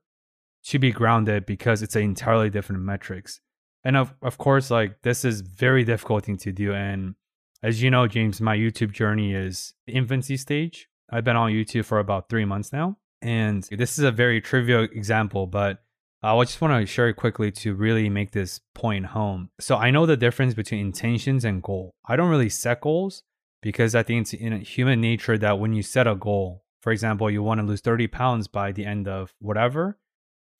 to 0.65 0.79
be 0.79 0.91
grounded 0.91 1.45
because 1.45 1.81
it's 1.81 1.95
an 1.95 2.03
entirely 2.03 2.49
different 2.49 2.83
metrics. 2.83 3.41
And 3.83 3.95
of, 3.95 4.13
of 4.21 4.37
course, 4.37 4.69
like 4.69 5.01
this 5.01 5.23
is 5.23 5.41
very 5.41 5.83
difficult 5.83 6.25
thing 6.25 6.37
to 6.37 6.51
do. 6.51 6.73
And 6.73 7.15
as 7.63 7.81
you 7.81 7.89
know, 7.89 8.07
James, 8.07 8.41
my 8.41 8.55
YouTube 8.55 8.91
journey 8.91 9.33
is 9.33 9.73
infancy 9.87 10.37
stage. 10.37 10.89
I've 11.09 11.23
been 11.23 11.35
on 11.35 11.51
YouTube 11.51 11.85
for 11.85 11.99
about 11.99 12.29
three 12.29 12.45
months 12.45 12.73
now. 12.73 12.97
And 13.21 13.63
this 13.71 13.97
is 13.97 14.03
a 14.03 14.11
very 14.11 14.41
trivial 14.41 14.83
example, 14.83 15.47
but 15.47 15.81
uh, 16.23 16.37
I 16.37 16.43
just 16.43 16.61
want 16.61 16.79
to 16.79 16.85
share 16.85 17.09
it 17.09 17.15
quickly 17.15 17.51
to 17.51 17.73
really 17.73 18.09
make 18.09 18.31
this 18.31 18.59
point 18.73 19.07
home. 19.07 19.49
So 19.59 19.75
I 19.75 19.91
know 19.91 20.05
the 20.05 20.17
difference 20.17 20.53
between 20.53 20.81
intentions 20.81 21.45
and 21.45 21.61
goal. 21.61 21.91
I 22.05 22.15
don't 22.15 22.29
really 22.29 22.49
set 22.49 22.81
goals 22.81 23.23
because 23.61 23.95
I 23.95 24.03
think 24.03 24.21
it's 24.21 24.33
in 24.33 24.59
human 24.61 25.01
nature 25.01 25.37
that 25.37 25.59
when 25.59 25.73
you 25.73 25.83
set 25.83 26.07
a 26.07 26.15
goal, 26.15 26.63
for 26.81 26.91
example, 26.91 27.29
you 27.29 27.43
want 27.43 27.59
to 27.59 27.65
lose 27.65 27.81
30 27.81 28.07
pounds 28.07 28.47
by 28.47 28.71
the 28.71 28.85
end 28.85 29.07
of 29.07 29.33
whatever. 29.39 29.97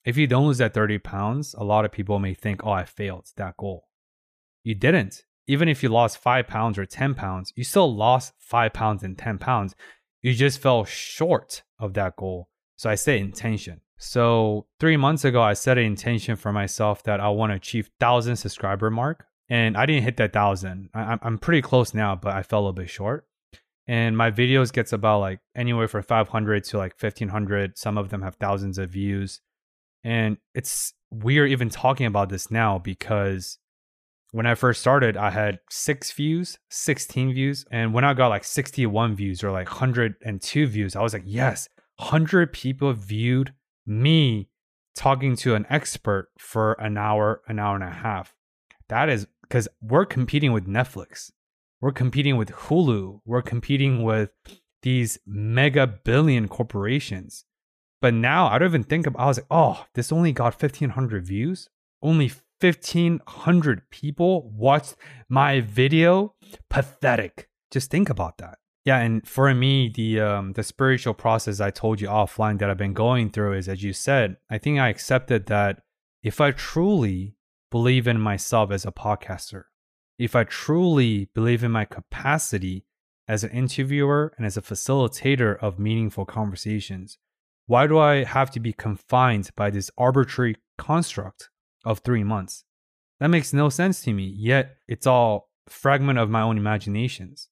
If 0.08 0.16
you 0.16 0.26
don't 0.26 0.46
lose 0.46 0.56
that 0.56 0.72
30 0.72 1.00
pounds, 1.00 1.54
a 1.58 1.62
lot 1.62 1.84
of 1.84 1.92
people 1.92 2.18
may 2.18 2.32
think, 2.32 2.64
oh, 2.64 2.70
I 2.70 2.86
failed 2.86 3.30
that 3.36 3.58
goal. 3.58 3.88
You 4.62 4.74
didn't. 4.74 5.24
Even 5.46 5.68
if 5.68 5.82
you 5.82 5.90
lost 5.90 6.16
five 6.16 6.46
pounds 6.46 6.78
or 6.78 6.86
10 6.86 7.12
pounds, 7.14 7.52
you 7.56 7.62
still 7.62 7.94
lost 7.94 8.32
five 8.38 8.72
pounds 8.72 9.02
and 9.02 9.18
10 9.18 9.36
pounds. 9.36 9.74
You 10.22 10.32
just 10.32 10.62
fell 10.62 10.86
short 10.86 11.62
of 11.78 11.92
that 11.92 12.16
goal. 12.16 12.48
So 12.76 12.88
I 12.88 12.94
set 12.94 13.18
intention. 13.18 13.82
So 13.98 14.66
three 14.80 14.96
months 14.96 15.26
ago, 15.26 15.42
I 15.42 15.52
set 15.52 15.76
an 15.76 15.84
intention 15.84 16.36
for 16.36 16.54
myself 16.54 17.02
that 17.02 17.20
I 17.20 17.28
want 17.28 17.52
to 17.52 17.56
achieve 17.56 17.90
thousand 18.00 18.36
subscriber 18.36 18.90
mark, 18.90 19.26
and 19.50 19.76
I 19.76 19.84
didn't 19.84 20.04
hit 20.04 20.16
that 20.16 20.32
thousand. 20.32 20.88
I'm 20.94 21.36
pretty 21.36 21.60
close 21.60 21.92
now, 21.92 22.16
but 22.16 22.34
I 22.34 22.42
fell 22.42 22.66
a 22.68 22.72
bit 22.72 22.88
short. 22.88 23.26
And 23.86 24.16
my 24.16 24.30
videos 24.30 24.72
gets 24.72 24.94
about 24.94 25.20
like 25.20 25.40
anywhere 25.54 25.88
from 25.88 26.02
500 26.02 26.64
to 26.64 26.78
like 26.78 26.94
1500. 26.98 27.76
Some 27.76 27.98
of 27.98 28.08
them 28.08 28.22
have 28.22 28.36
thousands 28.36 28.78
of 28.78 28.88
views, 28.88 29.42
and 30.04 30.38
it's 30.54 30.92
weird 31.10 31.50
even 31.50 31.68
talking 31.68 32.06
about 32.06 32.28
this 32.28 32.50
now 32.50 32.78
because 32.78 33.58
when 34.32 34.46
I 34.46 34.54
first 34.54 34.80
started, 34.80 35.16
I 35.16 35.30
had 35.30 35.60
six 35.70 36.12
views, 36.12 36.58
16 36.70 37.32
views. 37.32 37.64
And 37.70 37.94
when 37.94 38.04
I 38.04 38.14
got 38.14 38.28
like 38.28 38.44
61 38.44 39.16
views 39.16 39.42
or 39.42 39.50
like 39.50 39.68
102 39.68 40.66
views, 40.66 40.96
I 40.96 41.02
was 41.02 41.14
like, 41.14 41.22
yes, 41.24 41.68
100 41.96 42.52
people 42.52 42.92
viewed 42.92 43.54
me 43.86 44.50
talking 44.94 45.34
to 45.36 45.54
an 45.54 45.64
expert 45.70 46.28
for 46.38 46.74
an 46.74 46.98
hour, 46.98 47.40
an 47.48 47.58
hour 47.58 47.74
and 47.74 47.84
a 47.84 47.90
half. 47.90 48.34
That 48.88 49.08
is 49.08 49.26
because 49.42 49.68
we're 49.80 50.04
competing 50.04 50.52
with 50.52 50.66
Netflix. 50.66 51.30
We're 51.80 51.92
competing 51.92 52.36
with 52.36 52.50
Hulu. 52.50 53.20
We're 53.24 53.42
competing 53.42 54.02
with 54.02 54.30
these 54.82 55.18
mega 55.26 55.86
billion 55.86 56.48
corporations. 56.48 57.44
But 58.00 58.14
now 58.14 58.48
I 58.48 58.58
don't 58.58 58.68
even 58.68 58.84
think 58.84 59.06
about 59.06 59.22
I 59.22 59.26
was 59.26 59.38
like, 59.38 59.46
oh, 59.50 59.84
this 59.94 60.12
only 60.12 60.32
got 60.32 60.60
1500 60.60 61.26
views. 61.26 61.68
Only 62.02 62.30
1500 62.60 63.90
people 63.90 64.50
watched 64.50 64.96
my 65.28 65.60
video 65.60 66.34
pathetic 66.68 67.48
just 67.70 67.88
think 67.88 68.10
about 68.10 68.38
that 68.38 68.58
yeah 68.84 68.98
and 68.98 69.24
for 69.28 69.54
me 69.54 69.88
the 69.94 70.18
um 70.18 70.52
the 70.54 70.62
spiritual 70.64 71.14
process 71.14 71.60
i 71.60 71.70
told 71.70 72.00
you 72.00 72.08
offline 72.08 72.58
that 72.58 72.68
i've 72.68 72.76
been 72.76 72.92
going 72.92 73.30
through 73.30 73.52
is 73.52 73.68
as 73.68 73.84
you 73.84 73.92
said 73.92 74.36
i 74.50 74.58
think 74.58 74.76
i 74.76 74.88
accepted 74.88 75.46
that 75.46 75.82
if 76.24 76.40
i 76.40 76.50
truly 76.50 77.36
believe 77.70 78.08
in 78.08 78.20
myself 78.20 78.72
as 78.72 78.84
a 78.84 78.90
podcaster 78.90 79.64
if 80.18 80.34
i 80.34 80.42
truly 80.42 81.28
believe 81.34 81.62
in 81.62 81.70
my 81.70 81.84
capacity 81.84 82.84
as 83.28 83.44
an 83.44 83.50
interviewer 83.50 84.32
and 84.36 84.46
as 84.46 84.56
a 84.56 84.62
facilitator 84.62 85.58
of 85.58 85.78
meaningful 85.78 86.24
conversations? 86.24 87.18
Why 87.68 87.86
do 87.86 87.98
I 87.98 88.24
have 88.24 88.50
to 88.52 88.60
be 88.60 88.72
confined 88.72 89.50
by 89.54 89.68
this 89.68 89.90
arbitrary 89.98 90.56
construct 90.78 91.50
of 91.84 91.98
three 91.98 92.24
months? 92.24 92.64
That 93.20 93.28
makes 93.28 93.52
no 93.52 93.68
sense 93.68 94.00
to 94.04 94.14
me, 94.14 94.24
yet 94.24 94.76
it's 94.88 95.06
all 95.06 95.50
fragment 95.68 96.18
of 96.18 96.30
my 96.30 96.40
own 96.40 96.56
imaginations. 96.56 97.50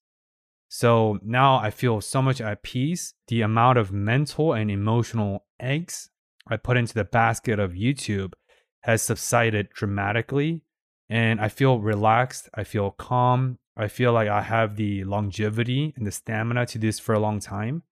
So 0.71 1.19
now 1.23 1.59
I 1.59 1.69
feel 1.69 2.01
so 2.01 2.23
much 2.23 2.41
at 2.41 2.63
peace. 2.63 3.13
The 3.29 3.43
amount 3.43 3.77
of 3.77 3.93
mental 3.93 4.55
and 4.55 4.71
emotional 4.71 5.45
eggs 5.61 6.09
I 6.49 6.57
put 6.57 6.79
into 6.79 6.95
the 6.95 7.05
basket 7.05 7.59
of 7.59 7.73
YouTube 7.73 8.33
has 8.85 9.03
subsided 9.03 9.69
dramatically. 9.69 10.63
And 11.11 11.43
I 11.43 11.51
feel 11.51 11.79
relaxed. 11.79 12.49
I 12.55 12.65
feel 12.65 12.91
calm. 12.91 13.59
I 13.77 13.89
feel 13.89 14.15
like 14.15 14.29
I 14.29 14.41
have 14.41 14.77
the 14.77 15.05
longevity 15.05 15.93
and 15.95 16.07
the 16.07 16.11
stamina 16.11 16.65
to 16.65 16.79
do 16.79 16.89
this 16.89 16.99
for 16.99 17.15
a 17.15 17.21
long 17.21 17.39
time. 17.39 17.83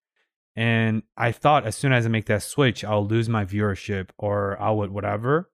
And 0.55 1.03
I 1.17 1.31
thought 1.31 1.65
as 1.65 1.75
soon 1.75 1.91
as 1.91 2.05
I 2.05 2.09
make 2.09 2.25
that 2.27 2.43
switch, 2.43 2.83
I'll 2.83 3.05
lose 3.05 3.27
my 3.27 3.43
viewership 3.43 4.09
or 4.17 4.59
I 4.61 4.71
would 4.71 4.91
whatever. 4.91 5.49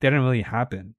That 0.00 0.10
didn't 0.10 0.24
really 0.24 0.42
happen. 0.42 0.96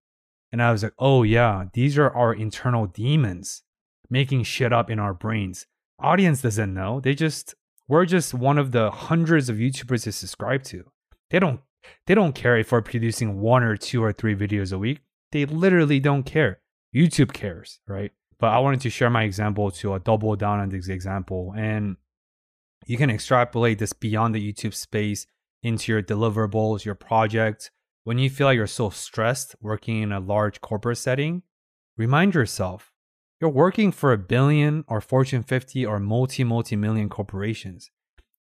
And 0.52 0.62
I 0.62 0.72
was 0.72 0.84
like, 0.84 0.94
oh 1.00 1.24
yeah, 1.24 1.66
these 1.74 1.98
are 1.98 2.10
our 2.10 2.34
internal 2.34 2.88
demons 2.88 3.64
making 4.10 4.44
shit 4.44 4.72
up 4.72 4.90
in 4.90 5.00
our 5.00 5.14
brains. 5.14 5.66
Audience 6.00 6.42
doesn't 6.42 6.74
know. 6.74 7.00
They 7.00 7.14
just 7.14 7.56
we're 7.88 8.06
just 8.06 8.34
one 8.34 8.58
of 8.58 8.72
the 8.72 8.90
hundreds 8.92 9.50
of 9.50 9.58
YouTubers 9.58 10.06
they 10.06 10.12
subscribe 10.12 10.64
to. 10.64 10.86
They 11.30 11.40
don't 11.40 11.62
they 12.08 12.16
don't 12.16 12.34
care 12.34 12.58
if 12.58 12.72
we're 12.72 12.82
producing 12.82 13.42
one 13.42 13.64
or 13.64 13.76
two 13.76 14.04
or 14.04 14.14
three 14.14 14.36
videos 14.36 14.72
a 14.72 14.78
week. 14.78 15.00
They 15.32 15.46
literally 15.46 16.00
don't 16.00 16.24
care. 16.24 16.60
YouTube 16.96 17.34
cares, 17.34 17.80
right? 17.88 18.12
But 18.40 18.48
I 18.48 18.60
wanted 18.60 18.82
to 18.82 18.90
share 18.90 19.10
my 19.10 19.24
example 19.24 19.72
to 19.72 19.94
uh, 19.94 20.00
double 20.00 20.36
down 20.36 20.60
on 20.60 20.70
this 20.70 20.90
example. 20.90 21.54
And 21.56 21.96
you 22.86 22.98
can 22.98 23.10
extrapolate 23.10 23.80
this 23.80 23.94
beyond 23.94 24.36
the 24.36 24.54
YouTube 24.54 24.74
space 24.74 25.28
into 25.64 25.92
your 25.92 26.02
deliverables, 26.02 26.86
your 26.86 26.96
projects. 26.96 27.70
When 28.04 28.18
you 28.18 28.30
feel 28.30 28.48
like 28.48 28.56
you're 28.56 28.68
so 28.68 28.90
stressed 28.90 29.56
working 29.62 30.02
in 30.02 30.12
a 30.12 30.20
large 30.20 30.60
corporate 30.62 30.98
setting, 30.98 31.44
remind 31.98 32.34
yourself 32.34 32.92
you're 33.40 33.50
working 33.50 33.92
for 33.92 34.12
a 34.14 34.18
billion 34.18 34.84
or 34.88 35.02
Fortune 35.02 35.44
50 35.44 35.86
or 35.86 36.00
multi 36.00 36.44
multi 36.44 36.76
million 36.76 37.10
corporations. 37.10 37.92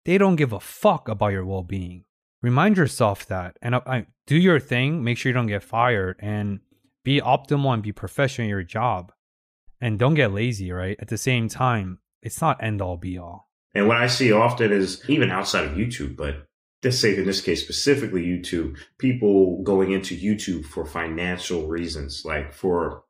They 0.04 0.18
don't 0.18 0.36
give 0.36 0.52
a 0.52 0.60
fuck 0.60 1.08
about 1.08 1.32
your 1.32 1.44
well 1.44 1.62
being 1.62 2.04
remind 2.42 2.76
yourself 2.76 3.26
that 3.26 3.56
and 3.62 3.74
uh, 3.74 4.02
do 4.26 4.36
your 4.36 4.60
thing 4.60 5.02
make 5.02 5.18
sure 5.18 5.30
you 5.30 5.34
don't 5.34 5.46
get 5.46 5.62
fired 5.62 6.16
and 6.20 6.60
be 7.04 7.20
optimal 7.20 7.74
and 7.74 7.82
be 7.82 7.92
professional 7.92 8.44
in 8.44 8.50
your 8.50 8.62
job 8.62 9.12
and 9.80 9.98
don't 9.98 10.14
get 10.14 10.32
lazy 10.32 10.70
right 10.70 10.96
at 11.00 11.08
the 11.08 11.18
same 11.18 11.48
time 11.48 11.98
it's 12.22 12.40
not 12.40 12.62
end 12.62 12.80
all 12.80 12.96
be 12.96 13.18
all 13.18 13.48
and 13.74 13.88
what 13.88 13.96
i 13.96 14.06
see 14.06 14.32
often 14.32 14.72
is 14.72 15.02
even 15.08 15.30
outside 15.30 15.64
of 15.64 15.76
youtube 15.76 16.16
but 16.16 16.46
let's 16.82 16.98
say 16.98 17.16
in 17.16 17.24
this 17.24 17.40
case 17.40 17.62
specifically 17.62 18.24
youtube 18.24 18.76
people 18.98 19.62
going 19.62 19.92
into 19.92 20.16
youtube 20.16 20.64
for 20.64 20.84
financial 20.84 21.66
reasons 21.66 22.22
like 22.24 22.52
for 22.52 23.04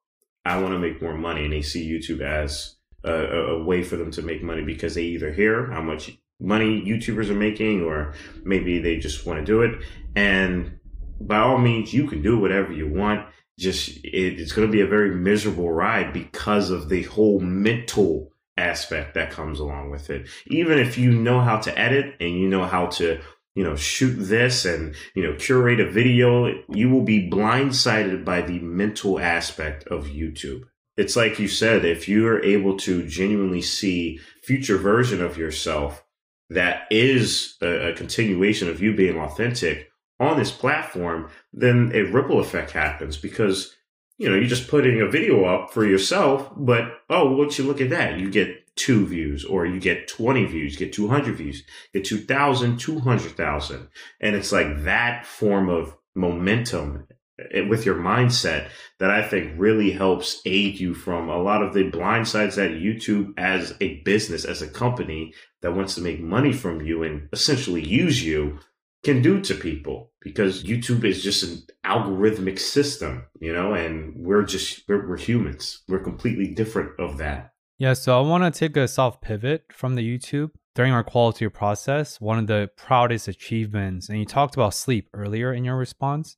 i 0.44 0.58
want 0.58 0.72
to 0.72 0.78
make 0.78 1.02
more 1.02 1.16
money 1.16 1.44
and 1.44 1.52
they 1.52 1.62
see 1.62 1.90
youtube 1.90 2.20
as 2.20 2.76
a, 3.04 3.12
a, 3.12 3.62
way 3.62 3.82
for 3.82 3.96
them 3.96 4.10
to 4.10 4.22
make 4.22 4.42
money 4.42 4.62
because 4.62 4.94
they 4.94 5.02
either 5.02 5.32
hear 5.32 5.70
how 5.70 5.80
much 5.80 6.18
money 6.40 6.82
YouTubers 6.82 7.30
are 7.30 7.34
making, 7.34 7.82
or 7.82 8.14
maybe 8.44 8.78
they 8.78 8.98
just 8.98 9.26
want 9.26 9.38
to 9.38 9.44
do 9.44 9.62
it. 9.62 9.82
And 10.14 10.78
by 11.20 11.38
all 11.38 11.58
means, 11.58 11.94
you 11.94 12.06
can 12.06 12.22
do 12.22 12.38
whatever 12.38 12.72
you 12.72 12.88
want. 12.88 13.26
Just 13.58 14.04
it, 14.04 14.40
it's 14.40 14.52
going 14.52 14.68
to 14.68 14.72
be 14.72 14.82
a 14.82 14.86
very 14.86 15.14
miserable 15.14 15.70
ride 15.70 16.12
because 16.12 16.70
of 16.70 16.88
the 16.88 17.04
whole 17.04 17.40
mental 17.40 18.32
aspect 18.56 19.14
that 19.14 19.30
comes 19.30 19.60
along 19.60 19.90
with 19.90 20.10
it. 20.10 20.28
Even 20.46 20.78
if 20.78 20.96
you 20.96 21.12
know 21.12 21.40
how 21.40 21.58
to 21.58 21.78
edit 21.78 22.14
and 22.20 22.38
you 22.38 22.48
know 22.48 22.64
how 22.64 22.86
to 22.86 23.20
you 23.56 23.64
know, 23.64 23.74
shoot 23.74 24.14
this 24.16 24.66
and, 24.66 24.94
you 25.14 25.22
know, 25.22 25.34
curate 25.34 25.80
a 25.80 25.90
video, 25.90 26.52
you 26.68 26.90
will 26.90 27.02
be 27.02 27.28
blindsided 27.28 28.22
by 28.22 28.42
the 28.42 28.58
mental 28.60 29.18
aspect 29.18 29.88
of 29.88 30.08
YouTube. 30.08 30.64
It's 30.98 31.16
like 31.16 31.38
you 31.38 31.48
said, 31.48 31.84
if 31.84 32.06
you 32.06 32.28
are 32.28 32.42
able 32.42 32.76
to 32.78 33.06
genuinely 33.06 33.62
see 33.62 34.20
future 34.42 34.76
version 34.76 35.22
of 35.22 35.38
yourself 35.38 36.04
that 36.50 36.82
is 36.90 37.56
a, 37.62 37.90
a 37.90 37.94
continuation 37.94 38.68
of 38.68 38.82
you 38.82 38.94
being 38.94 39.18
authentic 39.18 39.88
on 40.20 40.38
this 40.38 40.52
platform, 40.52 41.30
then 41.52 41.90
a 41.94 42.02
ripple 42.02 42.40
effect 42.40 42.70
happens 42.70 43.16
because 43.16 43.74
you 44.18 44.28
know, 44.28 44.36
you're 44.36 44.46
just 44.46 44.68
putting 44.68 45.00
a 45.00 45.08
video 45.08 45.44
up 45.44 45.70
for 45.70 45.84
yourself, 45.84 46.50
but 46.56 47.00
oh, 47.10 47.32
once 47.36 47.58
you 47.58 47.64
look 47.64 47.80
at 47.80 47.90
that, 47.90 48.18
you 48.18 48.30
get 48.30 48.74
two 48.76 49.06
views 49.06 49.44
or 49.44 49.66
you 49.66 49.80
get 49.80 50.08
20 50.08 50.44
views, 50.46 50.76
get 50.76 50.92
200 50.92 51.36
views, 51.36 51.62
get 51.92 52.04
2,000, 52.04 52.78
200,000. 52.78 53.88
And 54.20 54.36
it's 54.36 54.52
like 54.52 54.84
that 54.84 55.26
form 55.26 55.68
of 55.68 55.96
momentum 56.14 57.06
eh, 57.52 57.62
with 57.62 57.84
your 57.84 57.96
mindset 57.96 58.68
that 58.98 59.10
I 59.10 59.26
think 59.26 59.54
really 59.58 59.90
helps 59.90 60.40
aid 60.46 60.78
you 60.78 60.94
from 60.94 61.28
a 61.28 61.42
lot 61.42 61.62
of 61.62 61.74
the 61.74 61.84
blind 61.84 62.28
sides 62.28 62.56
that 62.56 62.72
YouTube 62.72 63.32
as 63.36 63.74
a 63.80 64.00
business, 64.02 64.44
as 64.44 64.62
a 64.62 64.68
company 64.68 65.34
that 65.60 65.74
wants 65.74 65.94
to 65.96 66.02
make 66.02 66.20
money 66.20 66.52
from 66.52 66.82
you 66.82 67.02
and 67.02 67.28
essentially 67.32 67.86
use 67.86 68.22
you 68.24 68.60
can 69.04 69.22
do 69.22 69.40
to 69.40 69.54
people 69.54 70.12
because 70.20 70.64
YouTube 70.64 71.04
is 71.04 71.22
just 71.22 71.42
an 71.42 71.62
algorithmic 71.84 72.58
system, 72.58 73.26
you 73.40 73.52
know, 73.52 73.74
and 73.74 74.14
we're 74.16 74.42
just, 74.42 74.82
we're, 74.88 75.08
we're 75.08 75.16
humans. 75.16 75.82
We're 75.88 76.02
completely 76.02 76.48
different 76.48 76.98
of 76.98 77.18
that. 77.18 77.52
Yeah. 77.78 77.92
So 77.92 78.18
I 78.18 78.26
want 78.26 78.52
to 78.52 78.58
take 78.58 78.76
a 78.76 78.88
soft 78.88 79.22
pivot 79.22 79.64
from 79.72 79.94
the 79.94 80.02
YouTube. 80.02 80.50
During 80.74 80.92
our 80.92 81.04
quality 81.04 81.48
process, 81.48 82.20
one 82.20 82.38
of 82.38 82.48
the 82.48 82.70
proudest 82.76 83.28
achievements, 83.28 84.10
and 84.10 84.18
you 84.18 84.26
talked 84.26 84.56
about 84.56 84.74
sleep 84.74 85.08
earlier 85.14 85.52
in 85.52 85.64
your 85.64 85.76
response, 85.76 86.36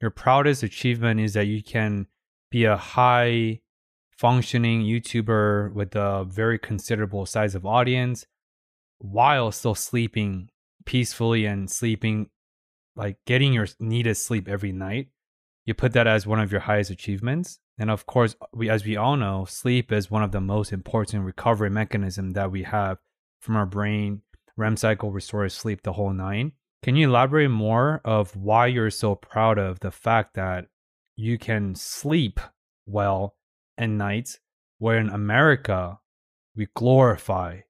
your 0.00 0.10
proudest 0.10 0.62
achievement 0.62 1.18
is 1.18 1.34
that 1.34 1.46
you 1.46 1.62
can 1.62 2.06
be 2.50 2.64
a 2.64 2.76
high 2.76 3.60
functioning 4.16 4.82
YouTuber 4.82 5.72
with 5.72 5.96
a 5.96 6.24
very 6.24 6.58
considerable 6.58 7.26
size 7.26 7.54
of 7.54 7.66
audience 7.66 8.26
while 8.98 9.50
still 9.50 9.74
sleeping 9.74 10.50
peacefully 10.90 11.46
and 11.46 11.70
sleeping 11.70 12.28
like 12.96 13.16
getting 13.24 13.52
your 13.52 13.68
needed 13.78 14.16
sleep 14.16 14.48
every 14.48 14.72
night 14.72 15.06
you 15.64 15.72
put 15.72 15.92
that 15.92 16.08
as 16.08 16.26
one 16.26 16.40
of 16.40 16.50
your 16.50 16.62
highest 16.62 16.90
achievements 16.90 17.60
and 17.78 17.92
of 17.92 18.06
course 18.06 18.34
uh, 18.42 18.46
we 18.52 18.68
as 18.68 18.84
we 18.84 18.96
all 18.96 19.16
know 19.16 19.44
sleep 19.44 19.92
is 19.92 20.10
one 20.10 20.24
of 20.24 20.32
the 20.32 20.40
most 20.40 20.72
important 20.72 21.24
recovery 21.24 21.70
mechanism 21.70 22.32
that 22.32 22.50
we 22.50 22.64
have 22.64 22.98
from 23.40 23.54
our 23.54 23.66
brain 23.66 24.20
rem 24.56 24.76
cycle 24.76 25.12
restorative 25.12 25.52
sleep 25.52 25.80
the 25.84 25.92
whole 25.92 26.12
nine 26.12 26.50
can 26.82 26.96
you 26.96 27.08
elaborate 27.08 27.52
more 27.52 28.00
of 28.04 28.34
why 28.34 28.66
you're 28.66 28.90
so 28.90 29.14
proud 29.14 29.58
of 29.58 29.78
the 29.78 29.92
fact 29.92 30.34
that 30.34 30.66
you 31.14 31.38
can 31.38 31.72
sleep 31.76 32.40
well 32.84 33.36
at 33.78 33.88
night 33.88 34.40
where 34.78 34.98
in 34.98 35.08
america 35.08 36.00
we 36.56 36.66
glorify 36.74 37.60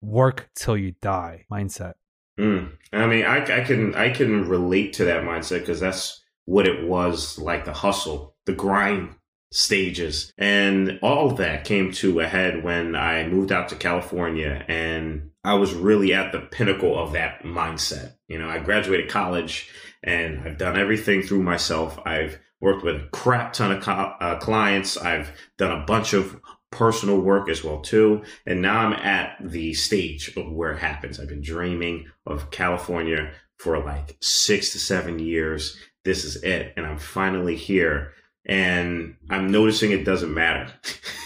work 0.00 0.48
till 0.54 0.76
you 0.76 0.94
die 1.02 1.44
mindset. 1.50 1.94
Mm. 2.38 2.72
I 2.92 3.06
mean, 3.06 3.24
I, 3.24 3.60
I 3.60 3.64
can 3.64 3.94
I 3.94 4.10
can 4.10 4.48
relate 4.48 4.94
to 4.94 5.04
that 5.06 5.24
mindset 5.24 5.60
because 5.60 5.80
that's 5.80 6.22
what 6.44 6.66
it 6.66 6.86
was 6.86 7.38
like 7.38 7.64
the 7.64 7.72
hustle, 7.72 8.34
the 8.46 8.52
grind 8.52 9.14
stages, 9.50 10.32
and 10.38 10.98
all 11.02 11.30
that 11.32 11.64
came 11.64 11.92
to 11.92 12.20
a 12.20 12.26
head 12.26 12.62
when 12.62 12.94
I 12.94 13.26
moved 13.26 13.52
out 13.52 13.68
to 13.70 13.76
California, 13.76 14.64
and 14.68 15.30
I 15.44 15.54
was 15.54 15.74
really 15.74 16.14
at 16.14 16.32
the 16.32 16.40
pinnacle 16.40 16.98
of 16.98 17.12
that 17.12 17.42
mindset. 17.42 18.14
You 18.28 18.38
know, 18.38 18.48
I 18.48 18.58
graduated 18.58 19.10
college, 19.10 19.68
and 20.02 20.40
I've 20.40 20.58
done 20.58 20.78
everything 20.78 21.22
through 21.22 21.42
myself. 21.42 21.98
I've 22.06 22.38
worked 22.60 22.84
with 22.84 22.96
a 22.96 23.08
crap 23.08 23.52
ton 23.52 23.72
of 23.72 23.82
co- 23.82 23.92
uh, 23.92 24.38
clients. 24.38 24.96
I've 24.96 25.32
done 25.58 25.72
a 25.72 25.84
bunch 25.84 26.12
of 26.12 26.40
personal 26.70 27.20
work 27.20 27.48
as 27.48 27.64
well 27.64 27.80
too. 27.80 28.22
And 28.46 28.62
now 28.62 28.78
I'm 28.78 28.92
at 28.92 29.36
the 29.40 29.74
stage 29.74 30.36
of 30.36 30.50
where 30.50 30.72
it 30.72 30.78
happens. 30.78 31.18
I've 31.18 31.28
been 31.28 31.42
dreaming 31.42 32.06
of 32.26 32.50
California 32.50 33.32
for 33.56 33.82
like 33.82 34.16
six 34.20 34.72
to 34.72 34.78
seven 34.78 35.18
years. 35.18 35.76
This 36.04 36.24
is 36.24 36.42
it. 36.42 36.72
And 36.76 36.86
I'm 36.86 36.98
finally 36.98 37.56
here. 37.56 38.12
And 38.46 39.16
I'm 39.28 39.50
noticing 39.50 39.90
it 39.90 40.04
doesn't 40.04 40.32
matter. 40.32 40.72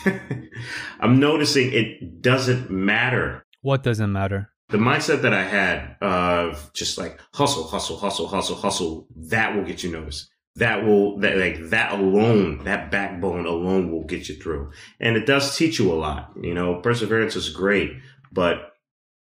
I'm 1.01 1.21
noticing 1.21 1.73
it 1.73 2.21
doesn't 2.21 2.71
matter. 2.71 3.45
What 3.61 3.83
doesn't 3.83 4.13
matter? 4.13 4.51
The 4.71 4.79
mindset 4.79 5.23
that 5.23 5.35
I 5.35 5.45
had 5.45 5.97
of 6.01 6.73
just 6.73 6.99
like 6.99 7.21
hustle, 7.35 7.65
hustle, 7.65 7.99
hustle, 7.99 8.27
hustle, 8.27 8.57
hustle, 8.57 9.07
that 9.15 9.55
will 9.55 9.65
get 9.65 9.83
you 9.83 9.93
noticed 9.93 10.32
that 10.57 10.85
will 10.85 11.19
that 11.19 11.39
like 11.39 11.71
that 11.71 11.93
alone 11.93 12.63
that 12.65 12.91
backbone 12.91 13.47
alone 13.47 13.91
will 13.91 14.05
get 14.05 14.29
you 14.29 14.35
through 14.35 14.71
and 15.01 15.17
it 15.17 15.27
does 15.27 15.57
teach 15.57 15.79
you 15.79 15.91
a 15.91 15.95
lot 15.95 16.31
you 16.41 16.53
know 16.53 16.77
perseverance 16.77 17.37
is 17.37 17.49
great 17.49 17.93
but 18.31 18.75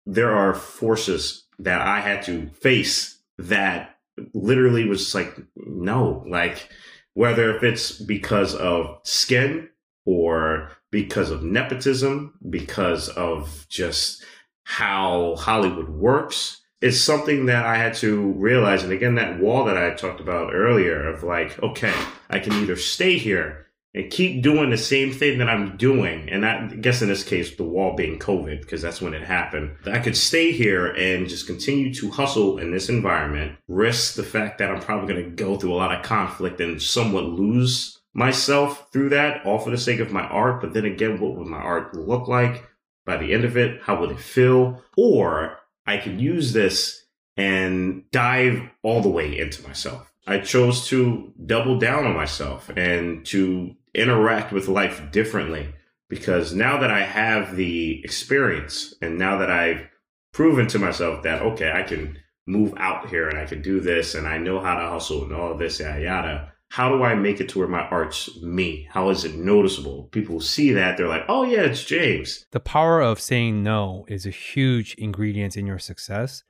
there 0.06 0.34
are 0.34 0.54
forces 0.54 1.44
that 1.58 1.80
i 1.80 2.00
had 2.00 2.22
to 2.22 2.48
face 2.60 3.18
that 3.38 3.96
literally 4.34 4.88
was 4.88 5.14
like 5.14 5.36
no 5.56 6.24
like 6.28 6.68
whether 7.14 7.56
if 7.56 7.62
it's 7.62 7.92
because 7.92 8.54
of 8.54 8.98
skin 9.04 9.68
or 10.04 10.70
because 10.90 11.30
of 11.30 11.42
nepotism, 11.42 12.34
because 12.48 13.08
of 13.10 13.66
just 13.68 14.24
how 14.64 15.36
Hollywood 15.36 15.88
works. 15.88 16.59
It's 16.80 17.00
something 17.00 17.46
that 17.46 17.66
I 17.66 17.76
had 17.76 17.94
to 17.94 18.32
realize. 18.32 18.82
And 18.82 18.92
again, 18.92 19.16
that 19.16 19.38
wall 19.38 19.64
that 19.66 19.76
I 19.76 19.90
talked 19.90 20.20
about 20.20 20.54
earlier 20.54 21.08
of 21.08 21.22
like, 21.22 21.62
okay, 21.62 21.94
I 22.30 22.38
can 22.38 22.54
either 22.54 22.76
stay 22.76 23.18
here 23.18 23.66
and 23.92 24.10
keep 24.10 24.42
doing 24.42 24.70
the 24.70 24.78
same 24.78 25.12
thing 25.12 25.38
that 25.38 25.48
I'm 25.48 25.76
doing. 25.76 26.28
And 26.30 26.46
I 26.46 26.68
guess 26.68 27.02
in 27.02 27.08
this 27.08 27.24
case, 27.24 27.56
the 27.56 27.64
wall 27.64 27.96
being 27.96 28.18
COVID, 28.18 28.60
because 28.60 28.80
that's 28.80 29.02
when 29.02 29.14
it 29.14 29.22
happened. 29.22 29.72
I 29.84 29.98
could 29.98 30.16
stay 30.16 30.52
here 30.52 30.86
and 30.86 31.28
just 31.28 31.46
continue 31.46 31.92
to 31.94 32.10
hustle 32.10 32.58
in 32.58 32.70
this 32.70 32.88
environment, 32.88 33.58
risk 33.68 34.14
the 34.14 34.22
fact 34.22 34.58
that 34.58 34.70
I'm 34.70 34.80
probably 34.80 35.12
going 35.12 35.24
to 35.24 35.30
go 35.30 35.56
through 35.56 35.74
a 35.74 35.76
lot 35.76 35.94
of 35.94 36.04
conflict 36.04 36.60
and 36.60 36.80
somewhat 36.80 37.24
lose 37.24 38.00
myself 38.14 38.90
through 38.92 39.10
that, 39.10 39.44
all 39.44 39.58
for 39.58 39.70
the 39.70 39.78
sake 39.78 40.00
of 40.00 40.12
my 40.12 40.22
art. 40.22 40.60
But 40.60 40.72
then 40.72 40.84
again, 40.84 41.20
what 41.20 41.36
would 41.36 41.48
my 41.48 41.58
art 41.58 41.96
look 41.96 42.28
like 42.28 42.64
by 43.04 43.16
the 43.16 43.32
end 43.32 43.44
of 43.44 43.56
it? 43.56 43.82
How 43.82 44.00
would 44.00 44.12
it 44.12 44.20
feel? 44.20 44.82
Or 44.96 45.58
I 45.90 45.98
could 45.98 46.20
use 46.20 46.52
this 46.52 47.04
and 47.36 48.04
dive 48.12 48.62
all 48.84 49.02
the 49.02 49.08
way 49.08 49.36
into 49.36 49.66
myself. 49.66 50.12
I 50.24 50.38
chose 50.38 50.86
to 50.86 51.32
double 51.44 51.80
down 51.80 52.06
on 52.06 52.14
myself 52.14 52.70
and 52.76 53.26
to 53.26 53.74
interact 53.92 54.52
with 54.52 54.68
life 54.68 55.10
differently 55.10 55.74
because 56.08 56.54
now 56.54 56.78
that 56.78 56.92
I 56.92 57.02
have 57.02 57.56
the 57.56 58.00
experience 58.04 58.94
and 59.02 59.18
now 59.18 59.38
that 59.38 59.50
I've 59.50 59.88
proven 60.32 60.68
to 60.68 60.78
myself 60.78 61.24
that, 61.24 61.42
okay, 61.42 61.72
I 61.72 61.82
can 61.82 62.18
move 62.46 62.72
out 62.76 63.08
here 63.08 63.28
and 63.28 63.36
I 63.36 63.46
can 63.46 63.60
do 63.60 63.80
this 63.80 64.14
and 64.14 64.28
I 64.28 64.38
know 64.38 64.60
how 64.60 64.76
to 64.78 64.88
hustle 64.88 65.24
and 65.24 65.34
all 65.34 65.56
this, 65.56 65.80
yada, 65.80 66.00
yada. 66.00 66.52
How 66.70 66.88
do 66.88 67.02
I 67.02 67.16
make 67.16 67.40
it 67.40 67.48
to 67.50 67.58
where 67.58 67.66
my 67.66 67.82
art's 67.88 68.40
me? 68.42 68.86
How 68.92 69.10
is 69.10 69.24
it 69.24 69.34
noticeable? 69.34 70.04
People 70.12 70.40
see 70.40 70.70
that, 70.72 70.96
they're 70.96 71.08
like, 71.08 71.24
oh, 71.28 71.42
yeah, 71.42 71.62
it's 71.62 71.84
James. 71.84 72.46
The 72.52 72.60
power 72.60 73.00
of 73.00 73.20
saying 73.20 73.64
no 73.64 74.04
is 74.06 74.24
a 74.24 74.30
huge 74.30 74.94
ingredient 74.94 75.56
in 75.56 75.66
your 75.66 75.80
success 75.80 76.44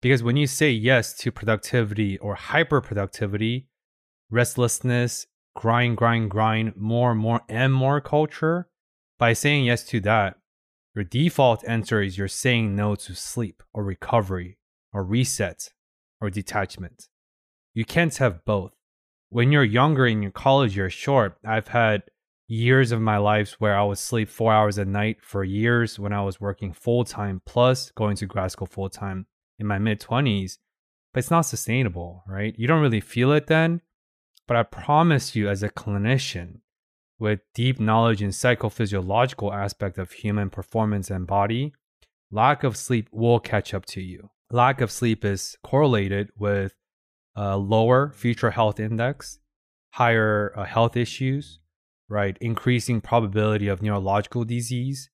because 0.00 0.22
when 0.22 0.36
you 0.36 0.46
say 0.46 0.70
yes 0.70 1.12
to 1.14 1.32
productivity 1.32 2.16
or 2.18 2.36
hyper 2.36 2.80
productivity, 2.80 3.66
restlessness, 4.30 5.26
grind, 5.56 5.96
grind, 5.96 6.30
grind, 6.30 6.76
more, 6.76 7.12
more, 7.12 7.40
and 7.48 7.72
more 7.72 8.00
culture, 8.00 8.68
by 9.18 9.32
saying 9.32 9.64
yes 9.64 9.82
to 9.86 9.98
that, 10.00 10.36
your 10.94 11.04
default 11.04 11.64
answer 11.66 12.00
is 12.00 12.16
you're 12.16 12.28
saying 12.28 12.76
no 12.76 12.94
to 12.94 13.14
sleep 13.16 13.64
or 13.74 13.82
recovery 13.82 14.58
or 14.92 15.02
reset 15.02 15.70
or 16.20 16.30
detachment. 16.30 17.08
You 17.74 17.84
can't 17.84 18.16
have 18.18 18.44
both. 18.44 18.74
When 19.30 19.52
you're 19.52 19.64
younger 19.64 20.06
in 20.06 20.22
your 20.22 20.32
college 20.32 20.76
years, 20.76 20.92
short. 20.92 21.38
I've 21.44 21.68
had 21.68 22.02
years 22.48 22.90
of 22.90 23.00
my 23.00 23.16
life 23.16 23.54
where 23.60 23.78
I 23.78 23.84
would 23.84 23.98
sleep 23.98 24.28
four 24.28 24.52
hours 24.52 24.76
a 24.76 24.84
night 24.84 25.18
for 25.22 25.44
years 25.44 26.00
when 26.00 26.12
I 26.12 26.22
was 26.22 26.40
working 26.40 26.72
full 26.72 27.04
time 27.04 27.40
plus 27.46 27.92
going 27.92 28.16
to 28.16 28.26
grad 28.26 28.50
school 28.50 28.66
full 28.66 28.90
time 28.90 29.26
in 29.60 29.68
my 29.68 29.78
mid 29.78 30.00
20s, 30.00 30.58
but 31.14 31.20
it's 31.20 31.30
not 31.30 31.42
sustainable, 31.42 32.24
right? 32.26 32.54
You 32.58 32.66
don't 32.66 32.82
really 32.82 33.00
feel 33.00 33.30
it 33.30 33.46
then. 33.46 33.82
But 34.48 34.56
I 34.56 34.64
promise 34.64 35.36
you, 35.36 35.48
as 35.48 35.62
a 35.62 35.70
clinician 35.70 36.62
with 37.20 37.38
deep 37.54 37.78
knowledge 37.78 38.20
in 38.20 38.30
psychophysiological 38.30 39.54
aspect 39.54 39.96
of 39.96 40.10
human 40.10 40.50
performance 40.50 41.08
and 41.08 41.24
body, 41.24 41.72
lack 42.32 42.64
of 42.64 42.76
sleep 42.76 43.08
will 43.12 43.38
catch 43.38 43.72
up 43.74 43.86
to 43.86 44.00
you. 44.00 44.30
Lack 44.50 44.80
of 44.80 44.90
sleep 44.90 45.24
is 45.24 45.56
correlated 45.62 46.30
with 46.36 46.74
a 47.34 47.56
lower 47.56 48.12
future 48.16 48.50
health 48.50 48.80
index, 48.80 49.38
higher 49.92 50.52
uh, 50.56 50.64
health 50.64 50.96
issues, 50.96 51.60
right? 52.08 52.36
Increasing 52.40 53.00
probability 53.00 53.68
of 53.68 53.82
neurological 53.82 54.44
disease. 54.44 55.10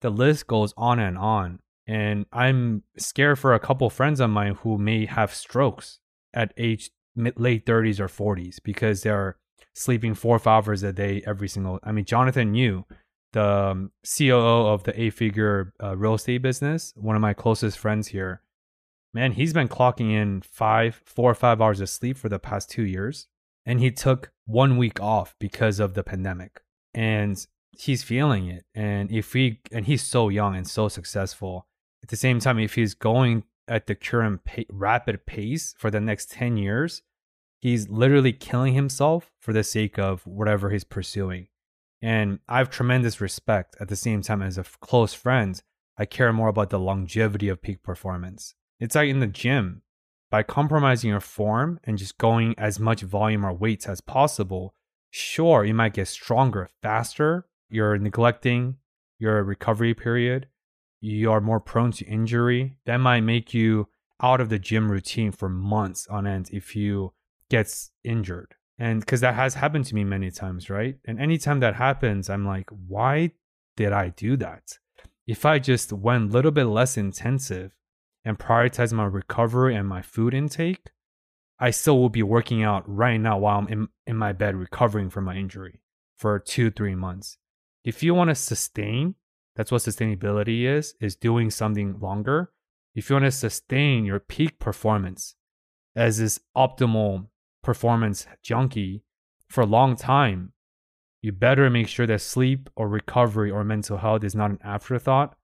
The 0.00 0.10
list 0.10 0.46
goes 0.46 0.72
on 0.76 0.98
and 0.98 1.18
on. 1.18 1.60
And 1.86 2.26
I'm 2.32 2.82
scared 2.98 3.38
for 3.38 3.54
a 3.54 3.60
couple 3.60 3.88
friends 3.88 4.20
of 4.20 4.30
mine 4.30 4.56
who 4.62 4.76
may 4.76 5.06
have 5.06 5.34
strokes 5.34 6.00
at 6.34 6.52
age 6.56 6.90
mid, 7.16 7.38
late 7.40 7.64
30s 7.64 7.98
or 7.98 8.08
40s 8.08 8.56
because 8.62 9.02
they're 9.02 9.36
sleeping 9.74 10.14
four 10.14 10.38
five 10.38 10.68
hours 10.68 10.82
a 10.82 10.92
day 10.92 11.22
every 11.26 11.48
single. 11.48 11.78
I 11.82 11.92
mean, 11.92 12.04
Jonathan 12.04 12.54
Yu, 12.54 12.84
the 13.32 13.44
um, 13.44 13.90
COO 14.04 14.66
of 14.66 14.84
the 14.84 15.00
eight 15.00 15.14
figure 15.14 15.72
uh, 15.82 15.96
real 15.96 16.14
estate 16.14 16.42
business, 16.42 16.92
one 16.96 17.16
of 17.16 17.22
my 17.22 17.32
closest 17.32 17.78
friends 17.78 18.08
here, 18.08 18.42
man, 19.12 19.32
he's 19.32 19.52
been 19.52 19.68
clocking 19.68 20.12
in 20.12 20.42
five, 20.42 21.00
four 21.04 21.30
or 21.30 21.34
five 21.34 21.60
hours 21.60 21.80
of 21.80 21.88
sleep 21.88 22.16
for 22.16 22.28
the 22.28 22.38
past 22.38 22.70
two 22.70 22.84
years. 22.84 23.26
And 23.66 23.80
he 23.80 23.90
took 23.90 24.32
one 24.46 24.76
week 24.76 25.00
off 25.00 25.34
because 25.38 25.78
of 25.80 25.94
the 25.94 26.02
pandemic. 26.02 26.62
And 26.94 27.44
he's 27.72 28.02
feeling 28.02 28.48
it. 28.48 28.64
And 28.74 29.10
if 29.10 29.32
he, 29.32 29.60
and 29.70 29.86
he's 29.86 30.02
so 30.02 30.28
young 30.28 30.56
and 30.56 30.66
so 30.66 30.88
successful. 30.88 31.66
At 32.02 32.08
the 32.08 32.16
same 32.16 32.40
time, 32.40 32.58
if 32.58 32.74
he's 32.74 32.94
going 32.94 33.44
at 33.66 33.86
the 33.86 33.94
current 33.94 34.44
pa- 34.44 34.62
rapid 34.70 35.26
pace 35.26 35.74
for 35.76 35.90
the 35.90 36.00
next 36.00 36.30
10 36.30 36.56
years, 36.56 37.02
he's 37.60 37.88
literally 37.88 38.32
killing 38.32 38.74
himself 38.74 39.32
for 39.40 39.52
the 39.52 39.64
sake 39.64 39.98
of 39.98 40.26
whatever 40.26 40.70
he's 40.70 40.84
pursuing. 40.84 41.48
And 42.00 42.38
I 42.48 42.58
have 42.58 42.70
tremendous 42.70 43.20
respect 43.20 43.76
at 43.80 43.88
the 43.88 43.96
same 43.96 44.22
time 44.22 44.42
as 44.42 44.56
a 44.56 44.64
close 44.80 45.14
friend. 45.14 45.60
I 45.98 46.04
care 46.04 46.32
more 46.32 46.48
about 46.48 46.70
the 46.70 46.78
longevity 46.78 47.48
of 47.48 47.60
peak 47.60 47.82
performance. 47.82 48.54
It's 48.80 48.94
like 48.94 49.08
in 49.08 49.20
the 49.20 49.26
gym, 49.26 49.82
by 50.30 50.42
compromising 50.42 51.10
your 51.10 51.20
form 51.20 51.80
and 51.84 51.98
just 51.98 52.18
going 52.18 52.54
as 52.58 52.78
much 52.78 53.02
volume 53.02 53.44
or 53.44 53.52
weights 53.52 53.86
as 53.86 54.00
possible, 54.00 54.74
sure, 55.10 55.64
you 55.64 55.74
might 55.74 55.94
get 55.94 56.08
stronger 56.08 56.68
faster. 56.82 57.46
You're 57.70 57.98
neglecting 57.98 58.76
your 59.18 59.42
recovery 59.42 59.94
period. 59.94 60.48
You 61.00 61.32
are 61.32 61.40
more 61.40 61.60
prone 61.60 61.92
to 61.92 62.04
injury. 62.06 62.76
That 62.84 62.98
might 62.98 63.20
make 63.20 63.54
you 63.54 63.88
out 64.22 64.40
of 64.40 64.48
the 64.48 64.58
gym 64.58 64.90
routine 64.90 65.32
for 65.32 65.48
months 65.48 66.06
on 66.08 66.26
end 66.26 66.50
if 66.52 66.74
you 66.74 67.12
gets 67.50 67.90
injured. 68.04 68.54
And 68.78 69.00
because 69.00 69.20
that 69.20 69.34
has 69.34 69.54
happened 69.54 69.86
to 69.86 69.94
me 69.94 70.04
many 70.04 70.30
times, 70.30 70.70
right? 70.70 70.96
And 71.04 71.18
anytime 71.20 71.60
that 71.60 71.74
happens, 71.74 72.30
I'm 72.30 72.46
like, 72.46 72.68
why 72.70 73.32
did 73.76 73.92
I 73.92 74.10
do 74.10 74.36
that? 74.36 74.78
If 75.26 75.44
I 75.44 75.58
just 75.58 75.92
went 75.92 76.30
a 76.30 76.32
little 76.32 76.50
bit 76.50 76.64
less 76.64 76.96
intensive 76.96 77.72
and 78.24 78.38
prioritize 78.38 78.92
my 78.92 79.04
recovery 79.04 79.74
and 79.74 79.88
my 79.88 80.02
food 80.02 80.34
intake, 80.34 80.90
I 81.58 81.70
still 81.70 81.98
will 81.98 82.08
be 82.08 82.22
working 82.22 82.62
out 82.62 82.84
right 82.86 83.16
now 83.16 83.38
while 83.38 83.58
I'm 83.58 83.68
in, 83.68 83.88
in 84.06 84.16
my 84.16 84.32
bed 84.32 84.54
recovering 84.54 85.10
from 85.10 85.24
my 85.24 85.36
injury 85.36 85.80
for 86.16 86.38
two, 86.38 86.70
three 86.70 86.94
months. 86.94 87.36
If 87.84 88.02
you 88.02 88.14
want 88.14 88.28
to 88.28 88.34
sustain, 88.34 89.14
that's 89.56 89.72
what 89.72 89.82
sustainability 89.82 90.64
is, 90.64 90.94
is 91.00 91.16
doing 91.16 91.50
something 91.50 91.98
longer. 92.00 92.52
If 92.94 93.10
you 93.10 93.14
want 93.14 93.24
to 93.24 93.32
sustain 93.32 94.04
your 94.04 94.20
peak 94.20 94.58
performance 94.58 95.34
as 95.96 96.18
this 96.18 96.38
optimal 96.56 97.26
performance 97.62 98.26
junkie 98.42 99.02
for 99.48 99.62
a 99.62 99.66
long 99.66 99.96
time, 99.96 100.52
you 101.22 101.32
better 101.32 101.68
make 101.70 101.88
sure 101.88 102.06
that 102.06 102.20
sleep 102.20 102.70
or 102.76 102.88
recovery 102.88 103.50
or 103.50 103.64
mental 103.64 103.98
health 103.98 104.22
is 104.22 104.34
not 104.34 104.50
an 104.50 104.58
afterthought, 104.62 105.36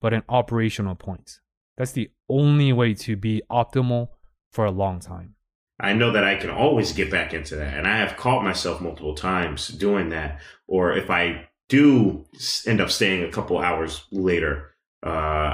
but 0.00 0.12
an 0.12 0.22
operational 0.28 0.94
point. 0.94 1.40
That's 1.76 1.92
the 1.92 2.10
only 2.28 2.72
way 2.72 2.94
to 2.94 3.16
be 3.16 3.42
optimal 3.50 4.08
for 4.50 4.64
a 4.64 4.70
long 4.70 5.00
time. 5.00 5.34
I 5.80 5.94
know 5.94 6.12
that 6.12 6.24
I 6.24 6.36
can 6.36 6.50
always 6.50 6.92
get 6.92 7.10
back 7.10 7.34
into 7.34 7.56
that. 7.56 7.76
And 7.76 7.86
I 7.86 7.96
have 7.96 8.16
caught 8.16 8.44
myself 8.44 8.80
multiple 8.80 9.14
times 9.14 9.68
doing 9.68 10.10
that. 10.10 10.40
Or 10.68 10.92
if 10.92 11.10
I 11.10 11.48
do 11.68 12.26
end 12.66 12.80
up 12.80 12.90
staying 12.90 13.24
a 13.24 13.32
couple 13.32 13.58
hours 13.58 14.04
later, 14.12 14.74
uh, 15.04 15.08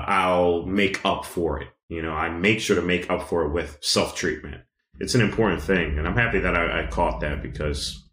I'll 0.06 0.66
make 0.66 1.04
up 1.04 1.24
for 1.24 1.60
it. 1.60 1.68
You 1.88 2.02
know, 2.02 2.12
I 2.12 2.28
make 2.28 2.60
sure 2.60 2.76
to 2.76 2.82
make 2.82 3.08
up 3.08 3.28
for 3.28 3.44
it 3.46 3.52
with 3.52 3.78
self 3.80 4.14
treatment 4.14 4.62
it's 5.00 5.14
an 5.14 5.20
important 5.20 5.62
thing, 5.62 5.98
and 5.98 6.06
I'm 6.06 6.16
happy 6.16 6.40
that 6.40 6.56
I, 6.56 6.82
I 6.82 6.86
caught 6.86 7.20
that 7.20 7.42
because 7.42 8.07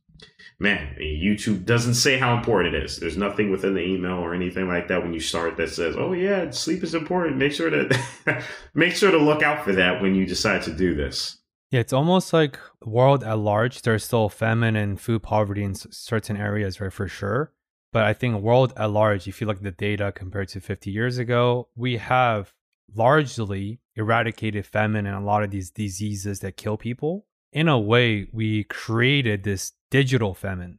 man, 0.60 0.96
YouTube 1.00 1.66
doesn't 1.66 1.96
say 1.96 2.18
how 2.18 2.38
important 2.38 2.76
it 2.76 2.84
is. 2.84 2.98
There's 2.98 3.18
nothing 3.18 3.52
within 3.52 3.74
the 3.74 3.82
email 3.82 4.18
or 4.18 4.34
anything 4.34 4.68
like 4.68 4.88
that 4.88 5.02
when 5.02 5.14
you 5.14 5.20
start 5.20 5.58
that 5.58 5.70
says, 5.70 5.96
"Oh 5.98 6.14
yeah, 6.14 6.50
sleep 6.52 6.84
is 6.84 6.96
important. 6.96 7.38
Make 7.38 7.52
sure 7.52 7.70
to 7.70 8.44
make 8.74 8.96
sure 8.96 9.12
to 9.12 9.18
look 9.18 9.44
out 9.44 9.64
for 9.64 9.74
that 9.74 10.02
when 10.02 10.16
you 10.16 10.26
decide 10.26 10.64
to 10.64 10.74
do 10.74 10.96
this." 10.96 11.38
Yeah, 11.72 11.80
it's 11.80 11.94
almost 11.94 12.32
like 12.32 12.60
world 12.84 13.24
at 13.24 13.40
large. 13.40 13.82
There's 13.82 14.06
still 14.06 14.30
famine 14.30 14.76
and 14.76 15.00
food 15.00 15.24
poverty 15.24 15.64
in 15.64 15.76
certain 15.76 16.38
areas, 16.38 16.80
right? 16.80 16.94
For 16.94 17.08
sure. 17.08 17.52
But 17.92 18.04
I 18.04 18.14
think 18.14 18.42
world 18.42 18.74
at 18.78 18.92
large, 18.92 19.28
if 19.28 19.40
you 19.40 19.48
look 19.48 19.58
at 19.58 19.64
the 19.64 19.72
data 19.72 20.12
compared 20.12 20.50
to 20.50 20.60
50 20.60 20.92
years 20.92 21.18
ago, 21.18 21.70
we 21.76 21.98
have 21.98 22.54
largely 22.94 23.80
eradicated 23.96 24.66
famine 24.66 25.06
and 25.06 25.16
a 25.16 25.26
lot 25.26 25.44
of 25.44 25.52
these 25.52 25.72
diseases 25.72 26.40
that 26.40 26.58
kill 26.58 26.78
people. 26.78 27.26
In 27.52 27.68
a 27.68 27.80
way, 27.80 28.28
we 28.34 28.66
created 28.66 29.44
this 29.44 29.72
digital 29.96 30.34
famine 30.34 30.78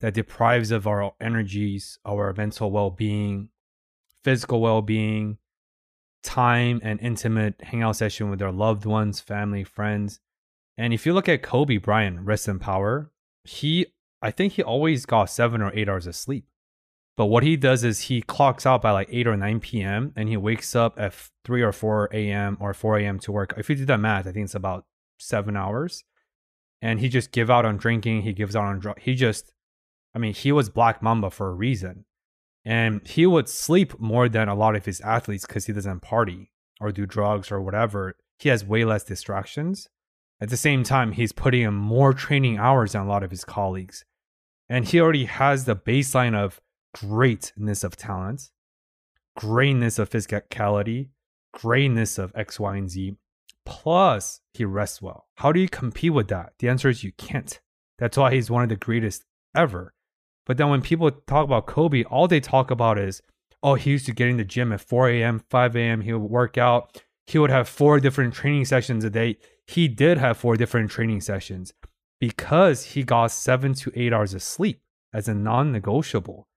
that 0.00 0.14
deprives 0.14 0.70
of 0.70 0.86
our 0.86 1.12
energies, 1.20 1.98
our 2.06 2.32
mental 2.32 2.70
well-being, 2.70 3.50
physical 4.24 4.62
well-being, 4.62 5.36
time 6.22 6.80
and 6.82 6.98
intimate 7.02 7.60
hangout 7.62 7.94
session 7.96 8.30
with 8.30 8.40
our 8.40 8.50
loved 8.50 8.86
ones, 8.86 9.20
family, 9.20 9.64
friends. 9.64 10.20
And 10.78 10.94
if 10.94 11.04
you 11.04 11.12
look 11.12 11.28
at 11.28 11.42
Kobe 11.42 11.76
Bryant, 11.76 12.20
rest 12.20 12.48
in 12.48 12.58
power, 12.58 13.10
he 13.44 13.84
I 14.22 14.30
think 14.30 14.54
he 14.54 14.62
always 14.62 15.04
got 15.04 15.26
7 15.26 15.60
or 15.60 15.70
8 15.74 15.86
hours 15.86 16.06
of 16.06 16.16
sleep. 16.16 16.46
But 17.18 17.26
what 17.26 17.42
he 17.42 17.54
does 17.58 17.84
is 17.84 18.00
he 18.00 18.22
clocks 18.22 18.64
out 18.64 18.80
by 18.80 18.92
like 18.92 19.08
8 19.12 19.26
or 19.26 19.36
9 19.36 19.60
p.m. 19.60 20.14
and 20.16 20.26
he 20.30 20.38
wakes 20.38 20.74
up 20.74 20.98
at 20.98 21.12
3 21.44 21.60
or 21.60 21.72
4 21.72 22.08
a.m. 22.14 22.56
or 22.60 22.72
4 22.72 22.98
a.m. 23.00 23.18
to 23.18 23.30
work. 23.30 23.52
If 23.58 23.68
you 23.68 23.76
do 23.76 23.84
that 23.84 24.00
math, 24.00 24.26
I 24.26 24.32
think 24.32 24.44
it's 24.44 24.54
about 24.54 24.86
seven 25.18 25.54
hours. 25.54 26.02
And 26.80 27.00
he 27.00 27.08
just 27.08 27.32
give 27.32 27.50
out 27.50 27.66
on 27.66 27.76
drinking. 27.76 28.22
He 28.22 28.32
gives 28.32 28.54
out 28.54 28.64
on 28.64 28.78
drug. 28.78 29.00
He 29.00 29.14
just, 29.14 29.52
I 30.14 30.18
mean, 30.18 30.34
he 30.34 30.52
was 30.52 30.70
Black 30.70 31.02
Mamba 31.02 31.30
for 31.30 31.48
a 31.48 31.54
reason. 31.54 32.04
And 32.64 33.06
he 33.06 33.26
would 33.26 33.48
sleep 33.48 33.98
more 33.98 34.28
than 34.28 34.48
a 34.48 34.54
lot 34.54 34.76
of 34.76 34.84
his 34.84 35.00
athletes 35.00 35.46
because 35.46 35.66
he 35.66 35.72
doesn't 35.72 36.00
party 36.00 36.50
or 36.80 36.92
do 36.92 37.06
drugs 37.06 37.50
or 37.50 37.60
whatever. 37.60 38.14
He 38.38 38.48
has 38.48 38.64
way 38.64 38.84
less 38.84 39.04
distractions. 39.04 39.88
At 40.40 40.50
the 40.50 40.56
same 40.56 40.84
time, 40.84 41.12
he's 41.12 41.32
putting 41.32 41.62
in 41.62 41.74
more 41.74 42.12
training 42.12 42.58
hours 42.58 42.92
than 42.92 43.02
a 43.02 43.08
lot 43.08 43.22
of 43.22 43.30
his 43.30 43.44
colleagues. 43.44 44.04
And 44.68 44.84
he 44.84 45.00
already 45.00 45.24
has 45.24 45.64
the 45.64 45.74
baseline 45.74 46.36
of 46.36 46.60
greatness 46.94 47.82
of 47.82 47.96
talent, 47.96 48.50
greatness 49.36 49.98
of 49.98 50.10
physicality, 50.10 51.08
greatness 51.52 52.18
of 52.18 52.32
X, 52.34 52.60
Y, 52.60 52.76
and 52.76 52.90
Z. 52.90 53.16
Plus, 53.68 54.40
he 54.54 54.64
rests 54.64 55.02
well. 55.02 55.26
How 55.36 55.52
do 55.52 55.60
you 55.60 55.68
compete 55.68 56.12
with 56.12 56.28
that? 56.28 56.54
The 56.58 56.68
answer 56.68 56.88
is 56.88 57.04
you 57.04 57.12
can't. 57.12 57.60
That's 57.98 58.16
why 58.16 58.32
he's 58.32 58.50
one 58.50 58.62
of 58.62 58.68
the 58.68 58.76
greatest 58.76 59.24
ever. 59.54 59.94
But 60.46 60.56
then 60.56 60.70
when 60.70 60.82
people 60.82 61.10
talk 61.10 61.44
about 61.44 61.66
Kobe, 61.66 62.04
all 62.04 62.26
they 62.26 62.40
talk 62.40 62.70
about 62.70 62.98
is, 62.98 63.22
oh, 63.62 63.74
he 63.74 63.90
used 63.90 64.06
to 64.06 64.12
get 64.12 64.28
in 64.28 64.38
the 64.38 64.44
gym 64.44 64.72
at 64.72 64.80
4 64.80 65.10
a.m., 65.10 65.42
5 65.50 65.76
a.m., 65.76 66.00
he 66.00 66.12
would 66.12 66.30
work 66.30 66.56
out. 66.56 67.02
He 67.26 67.38
would 67.38 67.50
have 67.50 67.68
four 67.68 68.00
different 68.00 68.32
training 68.32 68.64
sessions 68.64 69.04
a 69.04 69.10
day 69.10 69.36
he 69.68 69.86
did 69.86 70.16
have 70.16 70.38
four 70.38 70.56
different 70.56 70.90
training 70.90 71.20
sessions 71.20 71.74
because 72.18 72.84
he 72.84 73.02
got 73.02 73.30
seven 73.30 73.74
to 73.74 73.92
eight 73.94 74.14
hours 74.14 74.32
of 74.32 74.42
sleep 74.42 74.80
as 75.12 75.28
a 75.28 75.34
non 75.34 75.70
negotiable. 75.70 76.48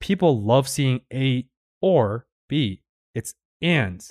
People 0.00 0.42
love 0.42 0.66
seeing 0.66 1.02
A 1.12 1.46
or 1.82 2.26
B. 2.48 2.82
It's 3.14 3.34
and. 3.60 4.02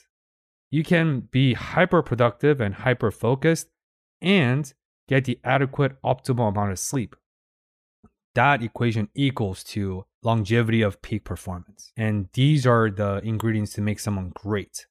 You 0.70 0.84
can 0.84 1.22
be 1.32 1.54
hyper 1.54 2.02
productive 2.02 2.60
and 2.60 2.76
hyper 2.76 3.12
focused 3.12 3.68
and 4.22 4.74
get 5.08 5.26
the 5.26 5.40
adequate 5.44 6.02
optimal 6.02 6.50
amount 6.50 6.72
of 6.72 6.80
sleep. 6.80 7.16
That 8.36 8.62
equation 8.62 9.10
equals 9.16 9.64
to 9.66 10.06
longevity 10.24 10.82
of 10.82 11.02
peak 11.02 11.24
performance. 11.24 11.92
And 11.96 12.28
these 12.34 12.68
are 12.68 12.92
the 12.92 13.22
ingredients 13.24 13.74
to 13.74 13.82
make 13.82 14.00
someone 14.00 14.32
great 14.36 14.86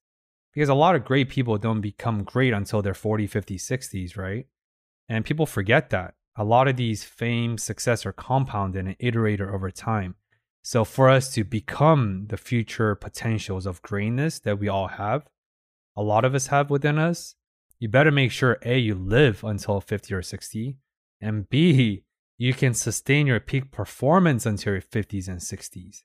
because 0.57 0.71
a 0.71 0.75
lot 0.75 0.97
of 0.97 1.05
great 1.05 1.29
people 1.29 1.59
don't 1.59 1.83
become 1.83 2.25
great 2.25 2.55
until 2.55 2.81
they're 2.81 2.95
40, 2.95 3.27
50, 3.27 3.59
60s, 3.59 4.17
right? 4.17 4.47
And 5.07 5.25
people 5.25 5.45
forget 5.45 5.91
that. 5.91 6.15
A 6.37 6.45
lot 6.45 6.67
of 6.67 6.77
these 6.77 7.05
fame, 7.05 7.59
success 7.59 8.07
are 8.07 8.13
compounded 8.13 8.87
and 8.87 8.97
iterated 8.99 9.49
over 9.49 9.71
time. 9.71 10.15
So 10.63 10.85
for 10.85 11.09
us 11.11 11.33
to 11.35 11.45
become 11.45 12.27
the 12.29 12.37
future 12.37 12.95
potentials 12.95 13.67
of 13.67 13.83
greatness 13.83 14.39
that 14.41 14.59
we 14.59 14.69
all 14.69 14.89
have, 14.89 15.27
a 15.97 16.03
lot 16.03 16.25
of 16.25 16.35
us 16.35 16.49
have 16.49 16.71
within 16.71 16.99
us, 16.99 17.35
you 17.79 17.89
better 17.89 18.11
make 18.11 18.31
sure 18.31 18.59
A, 18.63 18.79
you 18.79 18.95
live 18.95 19.45
until 19.45 19.81
50 19.81 20.15
or 20.15 20.23
60, 20.23 20.79
and 21.21 21.49
B, 21.49 22.05
you 22.39 22.53
can 22.53 22.75
sustain 22.75 23.27
your 23.27 23.41
peak 23.41 23.71
performance 23.71 24.47
until 24.47 24.75
your 24.75 24.83
50s 24.83 25.29
and 25.29 25.41
60s. 25.41 26.03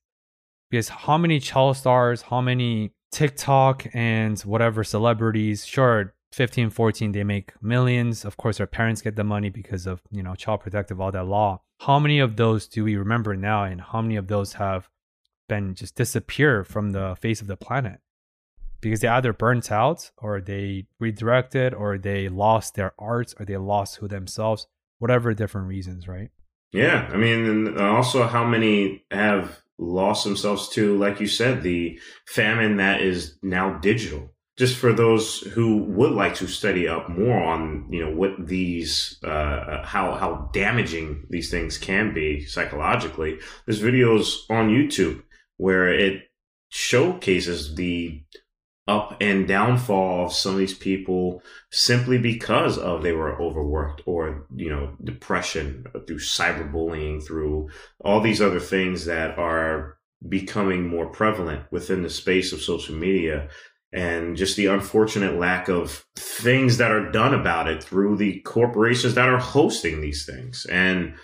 Because 0.70 0.90
how 0.90 1.18
many 1.18 1.40
child 1.40 1.78
stars, 1.78 2.24
how 2.24 2.42
many 2.42 2.94
TikTok 3.12 3.88
and 3.94 4.40
whatever 4.42 4.84
celebrities, 4.84 5.66
sure, 5.66 6.14
15, 6.32 6.70
14, 6.70 7.12
they 7.12 7.24
make 7.24 7.52
millions. 7.62 8.24
Of 8.24 8.38
course, 8.38 8.58
their 8.58 8.68
parents 8.68 9.02
get 9.02 9.16
the 9.16 9.24
money 9.24 9.50
because 9.50 9.86
of, 9.86 10.02
you 10.12 10.24
know, 10.24 10.34
child 10.34 10.62
protective, 10.62 11.02
all 11.02 11.12
that 11.12 11.26
law. 11.26 11.62
How 11.82 12.00
many 12.00 12.20
of 12.20 12.38
those 12.38 12.68
do 12.68 12.86
we 12.86 12.96
remember 12.96 13.36
now? 13.36 13.66
And 13.66 13.82
how 13.82 14.02
many 14.02 14.16
of 14.16 14.28
those 14.28 14.54
have 14.54 14.90
been 15.50 15.76
just 15.76 15.96
disappear 15.96 16.64
from 16.64 16.92
the 16.92 17.18
face 17.20 17.42
of 17.42 17.48
the 17.48 17.58
planet? 17.58 18.00
Because 18.82 19.00
they 19.00 19.08
either 19.08 19.32
burnt 19.32 19.72
out 19.72 20.12
or 20.18 20.42
they 20.42 20.88
redirected 21.00 21.74
or 21.74 21.98
they 21.98 22.28
lost 22.28 22.76
their 22.76 22.94
arts 22.98 23.36
or 23.40 23.46
they 23.46 23.58
lost 23.58 23.98
who 23.98 24.08
themselves, 24.08 24.68
whatever 24.98 25.34
different 25.34 25.68
reasons, 25.68 26.08
right? 26.08 26.30
Yeah. 26.74 27.10
I 27.12 27.18
mean, 27.18 27.46
and 27.46 27.80
also 27.80 28.24
how 28.24 28.44
many 28.44 29.06
have 29.12 29.62
lost 29.78 30.24
themselves 30.24 30.70
to, 30.70 30.98
like 30.98 31.20
you 31.20 31.28
said, 31.28 31.64
the 31.64 32.00
famine 32.28 32.78
that 32.78 33.02
is 33.02 33.38
now 33.42 33.78
digital. 33.80 34.34
Just 34.58 34.78
for 34.78 34.94
those 34.94 35.40
who 35.40 35.84
would 35.86 36.12
like 36.12 36.36
to 36.36 36.48
study 36.48 36.88
up 36.88 37.10
more 37.10 37.42
on, 37.42 37.88
you 37.90 38.04
know, 38.06 38.16
what 38.16 38.48
these, 38.48 39.18
uh, 39.24 39.84
how 39.84 40.14
how 40.16 40.50
damaging 40.54 41.26
these 41.30 41.50
things 41.50 41.78
can 41.78 42.14
be 42.14 42.46
psychologically, 42.46 43.40
there's 43.66 43.82
videos 43.82 44.42
on 44.50 44.70
YouTube 44.70 45.24
where 45.58 45.92
it 45.92 46.24
showcases 46.70 47.76
the 47.76 48.24
up 48.92 49.16
and 49.22 49.48
downfall 49.48 50.26
of 50.26 50.34
some 50.34 50.54
of 50.54 50.58
these 50.58 50.78
people 50.78 51.42
simply 51.72 52.18
because 52.18 52.78
of 52.78 53.02
they 53.02 53.14
were 53.14 53.42
overworked 53.42 54.02
or 54.06 54.46
you 54.54 54.70
know 54.70 54.94
depression 55.02 55.86
through 56.06 56.20
cyberbullying 56.20 57.26
through 57.26 57.70
all 58.04 58.20
these 58.20 58.42
other 58.42 58.60
things 58.60 59.06
that 59.06 59.38
are 59.40 59.98
becoming 60.28 60.88
more 60.88 61.08
prevalent 61.08 61.64
within 61.72 62.04
the 62.04 62.10
space 62.10 62.52
of 62.52 62.62
social 62.62 62.96
media 62.96 63.48
and 63.94 64.38
just 64.38 64.56
the 64.56 64.68
unfortunate 64.68 65.36
lack 65.36 65.68
of 65.68 66.06
things 66.16 66.78
that 66.78 66.92
are 66.92 67.12
done 67.12 67.34
about 67.34 67.68
it 67.68 67.84
through 67.84 68.18
the 68.18 68.40
corporations 68.42 69.16
that 69.16 69.28
are 69.28 69.40
hosting 69.40 70.00
these 70.00 70.26
things. 70.26 70.66
And 70.72 71.16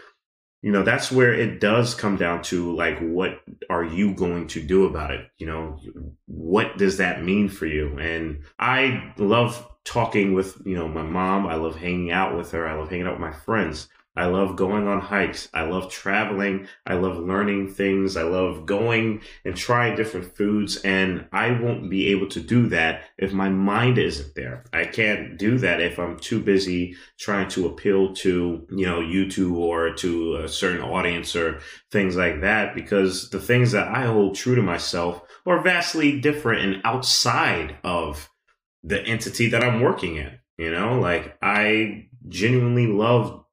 you 0.61 0.71
know 0.71 0.83
that's 0.83 1.11
where 1.11 1.33
it 1.33 1.59
does 1.59 1.93
come 1.93 2.17
down 2.17 2.41
to 2.43 2.75
like 2.75 2.99
what 2.99 3.41
are 3.69 3.83
you 3.83 4.13
going 4.13 4.47
to 4.47 4.61
do 4.61 4.85
about 4.85 5.11
it? 5.11 5.29
You 5.37 5.47
know 5.47 5.79
what 6.25 6.77
does 6.77 6.97
that 6.97 7.23
mean 7.23 7.49
for 7.49 7.65
you? 7.65 7.97
And 7.99 8.43
i 8.59 9.13
love 9.17 9.67
talking 9.83 10.33
with 10.33 10.61
you 10.65 10.75
know 10.75 10.87
my 10.87 11.03
mom. 11.03 11.47
I 11.47 11.55
love 11.55 11.75
hanging 11.77 12.11
out 12.11 12.35
with 12.37 12.51
her. 12.51 12.67
I 12.67 12.75
love 12.75 12.89
hanging 12.89 13.07
out 13.07 13.13
with 13.13 13.21
my 13.21 13.33
friends 13.33 13.87
I 14.17 14.25
love 14.25 14.55
going 14.55 14.87
on 14.87 14.99
hikes. 14.99 15.47
I 15.53 15.61
love 15.61 15.91
traveling. 15.91 16.67
I 16.87 16.95
love 16.95 17.17
learning 17.17 17.73
things. 17.73 18.17
I 18.17 18.23
love 18.23 18.65
going 18.65 19.21
and 19.45 19.55
trying 19.55 19.95
different 19.95 20.35
foods. 20.35 20.77
And 20.77 21.27
I 21.31 21.51
won't 21.51 21.89
be 21.89 22.07
able 22.07 22.27
to 22.29 22.41
do 22.41 22.67
that 22.69 23.03
if 23.17 23.31
my 23.31 23.49
mind 23.49 23.99
isn't 23.99 24.33
there. 24.33 24.65
I 24.73 24.85
can't 24.85 25.37
do 25.37 25.59
that 25.59 25.81
if 25.81 25.99
I'm 25.99 26.17
too 26.17 26.41
busy 26.41 26.95
trying 27.19 27.47
to 27.49 27.67
appeal 27.67 28.15
to, 28.15 28.65
you 28.71 28.85
know, 28.87 29.01
YouTube 29.01 29.55
or 29.55 29.93
to 29.93 30.37
a 30.37 30.49
certain 30.49 30.81
audience 30.81 31.35
or 31.35 31.59
things 31.91 32.15
like 32.15 32.41
that 32.41 32.73
because 32.73 33.29
the 33.29 33.39
things 33.39 33.71
that 33.73 33.87
I 33.87 34.05
hold 34.05 34.35
true 34.35 34.55
to 34.55 34.63
myself 34.63 35.21
are 35.45 35.61
vastly 35.61 36.19
different 36.19 36.63
and 36.63 36.81
outside 36.83 37.77
of 37.83 38.29
the 38.83 39.01
entity 39.03 39.49
that 39.49 39.63
I'm 39.63 39.81
working 39.81 40.15
in. 40.15 40.39
You 40.57 40.71
know, 40.71 40.99
like 40.99 41.37
I 41.41 42.07
genuinely 42.27 42.87
love 42.87 43.43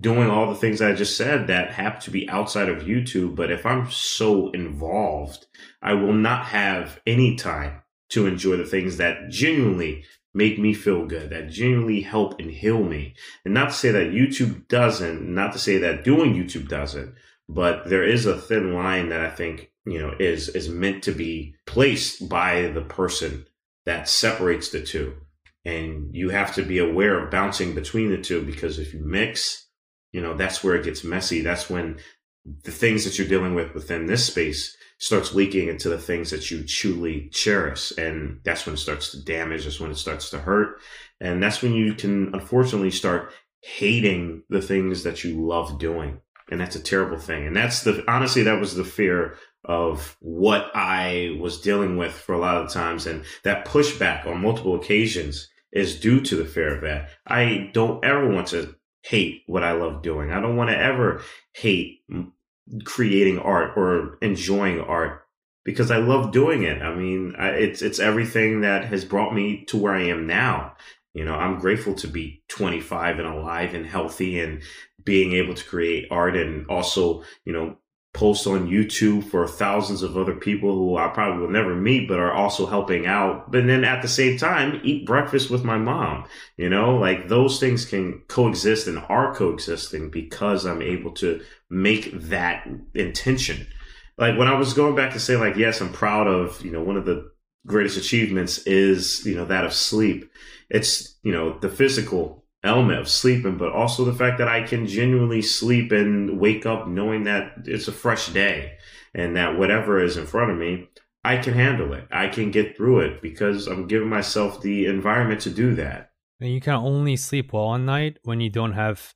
doing 0.00 0.30
all 0.30 0.48
the 0.48 0.58
things 0.58 0.80
I 0.80 0.94
just 0.94 1.16
said 1.16 1.46
that 1.46 1.72
happen 1.72 2.00
to 2.02 2.10
be 2.10 2.28
outside 2.28 2.68
of 2.68 2.84
YouTube. 2.84 3.36
But 3.36 3.50
if 3.50 3.66
I'm 3.66 3.90
so 3.90 4.50
involved, 4.50 5.46
I 5.82 5.94
will 5.94 6.14
not 6.14 6.46
have 6.46 7.00
any 7.06 7.36
time 7.36 7.82
to 8.10 8.26
enjoy 8.26 8.56
the 8.56 8.64
things 8.64 8.96
that 8.98 9.28
genuinely 9.30 10.04
make 10.34 10.58
me 10.58 10.72
feel 10.72 11.06
good, 11.06 11.30
that 11.30 11.50
genuinely 11.50 12.00
help 12.00 12.38
and 12.40 12.50
heal 12.50 12.82
me. 12.82 13.14
And 13.44 13.52
not 13.52 13.70
to 13.70 13.74
say 13.74 13.90
that 13.90 14.12
YouTube 14.12 14.66
doesn't, 14.68 15.22
not 15.22 15.52
to 15.52 15.58
say 15.58 15.78
that 15.78 16.04
doing 16.04 16.34
YouTube 16.34 16.68
doesn't, 16.68 17.14
but 17.48 17.88
there 17.88 18.04
is 18.04 18.24
a 18.24 18.38
thin 18.38 18.74
line 18.74 19.10
that 19.10 19.20
I 19.20 19.30
think, 19.30 19.70
you 19.84 19.98
know, 19.98 20.14
is, 20.18 20.48
is 20.48 20.68
meant 20.68 21.02
to 21.04 21.12
be 21.12 21.54
placed 21.66 22.28
by 22.28 22.68
the 22.68 22.82
person 22.82 23.46
that 23.84 24.08
separates 24.08 24.70
the 24.70 24.82
two. 24.82 25.14
And 25.64 26.14
you 26.14 26.30
have 26.30 26.54
to 26.54 26.62
be 26.62 26.78
aware 26.78 27.18
of 27.18 27.30
bouncing 27.30 27.74
between 27.74 28.10
the 28.10 28.18
two 28.18 28.42
because 28.42 28.78
if 28.78 28.94
you 28.94 29.00
mix, 29.04 29.61
you 30.12 30.20
know, 30.20 30.34
that's 30.34 30.62
where 30.62 30.76
it 30.76 30.84
gets 30.84 31.04
messy. 31.04 31.40
That's 31.40 31.68
when 31.68 31.98
the 32.64 32.72
things 32.72 33.04
that 33.04 33.18
you're 33.18 33.28
dealing 33.28 33.54
with 33.54 33.74
within 33.74 34.06
this 34.06 34.26
space 34.26 34.76
starts 34.98 35.34
leaking 35.34 35.68
into 35.68 35.88
the 35.88 35.98
things 35.98 36.30
that 36.30 36.50
you 36.50 36.64
truly 36.64 37.28
cherish. 37.32 37.92
And 37.98 38.40
that's 38.44 38.66
when 38.66 38.74
it 38.74 38.78
starts 38.78 39.10
to 39.10 39.24
damage. 39.24 39.64
That's 39.64 39.80
when 39.80 39.90
it 39.90 39.96
starts 39.96 40.30
to 40.30 40.38
hurt. 40.38 40.80
And 41.20 41.42
that's 41.42 41.62
when 41.62 41.72
you 41.72 41.94
can 41.94 42.32
unfortunately 42.34 42.90
start 42.90 43.32
hating 43.62 44.42
the 44.48 44.62
things 44.62 45.02
that 45.04 45.24
you 45.24 45.44
love 45.44 45.78
doing. 45.78 46.20
And 46.50 46.60
that's 46.60 46.76
a 46.76 46.82
terrible 46.82 47.18
thing. 47.18 47.46
And 47.46 47.56
that's 47.56 47.82
the, 47.82 48.04
honestly, 48.08 48.42
that 48.42 48.60
was 48.60 48.74
the 48.74 48.84
fear 48.84 49.36
of 49.64 50.16
what 50.20 50.70
I 50.74 51.36
was 51.40 51.60
dealing 51.60 51.96
with 51.96 52.12
for 52.12 52.34
a 52.34 52.38
lot 52.38 52.56
of 52.56 52.70
times. 52.70 53.06
And 53.06 53.24
that 53.44 53.66
pushback 53.66 54.26
on 54.26 54.42
multiple 54.42 54.74
occasions 54.74 55.48
is 55.72 55.98
due 55.98 56.20
to 56.20 56.36
the 56.36 56.44
fear 56.44 56.74
of 56.74 56.82
that. 56.82 57.10
I 57.26 57.70
don't 57.72 58.04
ever 58.04 58.28
want 58.28 58.48
to 58.48 58.74
hate 59.02 59.42
what 59.46 59.64
I 59.64 59.72
love 59.72 60.02
doing. 60.02 60.30
I 60.30 60.40
don't 60.40 60.56
want 60.56 60.70
to 60.70 60.78
ever 60.78 61.22
hate 61.52 62.00
creating 62.84 63.38
art 63.38 63.76
or 63.76 64.18
enjoying 64.22 64.80
art 64.80 65.26
because 65.64 65.90
I 65.90 65.98
love 65.98 66.32
doing 66.32 66.62
it. 66.62 66.82
I 66.82 66.94
mean, 66.94 67.34
I, 67.38 67.50
it's 67.50 67.82
it's 67.82 67.98
everything 67.98 68.62
that 68.62 68.84
has 68.86 69.04
brought 69.04 69.34
me 69.34 69.64
to 69.66 69.76
where 69.76 69.94
I 69.94 70.04
am 70.04 70.26
now. 70.26 70.74
You 71.14 71.24
know, 71.24 71.34
I'm 71.34 71.58
grateful 71.58 71.94
to 71.96 72.08
be 72.08 72.42
25 72.48 73.18
and 73.18 73.28
alive 73.28 73.74
and 73.74 73.86
healthy 73.86 74.40
and 74.40 74.62
being 75.04 75.32
able 75.32 75.54
to 75.54 75.64
create 75.64 76.08
art 76.10 76.36
and 76.36 76.66
also, 76.68 77.22
you 77.44 77.52
know, 77.52 77.76
post 78.14 78.46
on 78.46 78.68
YouTube 78.68 79.24
for 79.24 79.48
thousands 79.48 80.02
of 80.02 80.16
other 80.16 80.34
people 80.34 80.74
who 80.74 80.96
I 80.96 81.08
probably 81.08 81.40
will 81.40 81.52
never 81.52 81.74
meet, 81.74 82.08
but 82.08 82.18
are 82.18 82.32
also 82.32 82.66
helping 82.66 83.06
out. 83.06 83.50
But 83.50 83.66
then 83.66 83.84
at 83.84 84.02
the 84.02 84.08
same 84.08 84.36
time, 84.36 84.80
eat 84.84 85.06
breakfast 85.06 85.50
with 85.50 85.64
my 85.64 85.78
mom. 85.78 86.24
You 86.56 86.68
know, 86.68 86.96
like 86.96 87.28
those 87.28 87.58
things 87.58 87.86
can 87.86 88.22
coexist 88.28 88.86
and 88.86 88.98
are 89.08 89.34
coexisting 89.34 90.10
because 90.10 90.66
I'm 90.66 90.82
able 90.82 91.12
to 91.12 91.40
make 91.70 92.12
that 92.12 92.68
intention. 92.94 93.66
Like 94.18 94.36
when 94.36 94.48
I 94.48 94.58
was 94.58 94.74
going 94.74 94.94
back 94.94 95.14
to 95.14 95.20
say, 95.20 95.36
like, 95.36 95.56
yes, 95.56 95.80
I'm 95.80 95.92
proud 95.92 96.26
of, 96.26 96.62
you 96.62 96.70
know, 96.70 96.82
one 96.82 96.98
of 96.98 97.06
the 97.06 97.30
greatest 97.66 97.96
achievements 97.96 98.58
is, 98.66 99.24
you 99.24 99.34
know, 99.34 99.46
that 99.46 99.64
of 99.64 99.72
sleep. 99.72 100.30
It's, 100.68 101.18
you 101.22 101.32
know, 101.32 101.58
the 101.58 101.70
physical 101.70 102.41
element 102.64 103.00
of 103.00 103.08
sleeping, 103.08 103.56
but 103.56 103.72
also 103.72 104.04
the 104.04 104.14
fact 104.14 104.38
that 104.38 104.48
I 104.48 104.62
can 104.62 104.86
genuinely 104.86 105.42
sleep 105.42 105.92
and 105.92 106.38
wake 106.38 106.64
up 106.66 106.86
knowing 106.86 107.24
that 107.24 107.52
it's 107.64 107.88
a 107.88 107.92
fresh 107.92 108.28
day 108.28 108.78
and 109.14 109.36
that 109.36 109.58
whatever 109.58 110.02
is 110.02 110.16
in 110.16 110.26
front 110.26 110.50
of 110.50 110.58
me, 110.58 110.88
I 111.24 111.36
can 111.36 111.54
handle 111.54 111.92
it. 111.92 112.06
I 112.10 112.28
can 112.28 112.50
get 112.50 112.76
through 112.76 113.00
it 113.00 113.22
because 113.22 113.66
I'm 113.66 113.86
giving 113.86 114.08
myself 114.08 114.60
the 114.60 114.86
environment 114.86 115.40
to 115.42 115.50
do 115.50 115.74
that. 115.76 116.10
And 116.40 116.52
you 116.52 116.60
can 116.60 116.74
only 116.74 117.16
sleep 117.16 117.52
well 117.52 117.74
at 117.74 117.80
night 117.80 118.18
when 118.24 118.40
you 118.40 118.50
don't 118.50 118.72
have 118.72 119.14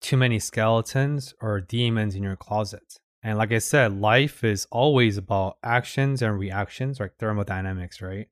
too 0.00 0.16
many 0.16 0.38
skeletons 0.38 1.34
or 1.40 1.60
demons 1.60 2.14
in 2.14 2.22
your 2.22 2.36
closet. 2.36 2.98
And 3.22 3.38
like 3.38 3.52
I 3.52 3.58
said, 3.58 3.98
life 3.98 4.44
is 4.44 4.66
always 4.70 5.16
about 5.16 5.56
actions 5.62 6.20
and 6.20 6.38
reactions, 6.38 7.00
like 7.00 7.16
thermodynamics, 7.18 8.02
right? 8.02 8.28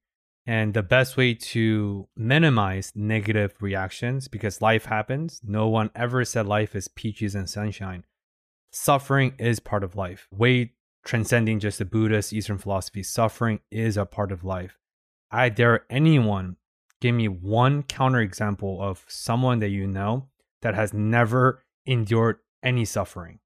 And 0.46 0.74
the 0.74 0.82
best 0.82 1.16
way 1.16 1.34
to 1.34 2.08
minimize 2.16 2.92
negative 2.96 3.54
reactions, 3.60 4.26
because 4.26 4.60
life 4.60 4.86
happens, 4.86 5.40
no 5.44 5.68
one 5.68 5.90
ever 5.94 6.24
said 6.24 6.46
life 6.46 6.74
is 6.74 6.88
peaches 6.88 7.34
and 7.34 7.48
sunshine. 7.48 8.04
Suffering 8.72 9.34
is 9.38 9.60
part 9.60 9.84
of 9.84 9.94
life. 9.94 10.26
Way 10.32 10.72
transcending 11.04 11.60
just 11.60 11.78
the 11.78 11.84
Buddhist 11.84 12.32
Eastern 12.32 12.58
philosophy, 12.58 13.02
suffering 13.02 13.60
is 13.70 13.96
a 13.96 14.06
part 14.06 14.32
of 14.32 14.44
life. 14.44 14.78
I 15.30 15.48
dare 15.48 15.86
anyone 15.90 16.56
give 17.00 17.14
me 17.14 17.28
one 17.28 17.82
counterexample 17.82 18.80
of 18.80 19.04
someone 19.08 19.58
that 19.58 19.70
you 19.70 19.86
know 19.86 20.28
that 20.62 20.74
has 20.74 20.92
never 20.92 21.64
endured 21.84 22.38
any 22.62 22.84
suffering. 22.84 23.40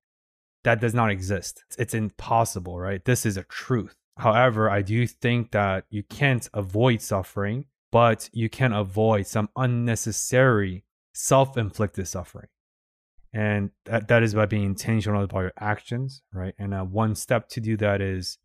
That 0.65 0.81
does 0.81 0.95
not 0.95 1.11
exist. 1.11 1.65
It's 1.79 1.95
impossible, 1.95 2.79
right? 2.79 3.05
This 3.05 3.25
is 3.25 3.37
a 3.37 3.45
truth. 3.45 3.97
However, 4.19 4.71
I 4.71 4.83
do 4.83 5.07
think 5.07 5.51
that 5.53 5.85
you 5.91 6.03
can't 6.03 6.49
avoid 6.55 7.03
suffering, 7.03 7.67
but 7.93 8.31
you 8.33 8.49
can 8.49 8.73
avoid 8.73 9.27
some 9.27 9.51
unnecessary 9.57 10.85
self 11.13 11.57
inflicted 11.57 12.09
suffering. 12.09 12.49
And 13.33 13.71
that, 13.85 14.09
that 14.09 14.23
is 14.23 14.35
by 14.35 14.47
being 14.47 14.65
intentional 14.65 15.23
about 15.23 15.41
your 15.41 15.53
actions, 15.61 16.23
right? 16.33 16.55
And 16.59 16.73
uh, 16.73 16.85
one 16.85 17.15
step 17.15 17.49
to 17.51 17.61
do 17.61 17.77
that 17.77 18.01
is 18.01 18.39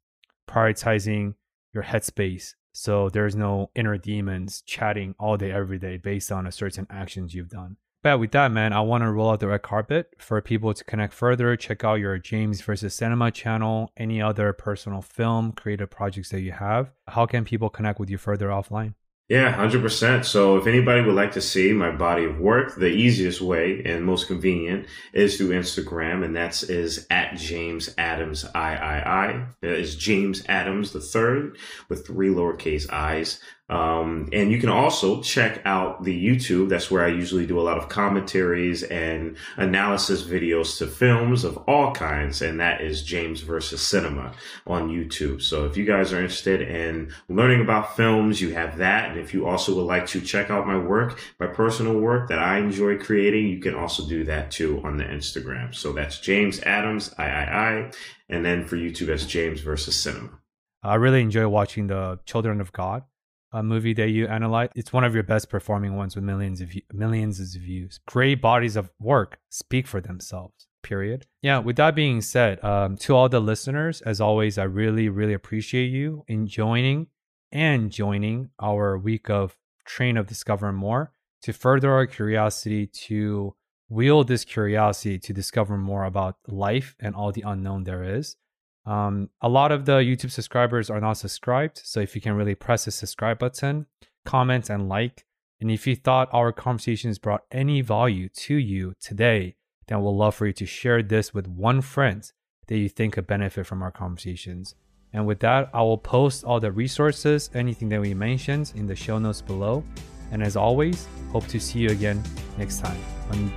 prioritizing 0.50 1.36
your 1.74 1.84
headspace. 1.84 2.56
So 2.74 3.10
there's 3.10 3.36
no 3.36 3.70
inner 3.74 3.98
demons 3.98 4.62
chatting 4.66 5.16
all 5.18 5.38
day, 5.38 5.52
every 5.52 5.80
day 5.80 5.98
based 5.98 6.32
on 6.32 6.46
a 6.46 6.52
certain 6.52 6.88
actions 6.90 7.34
you've 7.34 7.50
done. 7.50 7.78
But 8.04 8.20
with 8.20 8.32
that, 8.32 8.52
man, 8.52 8.74
I 8.74 8.82
want 8.82 9.04
to 9.04 9.12
roll 9.12 9.30
out 9.30 9.42
the 9.42 9.48
red 9.48 9.62
carpet 9.62 10.16
for 10.18 10.42
people 10.42 10.74
to 10.74 10.84
connect 10.84 11.14
further. 11.14 11.56
Check 11.56 11.84
out 11.84 11.96
your 11.96 12.18
James 12.18 12.62
versus 12.62 12.96
Cinema 12.96 13.30
channel, 13.30 13.92
any 13.96 14.20
other 14.22 14.54
personal 14.54 15.04
film, 15.04 15.52
creative 15.52 15.92
projects 15.92 16.30
that 16.30 16.42
you 16.42 16.52
have. 16.52 16.92
How 17.08 17.28
can 17.28 17.46
people 17.46 17.70
connect 17.70 18.00
with 18.00 18.10
you 18.10 18.18
further 18.18 18.48
offline? 18.48 18.96
Yeah, 19.32 19.56
100%. 19.56 20.26
So 20.26 20.58
if 20.58 20.68
anybody 20.68 21.02
would 21.04 21.16
like 21.16 21.32
to 21.34 21.42
see 21.42 21.72
my 21.72 21.90
body 21.90 22.26
of 22.26 22.42
work, 22.42 22.76
the 22.76 22.88
easiest 22.88 23.40
way 23.40 23.82
and 23.86 24.04
most 24.04 24.28
convenient 24.28 24.88
is 25.14 25.38
through 25.38 25.52
Instagram. 25.52 26.26
And 26.26 26.36
that's 26.36 26.64
is 26.64 27.08
at 27.10 27.38
James 27.38 27.96
Adams 27.98 28.44
III. 28.44 28.52
That 28.52 29.56
is 29.62 29.96
James 29.96 30.44
Adams 30.50 30.92
the 30.92 31.00
third 31.00 31.58
with 31.88 32.06
three 32.06 32.28
lowercase 32.28 32.92
i's. 32.92 33.40
Um, 33.72 34.28
and 34.34 34.52
you 34.52 34.60
can 34.60 34.68
also 34.68 35.22
check 35.22 35.62
out 35.64 36.04
the 36.04 36.28
YouTube. 36.28 36.68
That's 36.68 36.92
where 36.92 37.06
I 37.06 37.08
usually 37.08 37.46
do 37.46 37.58
a 37.58 37.64
lot 37.64 37.78
of 37.78 37.88
commentaries 37.88 38.84
and 38.84 39.38
analysis 39.56 40.24
videos 40.24 40.78
to 40.80 40.88
films 40.88 41.46
of 41.46 41.56
all 41.70 41.94
kinds. 41.94 42.42
And 42.42 42.60
that 42.60 42.82
is 42.82 43.02
James 43.02 43.40
versus 43.40 43.82
Cinema 43.82 44.34
on 44.68 44.90
YouTube. 44.90 45.42
So 45.42 45.64
if 45.66 45.78
you 45.78 45.86
guys 45.86 46.12
are 46.12 46.20
interested 46.20 46.62
in 46.62 47.14
learning 47.30 47.62
about 47.62 47.96
films, 47.96 48.42
you 48.42 48.54
have 48.54 48.78
that. 48.80 49.12
And 49.12 49.20
if 49.20 49.34
you 49.34 49.48
also 49.48 49.74
would 49.76 49.88
like 49.88 50.06
to 50.08 50.20
check 50.20 50.50
out 50.50 50.68
my 50.68 50.78
work, 50.78 51.18
my 51.40 51.48
personal 51.48 51.98
work 51.98 52.28
that 52.28 52.40
I 52.40 52.58
enjoy 52.58 52.98
creating, 52.98 53.48
you 53.48 53.62
can 53.62 53.74
also 53.74 54.06
do 54.06 54.26
that 54.26 54.52
too 54.52 54.82
on 54.84 54.98
the 54.98 55.06
Instagram. 55.06 55.74
So 55.74 55.94
that's 55.94 56.20
James 56.20 56.60
Adams, 56.64 57.16
III. 57.18 57.92
And 58.28 58.46
then 58.46 58.66
for 58.66 58.76
YouTube, 58.76 59.08
that's 59.08 59.26
James 59.26 59.62
versus 59.62 59.96
Cinema. 59.96 60.40
I 60.84 60.96
really 60.96 61.22
enjoy 61.22 61.48
watching 61.48 61.88
the 61.88 62.20
Children 62.26 62.60
of 62.60 62.74
God 62.74 63.04
a 63.52 63.64
movie 63.64 63.94
that 63.94 64.10
you 64.10 64.28
analyze. 64.28 64.70
It's 64.76 64.94
one 64.94 65.04
of 65.04 65.14
your 65.14 65.24
best 65.24 65.50
performing 65.50 65.96
ones 65.96 66.16
with 66.16 66.24
millions 66.24 66.62
of 66.62 66.72
millions 66.94 67.40
of 67.40 67.62
views. 67.62 68.00
Great 68.06 68.42
bodies 68.42 68.76
of 68.76 68.92
work 69.00 69.40
speak 69.50 69.88
for 69.88 70.02
themselves. 70.02 70.68
Period. 70.84 71.28
Yeah. 71.42 71.60
With 71.60 71.76
that 71.76 71.96
being 71.96 72.22
said, 72.22 72.64
um, 72.64 72.98
to 72.98 73.16
all 73.16 73.30
the 73.30 73.40
listeners, 73.40 74.02
as 74.02 74.20
always, 74.20 74.58
I 74.58 74.64
really 74.64 75.10
really 75.10 75.34
appreciate 75.34 75.92
you 75.92 76.24
in 76.28 76.48
joining 76.48 77.08
and 77.52 77.92
joining 77.92 78.50
our 78.60 78.98
week 78.98 79.30
of 79.30 79.58
Train 79.86 80.18
of 80.18 80.28
Discover 80.28 80.72
More 80.72 81.12
to 81.44 81.54
further 81.54 81.92
our 81.92 82.06
curiosity 82.06 82.88
to 82.88 83.56
wield 83.90 84.28
this 84.28 84.46
curiosity 84.46 85.20
to 85.20 85.34
discover 85.34 85.78
more 85.78 86.06
about 86.06 86.38
life 86.48 86.96
and 87.00 87.14
all 87.14 87.32
the 87.32 87.44
unknown 87.46 87.84
there 87.84 88.04
is. 88.04 88.38
Um, 88.86 89.30
a 89.42 89.50
lot 89.50 89.72
of 89.72 89.86
the 89.86 89.98
YouTube 89.98 90.32
subscribers 90.32 90.90
are 90.90 91.00
not 91.00 91.14
subscribed. 91.14 91.82
So 91.84 92.00
if 92.00 92.16
you 92.16 92.22
can 92.22 92.34
really 92.34 92.56
press 92.56 92.86
the 92.86 92.92
subscribe 92.92 93.40
button, 93.40 93.86
comment, 94.26 94.70
and 94.70 94.90
like. 94.90 95.26
And 95.60 95.70
if 95.70 95.86
you 95.86 95.96
thought 95.96 96.30
our 96.32 96.52
conversations 96.52 97.20
brought 97.20 97.44
any 97.52 97.82
value 97.82 98.30
to 98.30 98.56
you 98.56 98.96
today, 99.00 99.56
then 99.88 100.02
we'll 100.02 100.18
love 100.18 100.36
for 100.36 100.48
you 100.48 100.54
to 100.54 100.66
share 100.66 101.04
this 101.04 101.34
with 101.34 101.48
one 101.48 101.82
friend 101.82 102.32
that 102.68 102.78
you 102.78 102.90
think 102.90 103.14
could 103.14 103.28
benefit 103.28 103.68
from 103.68 103.84
our 103.84 103.92
conversations. 103.92 104.76
And 105.14 105.28
with 105.28 105.40
that, 105.42 105.70
I 105.74 105.82
will 105.82 105.98
post 105.98 106.46
all 106.46 106.60
the 106.60 106.72
resources, 106.72 107.50
anything 107.54 107.90
that 107.90 108.02
we 108.02 108.14
mentioned 108.14 108.72
in 108.76 108.88
the 108.88 108.96
show 108.96 109.20
notes 109.20 109.42
below. 109.42 109.84
And 110.32 110.42
as 110.42 110.56
always, 110.56 111.08
hope 111.32 111.46
to 111.48 111.60
see 111.60 111.80
you 111.80 111.90
again 111.90 112.24
next 112.58 112.80
time 112.80 113.00
on 113.30 113.52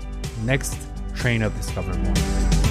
next 0.44 0.76
train 1.14 1.42
of 1.42 1.56
Discover 1.56 1.96
More. 1.98 2.63